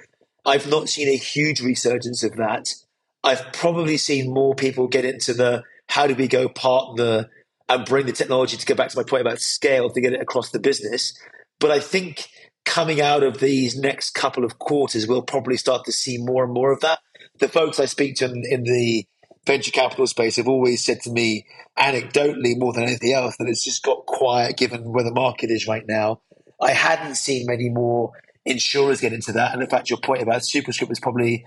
I've 0.45 0.69
not 0.69 0.89
seen 0.89 1.09
a 1.09 1.17
huge 1.17 1.61
resurgence 1.61 2.23
of 2.23 2.37
that. 2.37 2.75
I've 3.23 3.53
probably 3.53 3.97
seen 3.97 4.33
more 4.33 4.55
people 4.55 4.89
get 4.89 5.05
into 5.05 5.35
the 5.35 5.65
how 5.89 6.07
do 6.07 6.15
we 6.15 6.29
go 6.29 6.49
partner 6.49 7.29
and 7.69 7.85
bring 7.85 8.07
the 8.07 8.13
technology 8.13 8.57
to 8.57 8.67
go 8.67 8.75
back 8.75 8.91
to 8.91 8.97
my 8.97 9.05
point 9.05 9.23
about 9.23 9.41
scale 9.41 9.91
to 9.91 10.01
get 10.01 10.13
it 10.13 10.21
across 10.21 10.51
the 10.51 10.59
business. 10.59 11.19
But 11.59 11.71
I 11.71 11.81
think 11.81 12.29
coming 12.65 13.01
out 13.01 13.23
of 13.23 13.41
these 13.41 13.77
next 13.77 14.11
couple 14.13 14.45
of 14.45 14.59
quarters, 14.59 15.07
we'll 15.07 15.23
probably 15.23 15.57
start 15.57 15.85
to 15.85 15.93
see 15.93 16.19
more 16.19 16.45
and 16.45 16.53
more 16.53 16.73
of 16.73 16.81
that 16.81 17.01
the 17.41 17.49
folks 17.49 17.81
I 17.81 17.87
speak 17.87 18.17
to 18.17 18.27
in, 18.27 18.45
in 18.49 18.63
the 18.65 19.07
venture 19.47 19.71
capital 19.71 20.07
space 20.07 20.37
have 20.37 20.49
always 20.49 20.85
said 20.85 21.01
to 21.03 21.11
me, 21.11 21.47
anecdotally 21.79 22.59
more 22.59 22.73
than 22.73 22.85
anything 22.85 23.13
else, 23.13 23.37
that 23.39 23.49
it's 23.49 23.65
just 23.65 23.83
got 23.83 24.07
quiet 24.07 24.57
given 24.57 24.93
where 24.93 25.05
the 25.05 25.13
market 25.13 25.51
is 25.51 25.67
right 25.67 25.85
now. 25.87 26.21
I 26.61 26.73
hadn't 26.73 27.15
seen 27.15 27.47
many 27.47 27.71
more 27.71 28.13
insurers 28.45 29.01
get 29.01 29.13
into 29.13 29.33
that. 29.33 29.53
And 29.53 29.63
in 29.63 29.69
fact, 29.69 29.91
your 29.91 29.99
point 29.99 30.23
about 30.23 30.45
Superscript 30.45 30.93
is 30.93 31.01
probably 31.01 31.45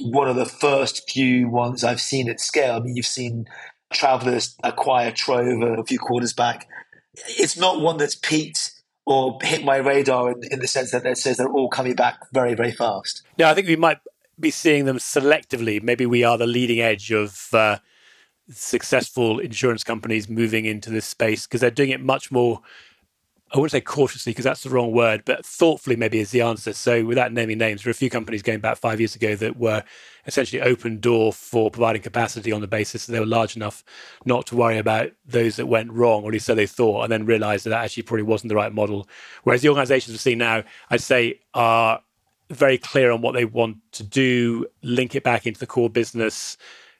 one 0.00 0.28
of 0.28 0.36
the 0.36 0.46
first 0.46 1.08
few 1.08 1.48
ones 1.48 1.84
I've 1.84 2.00
seen 2.00 2.28
at 2.28 2.40
scale. 2.40 2.76
I 2.76 2.80
mean, 2.80 2.96
you've 2.96 3.06
seen 3.06 3.46
Travelers 3.92 4.56
acquire 4.64 5.12
Trov 5.12 5.78
a 5.78 5.84
few 5.84 5.98
quarters 5.98 6.32
back. 6.32 6.66
It's 7.28 7.56
not 7.56 7.80
one 7.80 7.98
that's 7.98 8.16
peaked 8.16 8.72
or 9.06 9.38
hit 9.42 9.64
my 9.64 9.76
radar 9.76 10.32
in, 10.32 10.40
in 10.50 10.58
the 10.60 10.66
sense 10.66 10.90
that 10.90 11.06
it 11.06 11.18
says 11.18 11.36
they're 11.36 11.46
all 11.46 11.68
coming 11.68 11.94
back 11.94 12.18
very, 12.32 12.54
very 12.54 12.72
fast. 12.72 13.22
Yeah, 13.36 13.50
I 13.50 13.54
think 13.54 13.68
we 13.68 13.76
might 13.76 13.98
be 14.38 14.50
seeing 14.50 14.84
them 14.84 14.98
selectively. 14.98 15.82
Maybe 15.82 16.06
we 16.06 16.24
are 16.24 16.38
the 16.38 16.46
leading 16.46 16.80
edge 16.80 17.10
of 17.12 17.48
uh, 17.52 17.78
successful 18.50 19.38
insurance 19.38 19.84
companies 19.84 20.28
moving 20.28 20.64
into 20.64 20.90
this 20.90 21.06
space 21.06 21.46
because 21.46 21.60
they're 21.60 21.70
doing 21.70 21.90
it 21.90 22.00
much 22.00 22.30
more 22.30 22.60
I 23.54 23.58
wouldn't 23.58 23.70
say 23.70 23.80
cautiously 23.82 24.30
because 24.30 24.44
that's 24.44 24.64
the 24.64 24.70
wrong 24.70 24.90
word, 24.90 25.22
but 25.24 25.46
thoughtfully 25.46 25.94
maybe 25.94 26.18
is 26.18 26.32
the 26.32 26.40
answer. 26.40 26.72
So, 26.72 27.04
without 27.04 27.32
naming 27.32 27.58
names, 27.58 27.84
there 27.84 27.90
are 27.90 27.92
a 27.92 27.94
few 27.94 28.10
companies 28.10 28.42
going 28.42 28.58
back 28.58 28.78
five 28.78 29.00
years 29.00 29.14
ago 29.14 29.36
that 29.36 29.56
were 29.56 29.84
essentially 30.26 30.60
open 30.60 30.98
door 30.98 31.32
for 31.32 31.70
providing 31.70 32.02
capacity 32.02 32.50
on 32.50 32.62
the 32.62 32.66
basis 32.66 33.06
that 33.06 33.12
they 33.12 33.20
were 33.20 33.26
large 33.26 33.54
enough 33.54 33.84
not 34.24 34.46
to 34.46 34.56
worry 34.56 34.78
about 34.78 35.12
those 35.24 35.54
that 35.56 35.66
went 35.66 35.92
wrong, 35.92 36.24
or 36.24 36.30
at 36.30 36.32
least 36.32 36.46
so 36.46 36.54
they 36.56 36.66
thought, 36.66 37.02
and 37.02 37.12
then 37.12 37.26
realized 37.26 37.64
that, 37.64 37.70
that 37.70 37.84
actually 37.84 38.02
probably 38.02 38.24
wasn't 38.24 38.48
the 38.48 38.56
right 38.56 38.74
model. 38.74 39.06
Whereas 39.44 39.62
the 39.62 39.68
organizations 39.68 40.14
we've 40.14 40.20
seen 40.20 40.38
now, 40.38 40.64
I'd 40.90 41.00
say, 41.00 41.38
are 41.54 42.00
very 42.50 42.78
clear 42.78 43.10
on 43.10 43.22
what 43.22 43.32
they 43.32 43.44
want 43.44 43.78
to 43.92 44.02
do, 44.02 44.66
link 44.82 45.14
it 45.14 45.24
back 45.24 45.46
into 45.46 45.60
the 45.60 45.66
core 45.66 45.90
business 45.90 46.56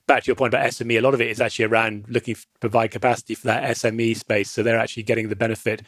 back 0.07 0.23
to 0.23 0.27
your 0.27 0.37
point 0.37 0.53
about 0.53 0.67
SME, 0.67 0.99
a 0.99 1.01
lot 1.01 1.15
of 1.15 1.21
it 1.21 1.31
is 1.31 1.41
actually 1.41 1.65
around 1.65 2.05
looking 2.09 2.35
to 2.35 2.47
provide 2.61 2.91
capacity 2.91 3.35
for 3.35 3.47
that 3.47 3.77
SME 3.77 4.17
space. 4.17 4.51
So 4.51 4.63
they're 4.63 4.79
actually 4.79 5.05
getting 5.05 5.29
the 5.29 5.37
benefit 5.37 5.83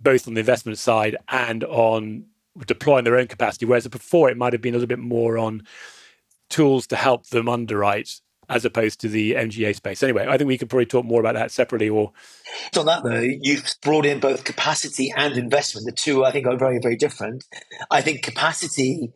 both 0.00 0.28
on 0.28 0.34
the 0.34 0.40
investment 0.40 0.78
side 0.78 1.16
and 1.28 1.64
on 1.64 2.24
deploying 2.66 3.04
their 3.04 3.18
own 3.18 3.26
capacity. 3.26 3.66
Whereas 3.66 3.88
before, 3.88 4.30
it 4.30 4.36
might 4.36 4.52
have 4.52 4.62
been 4.62 4.74
a 4.74 4.78
little 4.78 4.88
bit 4.88 5.00
more 5.00 5.38
on 5.38 5.66
tools 6.48 6.86
to 6.88 6.96
help 6.96 7.26
them 7.28 7.48
underwrite 7.48 8.20
as 8.48 8.64
opposed 8.64 9.00
to 9.00 9.08
the 9.08 9.32
MGA 9.32 9.74
space. 9.74 10.02
Anyway, 10.02 10.26
I 10.28 10.38
think 10.38 10.48
we 10.48 10.58
could 10.58 10.70
probably 10.70 10.86
talk 10.86 11.04
more 11.04 11.20
about 11.20 11.34
that 11.34 11.50
separately. 11.50 11.88
Or 11.88 12.12
on 12.76 12.86
that 12.86 13.02
though, 13.04 13.20
you've 13.20 13.74
brought 13.82 14.06
in 14.06 14.20
both 14.20 14.44
capacity 14.44 15.12
and 15.16 15.36
investment. 15.36 15.86
The 15.86 15.92
two, 15.92 16.24
I 16.24 16.30
think, 16.30 16.46
are 16.46 16.56
very, 16.56 16.78
very 16.80 16.96
different. 16.96 17.44
I 17.90 18.00
think 18.00 18.22
capacity 18.22 19.12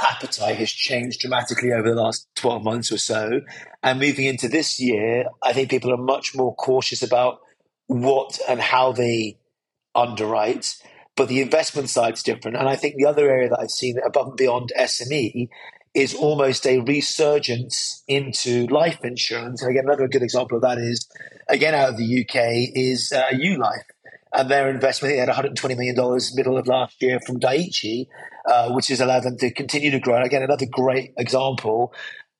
appetite 0.00 0.56
has 0.56 0.70
changed 0.70 1.20
dramatically 1.20 1.72
over 1.72 1.88
the 1.88 2.00
last 2.00 2.26
12 2.36 2.64
months 2.64 2.90
or 2.90 2.98
so. 2.98 3.40
And 3.82 4.00
moving 4.00 4.26
into 4.26 4.48
this 4.48 4.80
year, 4.80 5.26
I 5.42 5.52
think 5.52 5.70
people 5.70 5.92
are 5.92 6.02
much 6.02 6.34
more 6.34 6.54
cautious 6.56 7.02
about 7.02 7.38
what 7.86 8.38
and 8.48 8.60
how 8.60 8.92
they 8.92 9.38
underwrite. 9.94 10.76
But 11.14 11.28
the 11.28 11.42
investment 11.42 11.90
side's 11.90 12.22
different. 12.22 12.56
And 12.56 12.68
I 12.68 12.74
think 12.74 12.96
the 12.96 13.06
other 13.06 13.30
area 13.30 13.50
that 13.50 13.60
I've 13.60 13.70
seen 13.70 13.98
above 14.04 14.28
and 14.28 14.36
beyond 14.36 14.72
SME 14.76 15.48
is 15.94 16.14
almost 16.14 16.66
a 16.66 16.80
resurgence 16.80 18.02
into 18.08 18.66
life 18.68 18.98
insurance. 19.04 19.62
And 19.62 19.70
again, 19.70 19.84
another 19.84 20.08
good 20.08 20.22
example 20.22 20.56
of 20.56 20.62
that 20.62 20.78
is, 20.78 21.08
again, 21.48 21.74
out 21.74 21.90
of 21.90 21.96
the 21.98 22.22
UK, 22.22 22.70
is 22.74 23.12
uh, 23.12 23.28
YuLife 23.32 23.84
and 24.32 24.50
their 24.50 24.70
investment. 24.70 25.12
They 25.12 25.18
had 25.18 25.28
$120 25.28 25.76
million 25.76 25.94
middle 26.34 26.56
of 26.56 26.66
last 26.66 27.00
year 27.02 27.20
from 27.20 27.38
Dai-ichi, 27.38 28.08
uh, 28.48 28.72
which 28.72 28.88
has 28.88 29.00
allowed 29.00 29.24
them 29.24 29.36
to 29.38 29.50
continue 29.52 29.90
to 29.90 30.00
grow. 30.00 30.16
And 30.16 30.24
again, 30.24 30.42
another 30.42 30.66
great 30.66 31.12
example 31.18 31.92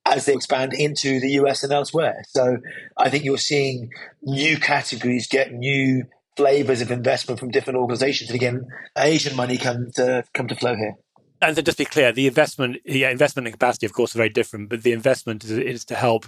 as 0.05 0.27
they 0.27 0.33
expand 0.33 0.73
into 0.73 1.21
the 1.21 1.31
US 1.33 1.63
and 1.63 1.73
elsewhere. 1.73 2.23
So 2.29 2.59
I 2.97 3.09
think 3.09 3.25
you're 3.25 3.39
seeing 3.39 3.91
new 4.23 4.57
categories 4.59 5.27
get 5.27 5.53
new 5.53 6.05
flavors 6.37 6.81
of 6.81 6.91
investment 6.91 7.39
from 7.39 7.51
different 7.51 7.79
organizations. 7.79 8.31
And 8.31 8.37
again, 8.37 8.67
Asian 8.97 9.37
money 9.37 9.59
come 9.59 9.91
to 9.95 10.25
come 10.33 10.49
to 10.49 10.57
flow 10.57 10.75
here. 10.75 10.95
And 11.43 11.57
to 11.57 11.63
just 11.63 11.79
be 11.79 11.85
clear, 11.85 12.13
the 12.13 12.29
investment, 12.29 12.79
yeah, 12.85 13.11
investment 13.11 13.49
and 13.49 13.53
capacity, 13.53 13.85
of 13.85 13.93
course, 13.93 14.15
are 14.15 14.19
very 14.19 14.29
different. 14.29 14.69
But 14.69 14.85
the 14.85 14.93
investment 14.93 15.45
is, 15.45 15.51
is 15.51 15.85
to 15.87 15.97
help 15.97 16.27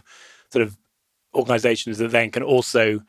sort 0.50 0.64
of 0.64 0.76
organizations 1.34 1.98
that 1.98 2.10
then 2.10 2.30
can 2.30 2.42
also 2.42 3.00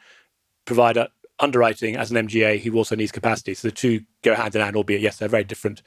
provide 0.66 0.98
a, 0.98 1.10
underwriting 1.40 1.96
as 1.96 2.12
an 2.12 2.28
MGA 2.28 2.62
who 2.62 2.76
also 2.78 2.96
needs 2.96 3.12
capacity. 3.12 3.54
So 3.56 3.68
the 3.68 3.74
two 3.74 4.02
go 4.22 4.36
hand 4.36 4.56
in 4.56 4.62
hand, 4.62 4.76
albeit 4.76 5.02
yes, 5.02 5.18
they're 5.18 5.28
very 5.28 5.44
different 5.44 5.82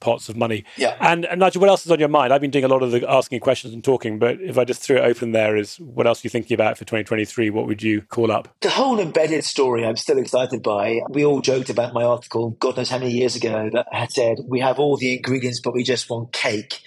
pots 0.00 0.28
of 0.28 0.36
money. 0.36 0.64
Yeah. 0.76 0.96
And, 1.00 1.24
and 1.26 1.40
Nigel, 1.40 1.60
what 1.60 1.68
else 1.68 1.84
is 1.84 1.92
on 1.92 2.00
your 2.00 2.08
mind? 2.08 2.32
I've 2.32 2.40
been 2.40 2.50
doing 2.50 2.64
a 2.64 2.68
lot 2.68 2.82
of 2.82 2.90
the 2.90 3.08
asking 3.08 3.40
questions 3.40 3.72
and 3.72 3.84
talking, 3.84 4.18
but 4.18 4.40
if 4.40 4.58
I 4.58 4.64
just 4.64 4.82
threw 4.82 4.96
it 4.96 5.04
open 5.04 5.32
there, 5.32 5.56
is 5.56 5.76
what 5.76 6.06
else 6.06 6.24
are 6.24 6.26
you 6.26 6.30
thinking 6.30 6.54
about 6.54 6.78
for 6.78 6.84
2023? 6.84 7.50
What 7.50 7.66
would 7.66 7.82
you 7.82 8.02
call 8.02 8.32
up? 8.32 8.48
The 8.60 8.70
whole 8.70 8.98
embedded 8.98 9.44
story 9.44 9.84
I'm 9.84 9.96
still 9.96 10.18
excited 10.18 10.62
by. 10.62 11.00
We 11.10 11.24
all 11.24 11.40
joked 11.40 11.70
about 11.70 11.94
my 11.94 12.02
article, 12.02 12.50
God 12.50 12.76
knows 12.76 12.90
how 12.90 12.98
many 12.98 13.12
years 13.12 13.36
ago, 13.36 13.70
that 13.72 13.86
had 13.92 14.10
said, 14.10 14.38
we 14.46 14.60
have 14.60 14.78
all 14.78 14.96
the 14.96 15.16
ingredients, 15.16 15.60
but 15.60 15.74
we 15.74 15.84
just 15.84 16.10
want 16.10 16.32
cake. 16.32 16.80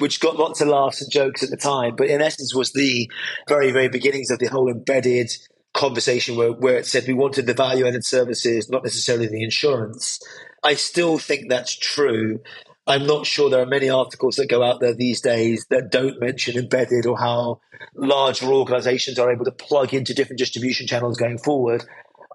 Which 0.00 0.18
got 0.18 0.36
lots 0.36 0.60
of 0.60 0.66
laughs 0.66 1.00
and 1.00 1.12
jokes 1.12 1.44
at 1.44 1.50
the 1.50 1.56
time, 1.56 1.94
but 1.94 2.08
in 2.08 2.20
essence 2.20 2.52
was 2.52 2.72
the 2.72 3.08
very, 3.48 3.70
very 3.70 3.88
beginnings 3.88 4.30
of 4.32 4.40
the 4.40 4.48
whole 4.48 4.68
embedded 4.68 5.30
conversation 5.72 6.36
where, 6.36 6.52
where 6.52 6.78
it 6.78 6.86
said 6.86 7.06
we 7.06 7.14
wanted 7.14 7.46
the 7.46 7.54
value 7.54 7.86
added 7.86 8.04
services, 8.04 8.68
not 8.68 8.82
necessarily 8.82 9.28
the 9.28 9.42
insurance. 9.42 10.20
I 10.62 10.74
still 10.74 11.18
think 11.18 11.48
that's 11.48 11.76
true. 11.76 12.40
I'm 12.86 13.06
not 13.06 13.26
sure 13.26 13.48
there 13.48 13.62
are 13.62 13.66
many 13.66 13.88
articles 13.88 14.36
that 14.36 14.48
go 14.48 14.62
out 14.62 14.80
there 14.80 14.94
these 14.94 15.20
days 15.20 15.66
that 15.70 15.90
don't 15.90 16.20
mention 16.20 16.56
embedded 16.58 17.06
or 17.06 17.18
how 17.18 17.60
larger 17.94 18.46
organizations 18.46 19.18
are 19.18 19.30
able 19.30 19.44
to 19.44 19.52
plug 19.52 19.94
into 19.94 20.14
different 20.14 20.38
distribution 20.38 20.86
channels 20.86 21.16
going 21.16 21.38
forward. 21.38 21.84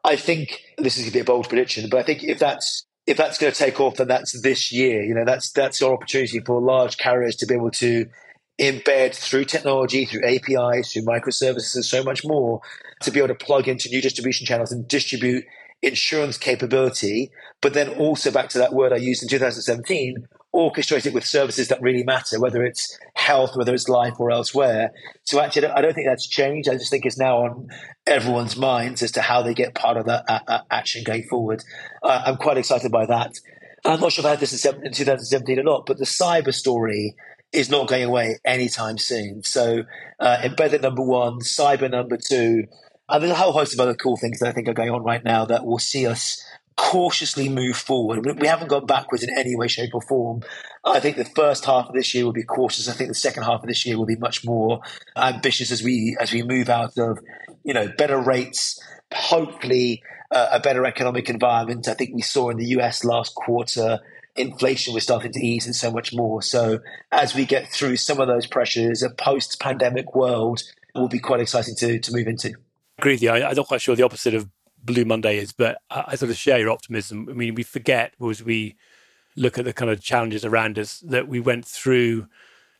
I 0.03 0.15
think 0.15 0.61
this 0.77 0.97
is 0.97 1.03
going 1.03 1.11
to 1.11 1.13
be 1.13 1.19
a 1.19 1.25
bold 1.25 1.49
prediction, 1.49 1.89
but 1.89 1.99
I 1.99 2.03
think 2.03 2.23
if 2.23 2.39
that's 2.39 2.85
if 3.07 3.17
that's 3.17 3.37
going 3.37 3.53
to 3.53 3.57
take 3.57 3.79
off, 3.79 3.97
then 3.97 4.07
that's 4.07 4.39
this 4.41 4.71
year. 4.71 5.03
You 5.03 5.13
know, 5.13 5.25
that's 5.25 5.51
that's 5.51 5.81
our 5.81 5.93
opportunity 5.93 6.39
for 6.39 6.61
large 6.61 6.97
carriers 6.97 7.35
to 7.37 7.45
be 7.45 7.55
able 7.55 7.71
to 7.71 8.05
embed 8.59 9.13
through 9.13 9.45
technology, 9.45 10.05
through 10.05 10.25
APIs, 10.25 10.93
through 10.93 11.03
microservices, 11.03 11.75
and 11.75 11.85
so 11.85 12.03
much 12.03 12.23
more 12.23 12.61
to 13.01 13.11
be 13.11 13.19
able 13.19 13.27
to 13.27 13.35
plug 13.35 13.67
into 13.67 13.89
new 13.89 14.01
distribution 14.01 14.45
channels 14.45 14.71
and 14.71 14.87
distribute 14.87 15.43
insurance 15.81 16.37
capability. 16.37 17.31
But 17.61 17.73
then 17.73 17.89
also 17.89 18.31
back 18.31 18.49
to 18.49 18.57
that 18.59 18.73
word 18.73 18.93
I 18.93 18.97
used 18.97 19.23
in 19.23 19.29
2017, 19.29 20.27
orchestrate 20.53 21.05
it 21.05 21.13
with 21.13 21.25
services 21.25 21.67
that 21.67 21.81
really 21.81 22.03
matter, 22.03 22.39
whether 22.39 22.63
it's 22.63 22.97
health, 23.15 23.55
whether 23.55 23.73
it's 23.73 23.89
life 23.89 24.13
or 24.19 24.31
elsewhere. 24.31 24.91
So 25.23 25.39
actually, 25.39 25.67
I 25.67 25.81
don't 25.81 25.93
think 25.93 26.07
that's 26.07 26.27
changed. 26.27 26.69
I 26.69 26.73
just 26.73 26.89
think 26.89 27.05
it's 27.05 27.17
now 27.17 27.37
on 27.39 27.67
everyone's 28.07 28.55
minds 28.55 29.03
as 29.03 29.11
to 29.13 29.21
how 29.21 29.41
they 29.41 29.53
get 29.53 29.75
part 29.75 29.97
of 29.97 30.05
that 30.05 30.23
uh, 30.27 30.39
uh 30.47 30.59
action 30.71 31.03
going 31.03 31.23
forward. 31.23 31.63
Uh, 32.01 32.23
I'm 32.25 32.37
quite 32.37 32.57
excited 32.57 32.91
by 32.91 33.05
that. 33.07 33.33
I'm 33.83 33.99
not 33.99 34.11
sure 34.11 34.23
if 34.23 34.25
I 34.25 34.31
had 34.31 34.39
this 34.39 34.65
in 34.65 34.91
2017 34.93 35.59
or 35.59 35.63
not, 35.63 35.85
but 35.85 35.97
the 35.97 36.05
cyber 36.05 36.53
story 36.53 37.15
is 37.51 37.69
not 37.69 37.87
going 37.87 38.03
away 38.03 38.37
anytime 38.43 38.97
soon. 38.97 39.43
So, 39.43 39.83
uh, 40.19 40.37
embedded 40.43 40.81
number 40.81 41.03
one, 41.03 41.39
cyber 41.39 41.89
number 41.89 42.17
two, 42.17 42.65
and 43.09 43.21
there's 43.21 43.31
a 43.31 43.35
whole 43.35 43.51
host 43.51 43.73
of 43.73 43.79
other 43.79 43.93
cool 43.93 44.17
things 44.17 44.39
that 44.39 44.49
I 44.49 44.51
think 44.51 44.67
are 44.67 44.73
going 44.73 44.91
on 44.91 45.03
right 45.03 45.23
now 45.23 45.45
that 45.45 45.65
will 45.65 45.79
see 45.79 46.07
us 46.07 46.43
cautiously 46.77 47.47
move 47.47 47.77
forward. 47.77 48.25
We 48.39 48.47
haven't 48.47 48.67
gone 48.67 48.85
backwards 48.85 49.23
in 49.23 49.29
any 49.37 49.55
way, 49.55 49.67
shape, 49.67 49.91
or 49.93 50.01
form. 50.01 50.41
I 50.83 50.99
think 50.99 51.15
the 51.15 51.25
first 51.25 51.65
half 51.65 51.87
of 51.87 51.95
this 51.95 52.13
year 52.13 52.25
will 52.25 52.33
be 52.33 52.43
cautious. 52.43 52.89
I 52.89 52.93
think 52.93 53.09
the 53.09 53.15
second 53.15 53.43
half 53.43 53.61
of 53.61 53.67
this 53.67 53.85
year 53.85 53.97
will 53.97 54.05
be 54.05 54.17
much 54.17 54.45
more 54.45 54.81
ambitious 55.15 55.71
as 55.71 55.81
we 55.81 56.17
as 56.19 56.33
we 56.33 56.43
move 56.43 56.69
out 56.69 56.97
of 56.97 57.19
you 57.63 57.73
know 57.73 57.87
better 57.97 58.19
rates, 58.19 58.79
hopefully 59.13 60.03
uh, 60.31 60.49
a 60.51 60.59
better 60.59 60.85
economic 60.85 61.29
environment. 61.29 61.87
I 61.87 61.93
think 61.93 62.13
we 62.13 62.21
saw 62.21 62.49
in 62.49 62.57
the 62.57 62.67
US 62.77 63.03
last 63.03 63.35
quarter 63.35 63.99
inflation 64.35 64.93
was 64.93 65.03
starting 65.03 65.31
to 65.31 65.39
ease 65.39 65.65
and 65.65 65.75
so 65.75 65.89
much 65.91 66.13
more. 66.13 66.41
So 66.41 66.79
as 67.11 67.33
we 67.33 67.45
get 67.45 67.69
through 67.69 67.95
some 67.95 68.19
of 68.19 68.27
those 68.27 68.45
pressures, 68.45 69.01
a 69.01 69.09
post-pandemic 69.09 70.13
world 70.13 70.61
will 70.93 71.07
be 71.07 71.19
quite 71.19 71.39
exciting 71.39 71.75
to, 71.75 71.99
to 71.99 72.11
move 72.11 72.27
into. 72.27 72.53
Agree 73.05 73.13
with 73.13 73.21
you. 73.21 73.29
I, 73.29 73.51
am 73.51 73.55
not 73.55 73.67
quite 73.67 73.81
sure 73.81 73.95
the 73.95 74.01
opposite 74.01 74.33
of 74.33 74.49
Blue 74.83 75.05
Monday 75.05 75.37
is, 75.37 75.51
but 75.53 75.77
I, 75.91 76.05
I 76.07 76.15
sort 76.15 76.31
of 76.31 76.37
share 76.37 76.57
your 76.57 76.71
optimism. 76.71 77.27
I 77.29 77.33
mean, 77.33 77.53
we 77.53 77.61
forget 77.61 78.15
as 78.19 78.41
we 78.41 78.77
look 79.35 79.59
at 79.59 79.65
the 79.65 79.73
kind 79.73 79.91
of 79.91 80.01
challenges 80.01 80.43
around 80.43 80.79
us 80.79 81.01
that 81.01 81.27
we 81.27 81.39
went 81.39 81.67
through 81.67 82.25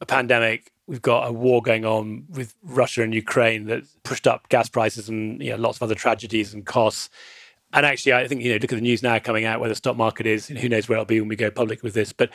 a 0.02 0.06
pandemic. 0.08 0.72
We've 0.88 1.00
got 1.00 1.28
a 1.28 1.32
war 1.32 1.62
going 1.62 1.86
on 1.86 2.26
with 2.28 2.56
Russia 2.64 3.04
and 3.04 3.14
Ukraine 3.14 3.66
that 3.66 3.84
pushed 4.02 4.26
up 4.26 4.50
gas 4.50 4.68
prices 4.68 5.10
and 5.10 5.40
you 5.44 5.52
know, 5.52 5.58
lots 5.58 5.78
of 5.78 5.84
other 5.84 5.94
tragedies 5.94 6.56
and 6.56 6.66
costs. 6.66 7.12
And 7.72 7.86
actually, 7.86 8.14
I 8.14 8.28
think 8.28 8.42
you 8.42 8.50
know, 8.50 8.56
look 8.56 8.74
at 8.74 8.78
the 8.78 8.82
news 8.82 9.04
now 9.04 9.20
coming 9.20 9.46
out 9.46 9.60
where 9.60 9.70
the 9.70 9.76
stock 9.76 9.96
market 9.96 10.26
is. 10.26 10.50
And 10.50 10.58
who 10.58 10.70
knows 10.70 10.90
where 10.90 10.96
it'll 10.96 11.06
be 11.06 11.20
when 11.20 11.30
we 11.30 11.36
go 11.36 11.52
public 11.52 11.84
with 11.84 11.94
this? 11.94 12.14
But 12.14 12.32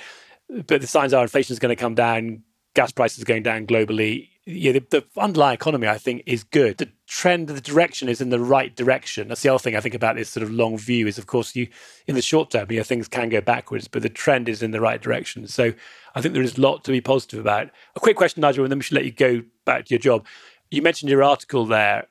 but 0.49 0.81
the 0.81 0.87
signs 0.87 1.13
are 1.13 1.23
inflation 1.23 1.55
is 1.55 1.59
going 1.59 1.75
to 1.75 1.81
come 1.81 1.97
down, 1.97 2.45
gas 2.75 2.93
prices 2.93 3.21
are 3.21 3.27
going 3.27 3.43
down 3.43 3.67
globally. 3.67 4.29
Yeah, 4.47 4.73
the, 4.73 4.87
the, 4.91 5.05
underlying 5.19 5.55
economy, 5.55 5.87
I 5.87 5.99
think, 5.99 6.23
is 6.27 6.45
good. 6.45 6.79
The 6.79 6.89
trend, 7.07 7.49
the 7.49 7.61
direction 7.61 8.09
is 8.09 8.21
in 8.21 8.31
the 8.31 8.41
right 8.41 8.75
direction. 8.75 9.29
That's 9.29 9.43
the 9.43 9.51
other 9.51 9.59
thing 9.59 9.77
I 9.77 9.81
think 9.81 9.95
about 9.95 10.17
this 10.17 10.31
sort 10.31 10.43
of 10.43 10.51
long 10.51 10.79
view 10.79 11.07
is, 11.07 11.19
of 11.19 11.27
course, 11.27 11.55
you 11.55 11.69
in 12.07 12.15
the 12.15 12.23
short 12.23 12.51
term, 12.51 12.71
you 12.71 12.79
know, 12.79 12.83
things 12.83 13.07
can 13.07 13.29
go 13.29 13.43
backwards, 13.43 13.87
but 13.87 14.03
the 14.03 14.09
trend 14.09 14.49
is 14.49 14.63
in 14.63 14.71
the 14.71 14.81
right 14.81 15.01
direction. 15.01 15.47
So 15.47 15.73
I 16.15 16.23
think 16.23 16.35
there 16.35 16.43
is 16.43 16.57
a 16.57 16.61
lot 16.61 16.85
to 16.85 16.91
be 16.91 17.03
positive 17.03 17.39
about. 17.39 17.71
A 17.97 18.01
quick 18.01 18.17
question, 18.17 18.41
Nigel, 18.41 18.65
and 18.65 18.73
then 18.73 18.79
we 18.79 18.83
should 18.83 18.97
let 18.97 19.05
you 19.05 19.13
go 19.13 19.43
back 19.67 19.85
to 19.85 19.95
your 19.95 20.01
job. 20.01 20.27
You 20.71 20.81
mentioned 20.81 21.11
your 21.11 21.23
article 21.23 21.67
there. 21.67 22.07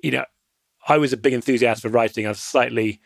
You 0.00 0.12
know, 0.12 0.24
I 0.88 0.96
was 0.96 1.12
a 1.12 1.18
big 1.18 1.34
enthusiast 1.34 1.82
for 1.82 1.90
writing. 1.90 2.26
I've 2.26 2.38
slightly 2.38 3.00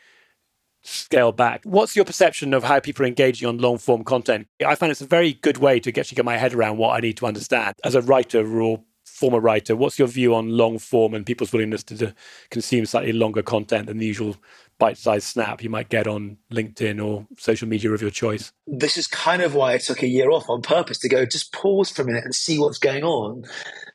scaled 0.81 1.37
back. 1.37 1.61
What's 1.63 1.95
your 1.95 2.05
perception 2.05 2.53
of 2.53 2.63
how 2.63 2.79
people 2.79 3.03
are 3.03 3.07
engaging 3.07 3.47
on 3.47 3.57
long 3.57 3.77
form 3.77 4.03
content? 4.03 4.47
I 4.65 4.75
find 4.75 4.91
it's 4.91 5.01
a 5.01 5.05
very 5.05 5.33
good 5.33 5.57
way 5.57 5.79
to 5.79 5.99
actually 5.99 6.15
get 6.15 6.25
my 6.25 6.37
head 6.37 6.53
around 6.53 6.77
what 6.77 6.95
I 6.95 6.99
need 6.99 7.17
to 7.17 7.25
understand 7.25 7.75
as 7.83 7.95
a 7.95 8.01
writer 8.01 8.61
or 8.61 8.81
former 9.05 9.39
writer. 9.39 9.75
What's 9.75 9.99
your 9.99 10.07
view 10.07 10.33
on 10.33 10.49
long 10.49 10.79
form 10.79 11.13
and 11.13 11.25
people's 11.25 11.51
willingness 11.51 11.83
to, 11.83 11.97
to 11.97 12.15
consume 12.49 12.85
slightly 12.85 13.11
longer 13.11 13.41
content 13.41 13.87
than 13.87 13.97
the 13.97 14.05
usual 14.05 14.37
bite 14.77 14.97
sized 14.97 15.27
snap 15.27 15.61
you 15.61 15.69
might 15.69 15.89
get 15.89 16.07
on 16.07 16.37
LinkedIn 16.51 17.03
or 17.05 17.27
social 17.37 17.67
media 17.67 17.91
of 17.91 18.01
your 18.01 18.11
choice? 18.11 18.53
This 18.65 18.97
is 18.97 19.07
kind 19.07 19.41
of 19.41 19.55
why 19.55 19.73
I 19.73 19.77
took 19.77 20.01
a 20.01 20.07
year 20.07 20.31
off 20.31 20.49
on 20.49 20.61
purpose 20.61 20.99
to 20.99 21.09
go 21.09 21.25
just 21.25 21.51
pause 21.51 21.89
for 21.89 22.03
a 22.03 22.05
minute 22.05 22.23
and 22.23 22.33
see 22.33 22.57
what's 22.57 22.79
going 22.79 23.03
on. 23.03 23.43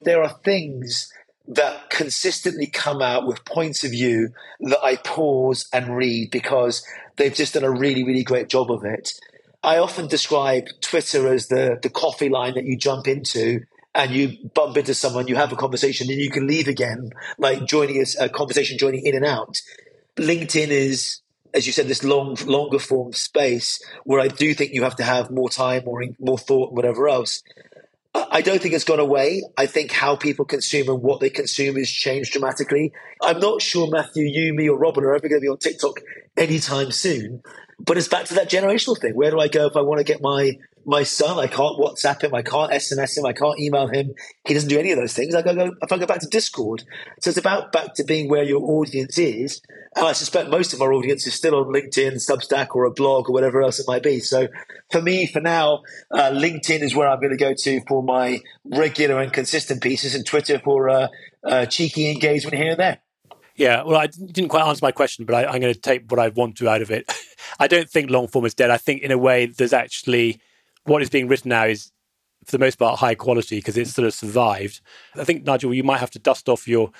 There 0.02 0.22
are 0.22 0.38
things 0.44 1.10
that 1.46 1.90
consistently 1.90 2.66
come 2.66 3.02
out 3.02 3.26
with 3.26 3.44
points 3.44 3.84
of 3.84 3.90
view 3.90 4.30
that 4.60 4.82
I 4.82 4.96
pause 4.96 5.68
and 5.72 5.96
read 5.96 6.30
because 6.30 6.86
they've 7.16 7.34
just 7.34 7.54
done 7.54 7.64
a 7.64 7.70
really, 7.70 8.02
really 8.02 8.24
great 8.24 8.48
job 8.48 8.70
of 8.70 8.84
it. 8.84 9.12
I 9.62 9.78
often 9.78 10.08
describe 10.08 10.66
Twitter 10.80 11.32
as 11.32 11.48
the, 11.48 11.78
the 11.82 11.90
coffee 11.90 12.28
line 12.28 12.54
that 12.54 12.64
you 12.64 12.76
jump 12.76 13.08
into 13.08 13.60
and 13.94 14.10
you 14.10 14.36
bump 14.54 14.76
into 14.76 14.94
someone, 14.94 15.28
you 15.28 15.36
have 15.36 15.52
a 15.52 15.56
conversation, 15.56 16.10
and 16.10 16.20
you 16.20 16.30
can 16.30 16.46
leave 16.46 16.66
again, 16.66 17.10
like 17.38 17.64
joining 17.66 18.02
a, 18.02 18.24
a 18.24 18.28
conversation, 18.28 18.76
joining 18.76 19.06
in 19.06 19.14
and 19.14 19.24
out. 19.24 19.60
LinkedIn 20.16 20.68
is, 20.68 21.20
as 21.54 21.66
you 21.66 21.72
said, 21.72 21.86
this 21.86 22.02
long, 22.02 22.36
longer 22.46 22.78
form 22.78 23.12
space 23.12 23.82
where 24.04 24.20
I 24.20 24.28
do 24.28 24.52
think 24.52 24.72
you 24.72 24.82
have 24.82 24.96
to 24.96 25.04
have 25.04 25.30
more 25.30 25.48
time, 25.48 25.84
more, 25.84 26.02
more 26.18 26.38
thought, 26.38 26.72
whatever 26.72 27.08
else. 27.08 27.42
I 28.14 28.42
don't 28.42 28.62
think 28.62 28.74
it's 28.74 28.84
gone 28.84 29.00
away. 29.00 29.42
I 29.56 29.66
think 29.66 29.90
how 29.90 30.14
people 30.14 30.44
consume 30.44 30.88
and 30.88 31.02
what 31.02 31.20
they 31.20 31.30
consume 31.30 31.74
has 31.76 31.90
changed 31.90 32.32
dramatically. 32.32 32.92
I'm 33.20 33.40
not 33.40 33.60
sure, 33.60 33.88
Matthew, 33.90 34.26
you, 34.26 34.54
me, 34.54 34.68
or 34.68 34.78
Robin 34.78 35.02
are 35.04 35.14
ever 35.14 35.28
going 35.28 35.40
to 35.40 35.44
be 35.44 35.48
on 35.48 35.58
TikTok 35.58 36.00
anytime 36.36 36.92
soon. 36.92 37.42
But 37.80 37.98
it's 37.98 38.06
back 38.06 38.26
to 38.26 38.34
that 38.34 38.48
generational 38.48 39.00
thing. 39.00 39.16
Where 39.16 39.32
do 39.32 39.40
I 39.40 39.48
go 39.48 39.66
if 39.66 39.76
I 39.76 39.80
want 39.80 39.98
to 39.98 40.04
get 40.04 40.22
my 40.22 40.58
my 40.86 41.02
son? 41.02 41.38
I 41.38 41.46
can't 41.46 41.78
WhatsApp 41.78 42.22
him. 42.22 42.34
I 42.34 42.42
can't 42.42 42.72
SMS 42.72 43.16
him. 43.16 43.26
I 43.26 43.32
can't 43.32 43.58
email 43.58 43.86
him. 43.88 44.14
He 44.46 44.54
doesn't 44.54 44.68
do 44.68 44.78
any 44.78 44.92
of 44.92 44.98
those 44.98 45.12
things. 45.12 45.34
I 45.34 45.42
go, 45.42 45.72
if 45.82 45.92
I 45.92 45.98
go 45.98 46.06
back 46.06 46.20
to 46.20 46.26
Discord. 46.26 46.84
So 47.20 47.30
it's 47.30 47.38
about 47.38 47.72
back 47.72 47.94
to 47.94 48.04
being 48.04 48.28
where 48.28 48.42
your 48.42 48.62
audience 48.62 49.18
is. 49.18 49.60
And 49.96 50.06
I 50.06 50.12
suspect 50.12 50.50
most 50.50 50.72
of 50.72 50.82
our 50.82 50.92
audience 50.92 51.26
is 51.26 51.34
still 51.34 51.54
on 51.54 51.72
LinkedIn, 51.72 52.14
Substack, 52.14 52.74
or 52.74 52.84
a 52.84 52.90
blog, 52.90 53.28
or 53.28 53.32
whatever 53.32 53.62
else 53.62 53.78
it 53.78 53.86
might 53.86 54.02
be. 54.02 54.20
So 54.20 54.48
for 54.90 55.00
me, 55.00 55.26
for 55.26 55.40
now, 55.40 55.82
uh, 56.10 56.30
LinkedIn 56.30 56.82
is 56.82 56.94
where 56.94 57.08
I'm 57.08 57.20
going 57.20 57.30
to 57.30 57.36
go 57.36 57.54
to 57.56 57.80
for 57.86 58.02
my 58.02 58.40
regular 58.64 59.20
and 59.20 59.32
consistent 59.32 59.82
pieces, 59.82 60.14
and 60.14 60.26
Twitter 60.26 60.58
for 60.58 60.88
uh, 60.88 61.08
uh, 61.44 61.66
cheeky 61.66 62.10
engagement 62.10 62.56
here 62.56 62.70
and 62.72 62.80
there. 62.80 62.98
Yeah, 63.56 63.84
well, 63.84 63.96
I 63.96 64.08
didn't 64.08 64.48
quite 64.48 64.66
answer 64.66 64.84
my 64.84 64.90
question, 64.90 65.24
but 65.26 65.34
I, 65.34 65.54
am 65.54 65.60
going 65.60 65.72
to 65.72 65.78
take 65.78 66.10
what 66.10 66.18
I 66.18 66.28
want 66.28 66.56
to 66.56 66.68
out 66.68 66.82
of 66.82 66.90
it. 66.90 67.12
I 67.60 67.68
don't 67.68 67.88
think 67.88 68.10
long 68.10 68.26
form 68.26 68.44
is 68.46 68.54
dead. 68.54 68.70
I 68.70 68.78
think, 68.78 69.02
in 69.02 69.12
a 69.12 69.18
way, 69.18 69.46
there's 69.46 69.72
actually 69.72 70.40
what 70.84 71.02
is 71.02 71.10
being 71.10 71.28
written 71.28 71.50
now 71.50 71.64
is, 71.64 71.90
for 72.44 72.52
the 72.52 72.58
most 72.58 72.76
part, 72.76 72.98
high 72.98 73.14
quality 73.14 73.56
because 73.56 73.76
it's 73.76 73.94
sort 73.94 74.06
of 74.06 74.14
survived. 74.14 74.80
I 75.14 75.24
think, 75.24 75.44
Nigel, 75.44 75.74
you 75.74 75.82
might 75.82 75.98
have 75.98 76.10
to 76.12 76.18
dust 76.18 76.48
off 76.48 76.68
your 76.68 76.90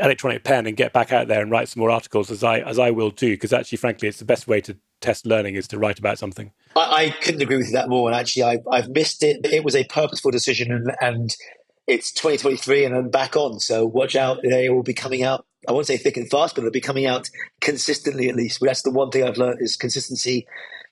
electronic 0.00 0.44
pen 0.44 0.66
and 0.66 0.76
get 0.76 0.92
back 0.92 1.12
out 1.12 1.28
there 1.28 1.40
and 1.40 1.50
write 1.50 1.68
some 1.68 1.80
more 1.80 1.90
articles, 1.90 2.30
as 2.30 2.44
I 2.44 2.60
as 2.60 2.78
I 2.78 2.90
will 2.90 3.10
too. 3.10 3.32
Because 3.32 3.52
actually, 3.52 3.78
frankly, 3.78 4.08
it's 4.08 4.18
the 4.18 4.24
best 4.24 4.46
way 4.46 4.60
to 4.62 4.76
test 5.00 5.26
learning 5.26 5.54
is 5.54 5.68
to 5.68 5.78
write 5.78 5.98
about 5.98 6.18
something. 6.18 6.52
I, 6.74 6.80
I 6.80 7.10
couldn't 7.22 7.42
agree 7.42 7.56
with 7.56 7.66
you 7.66 7.72
that 7.72 7.88
more. 7.88 8.08
And 8.08 8.18
actually, 8.18 8.44
I, 8.44 8.58
I've 8.70 8.88
missed 8.88 9.22
it. 9.22 9.44
It 9.44 9.64
was 9.64 9.74
a 9.74 9.84
purposeful 9.84 10.30
decision, 10.30 10.72
and, 10.72 10.94
and 11.00 11.36
it's 11.86 12.10
2023 12.12 12.84
and 12.84 12.96
I'm 12.96 13.10
back 13.10 13.36
on. 13.36 13.60
So 13.60 13.86
watch 13.86 14.16
out. 14.16 14.40
They 14.42 14.68
will 14.68 14.82
be 14.82 14.94
coming 14.94 15.22
out. 15.22 15.46
I 15.68 15.72
won't 15.72 15.86
say 15.86 15.96
thick 15.96 16.16
and 16.16 16.28
fast, 16.28 16.54
but 16.54 16.62
they'll 16.62 16.70
be 16.70 16.80
coming 16.80 17.06
out 17.06 17.30
consistently 17.60 18.28
at 18.28 18.36
least. 18.36 18.60
That's 18.60 18.82
the 18.82 18.90
one 18.90 19.10
thing 19.10 19.24
I've 19.24 19.36
learned 19.36 19.60
is 19.60 19.76
consistency. 19.76 20.46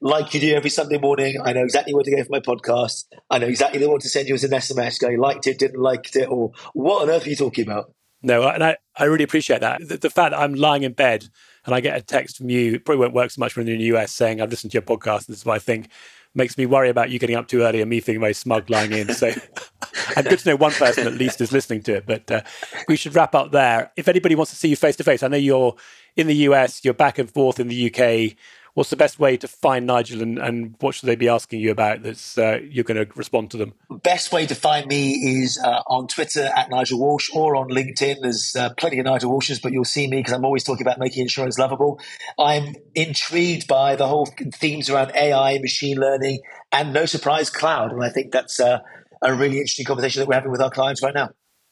Like 0.04 0.34
you 0.34 0.40
do 0.40 0.54
every 0.54 0.68
Sunday 0.68 0.98
morning, 0.98 1.36
I 1.42 1.54
know 1.54 1.62
exactly 1.62 1.94
where 1.94 2.02
to 2.02 2.14
go 2.14 2.22
for 2.22 2.28
my 2.28 2.40
podcast. 2.40 3.04
I 3.30 3.38
know 3.38 3.46
exactly 3.46 3.86
what 3.86 4.02
to 4.02 4.08
send 4.10 4.28
you 4.28 4.34
as 4.34 4.44
an 4.44 4.50
SMS 4.50 5.00
going, 5.00 5.18
liked 5.18 5.46
it, 5.46 5.58
didn't 5.58 5.80
like 5.80 6.14
it, 6.14 6.28
or 6.28 6.52
what 6.74 7.00
on 7.00 7.08
earth 7.08 7.26
are 7.26 7.30
you 7.30 7.36
talking 7.36 7.66
about? 7.66 7.90
No, 8.22 8.46
and 8.46 8.62
I, 8.62 8.76
I 8.98 9.04
really 9.04 9.24
appreciate 9.24 9.62
that. 9.62 9.80
The, 9.88 9.96
the 9.96 10.10
fact 10.10 10.32
that 10.32 10.40
I'm 10.40 10.52
lying 10.52 10.82
in 10.82 10.92
bed 10.92 11.26
and 11.64 11.74
I 11.74 11.80
get 11.80 11.96
a 11.96 12.02
text 12.02 12.36
from 12.36 12.50
you, 12.50 12.78
probably 12.80 13.00
won't 13.00 13.14
work 13.14 13.30
so 13.30 13.40
much 13.40 13.56
when 13.56 13.66
you're 13.66 13.76
in 13.76 13.80
the 13.80 13.96
US 13.96 14.12
saying, 14.12 14.42
I've 14.42 14.50
listened 14.50 14.72
to 14.72 14.76
your 14.76 14.82
podcast. 14.82 15.24
This 15.24 15.38
is 15.38 15.46
what 15.46 15.54
I 15.54 15.58
think 15.58 15.88
makes 16.34 16.58
me 16.58 16.66
worry 16.66 16.90
about 16.90 17.08
you 17.08 17.18
getting 17.18 17.36
up 17.36 17.48
too 17.48 17.62
early 17.62 17.80
and 17.80 17.88
me 17.88 18.00
feeling 18.00 18.20
very 18.20 18.34
smug 18.34 18.68
lying 18.68 18.92
in. 18.92 19.14
So, 19.14 19.32
I'm 20.16 20.24
good 20.24 20.38
to 20.40 20.50
know 20.50 20.56
one 20.56 20.72
person 20.72 21.06
at 21.06 21.14
least 21.14 21.40
is 21.40 21.50
listening 21.50 21.82
to 21.84 21.94
it. 21.94 22.06
But 22.06 22.30
uh, 22.30 22.42
we 22.88 22.96
should 22.96 23.14
wrap 23.14 23.34
up 23.34 23.52
there. 23.52 23.90
If 23.96 24.08
anybody 24.08 24.34
wants 24.34 24.52
to 24.52 24.58
see 24.58 24.68
you 24.68 24.76
face 24.76 24.96
to 24.96 25.04
face, 25.04 25.22
I 25.22 25.28
know 25.28 25.38
you're 25.38 25.76
in 26.14 26.26
the 26.26 26.36
US, 26.48 26.84
you're 26.84 26.92
back 26.92 27.18
and 27.18 27.30
forth 27.30 27.58
in 27.58 27.68
the 27.68 27.90
UK 27.90 28.36
what's 28.74 28.90
the 28.90 28.96
best 28.96 29.18
way 29.18 29.36
to 29.36 29.48
find 29.48 29.86
Nigel 29.86 30.20
and, 30.20 30.38
and 30.38 30.74
what 30.80 30.94
should 30.94 31.06
they 31.06 31.16
be 31.16 31.28
asking 31.28 31.60
you 31.60 31.70
about 31.70 32.02
that's 32.02 32.36
uh, 32.36 32.58
you're 32.68 32.84
going 32.84 33.04
to 33.04 33.10
respond 33.14 33.50
to 33.52 33.56
them? 33.56 33.72
Best 34.02 34.32
way 34.32 34.46
to 34.46 34.54
find 34.54 34.86
me 34.86 35.12
is 35.12 35.58
uh, 35.58 35.82
on 35.86 36.06
Twitter 36.08 36.50
at 36.54 36.70
Nigel 36.70 36.98
Walsh 36.98 37.30
or 37.34 37.56
on 37.56 37.68
LinkedIn. 37.68 38.16
There's 38.20 38.54
uh, 38.56 38.70
plenty 38.74 38.98
of 38.98 39.06
Nigel 39.06 39.32
Walshes, 39.32 39.62
but 39.62 39.72
you'll 39.72 39.84
see 39.84 40.08
me 40.08 40.18
because 40.18 40.32
I'm 40.32 40.44
always 40.44 40.64
talking 40.64 40.86
about 40.86 40.98
making 40.98 41.22
insurance 41.22 41.58
lovable. 41.58 42.00
I'm 42.38 42.74
intrigued 42.94 43.66
by 43.66 43.96
the 43.96 44.06
whole 44.06 44.26
themes 44.54 44.90
around 44.90 45.12
AI, 45.14 45.58
machine 45.58 45.98
learning, 45.98 46.40
and 46.72 46.92
no 46.92 47.06
surprise, 47.06 47.50
cloud. 47.50 47.92
And 47.92 48.04
I 48.04 48.10
think 48.10 48.32
that's 48.32 48.60
uh, 48.60 48.80
a 49.22 49.34
really 49.34 49.56
interesting 49.56 49.86
conversation 49.86 50.20
that 50.20 50.28
we're 50.28 50.34
having 50.34 50.50
with 50.50 50.60
our 50.60 50.70
clients 50.70 51.02
right 51.02 51.14
now. 51.14 51.30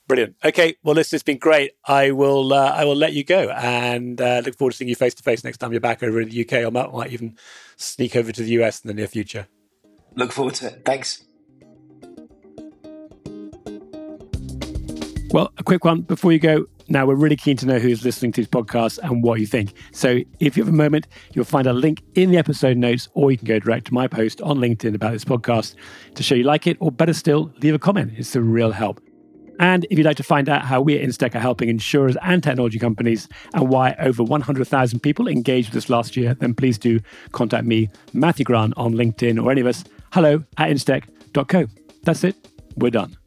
Brilliant. 0.08 0.36
Okay, 0.44 0.76
well, 0.82 0.94
this 0.94 1.10
has 1.12 1.22
been 1.22 1.38
great. 1.38 1.72
I 1.86 2.10
will 2.10 2.52
uh, 2.52 2.72
I 2.72 2.84
will 2.84 2.96
let 2.96 3.12
you 3.12 3.24
go 3.24 3.50
and 3.50 4.20
uh, 4.20 4.42
look 4.44 4.56
forward 4.58 4.72
to 4.72 4.76
seeing 4.76 4.88
you 4.88 4.96
face 4.96 5.14
to 5.14 5.22
face 5.22 5.44
next 5.44 5.58
time 5.58 5.72
you're 5.72 5.80
back 5.80 6.02
over 6.02 6.20
in 6.20 6.28
the 6.28 6.40
UK. 6.42 6.64
I 6.64 6.70
might, 6.70 6.92
might 6.92 7.12
even 7.12 7.36
sneak 7.76 8.16
over 8.16 8.32
to 8.32 8.42
the 8.42 8.50
US 8.62 8.82
in 8.82 8.88
the 8.88 8.94
near 8.94 9.06
future. 9.06 9.46
Look 10.14 10.32
forward 10.32 10.54
to 10.54 10.66
it. 10.66 10.82
Thanks. 10.84 11.24
Well, 15.32 15.50
a 15.56 15.62
quick 15.62 15.84
one 15.84 16.02
before 16.02 16.30
you 16.32 16.38
go. 16.38 16.66
Now, 16.88 17.06
we're 17.06 17.14
really 17.14 17.36
keen 17.36 17.56
to 17.58 17.66
know 17.66 17.78
who's 17.78 18.04
listening 18.04 18.32
to 18.32 18.42
this 18.42 18.48
podcast 18.48 18.98
and 18.98 19.22
what 19.22 19.40
you 19.40 19.46
think. 19.46 19.72
So, 19.92 20.18
if 20.40 20.58
you 20.58 20.62
have 20.62 20.72
a 20.72 20.76
moment, 20.76 21.06
you'll 21.32 21.46
find 21.46 21.66
a 21.66 21.72
link 21.72 22.02
in 22.16 22.30
the 22.30 22.36
episode 22.36 22.76
notes, 22.76 23.08
or 23.14 23.30
you 23.30 23.38
can 23.38 23.46
go 23.46 23.58
direct 23.58 23.86
to 23.86 23.94
my 23.94 24.06
post 24.06 24.42
on 24.42 24.58
LinkedIn 24.58 24.94
about 24.94 25.12
this 25.12 25.24
podcast 25.24 25.74
to 26.16 26.22
show 26.22 26.34
you 26.34 26.44
like 26.44 26.66
it, 26.66 26.76
or 26.80 26.92
better 26.92 27.14
still, 27.14 27.50
leave 27.62 27.72
a 27.72 27.78
comment. 27.78 28.12
It's 28.16 28.36
a 28.36 28.42
real 28.42 28.72
help. 28.72 29.00
And 29.60 29.86
if 29.90 29.98
you'd 29.98 30.06
like 30.06 30.16
to 30.16 30.22
find 30.22 30.48
out 30.48 30.62
how 30.64 30.80
we 30.80 30.98
at 30.98 31.06
Instech 31.06 31.34
are 31.34 31.40
helping 31.40 31.68
insurers 31.68 32.16
and 32.22 32.42
technology 32.42 32.78
companies 32.78 33.28
and 33.54 33.68
why 33.68 33.94
over 33.98 34.22
100,000 34.22 35.00
people 35.00 35.28
engaged 35.28 35.70
with 35.70 35.84
us 35.84 35.90
last 35.90 36.16
year, 36.16 36.34
then 36.34 36.54
please 36.54 36.78
do 36.78 37.00
contact 37.32 37.66
me, 37.66 37.88
Matthew 38.12 38.44
Grant, 38.44 38.74
on 38.76 38.94
LinkedIn 38.94 39.42
or 39.42 39.50
any 39.50 39.60
of 39.60 39.66
us, 39.66 39.84
hello 40.12 40.42
at 40.58 40.70
instech.co. 40.70 41.66
That's 42.04 42.24
it. 42.24 42.36
We're 42.76 42.90
done. 42.90 43.21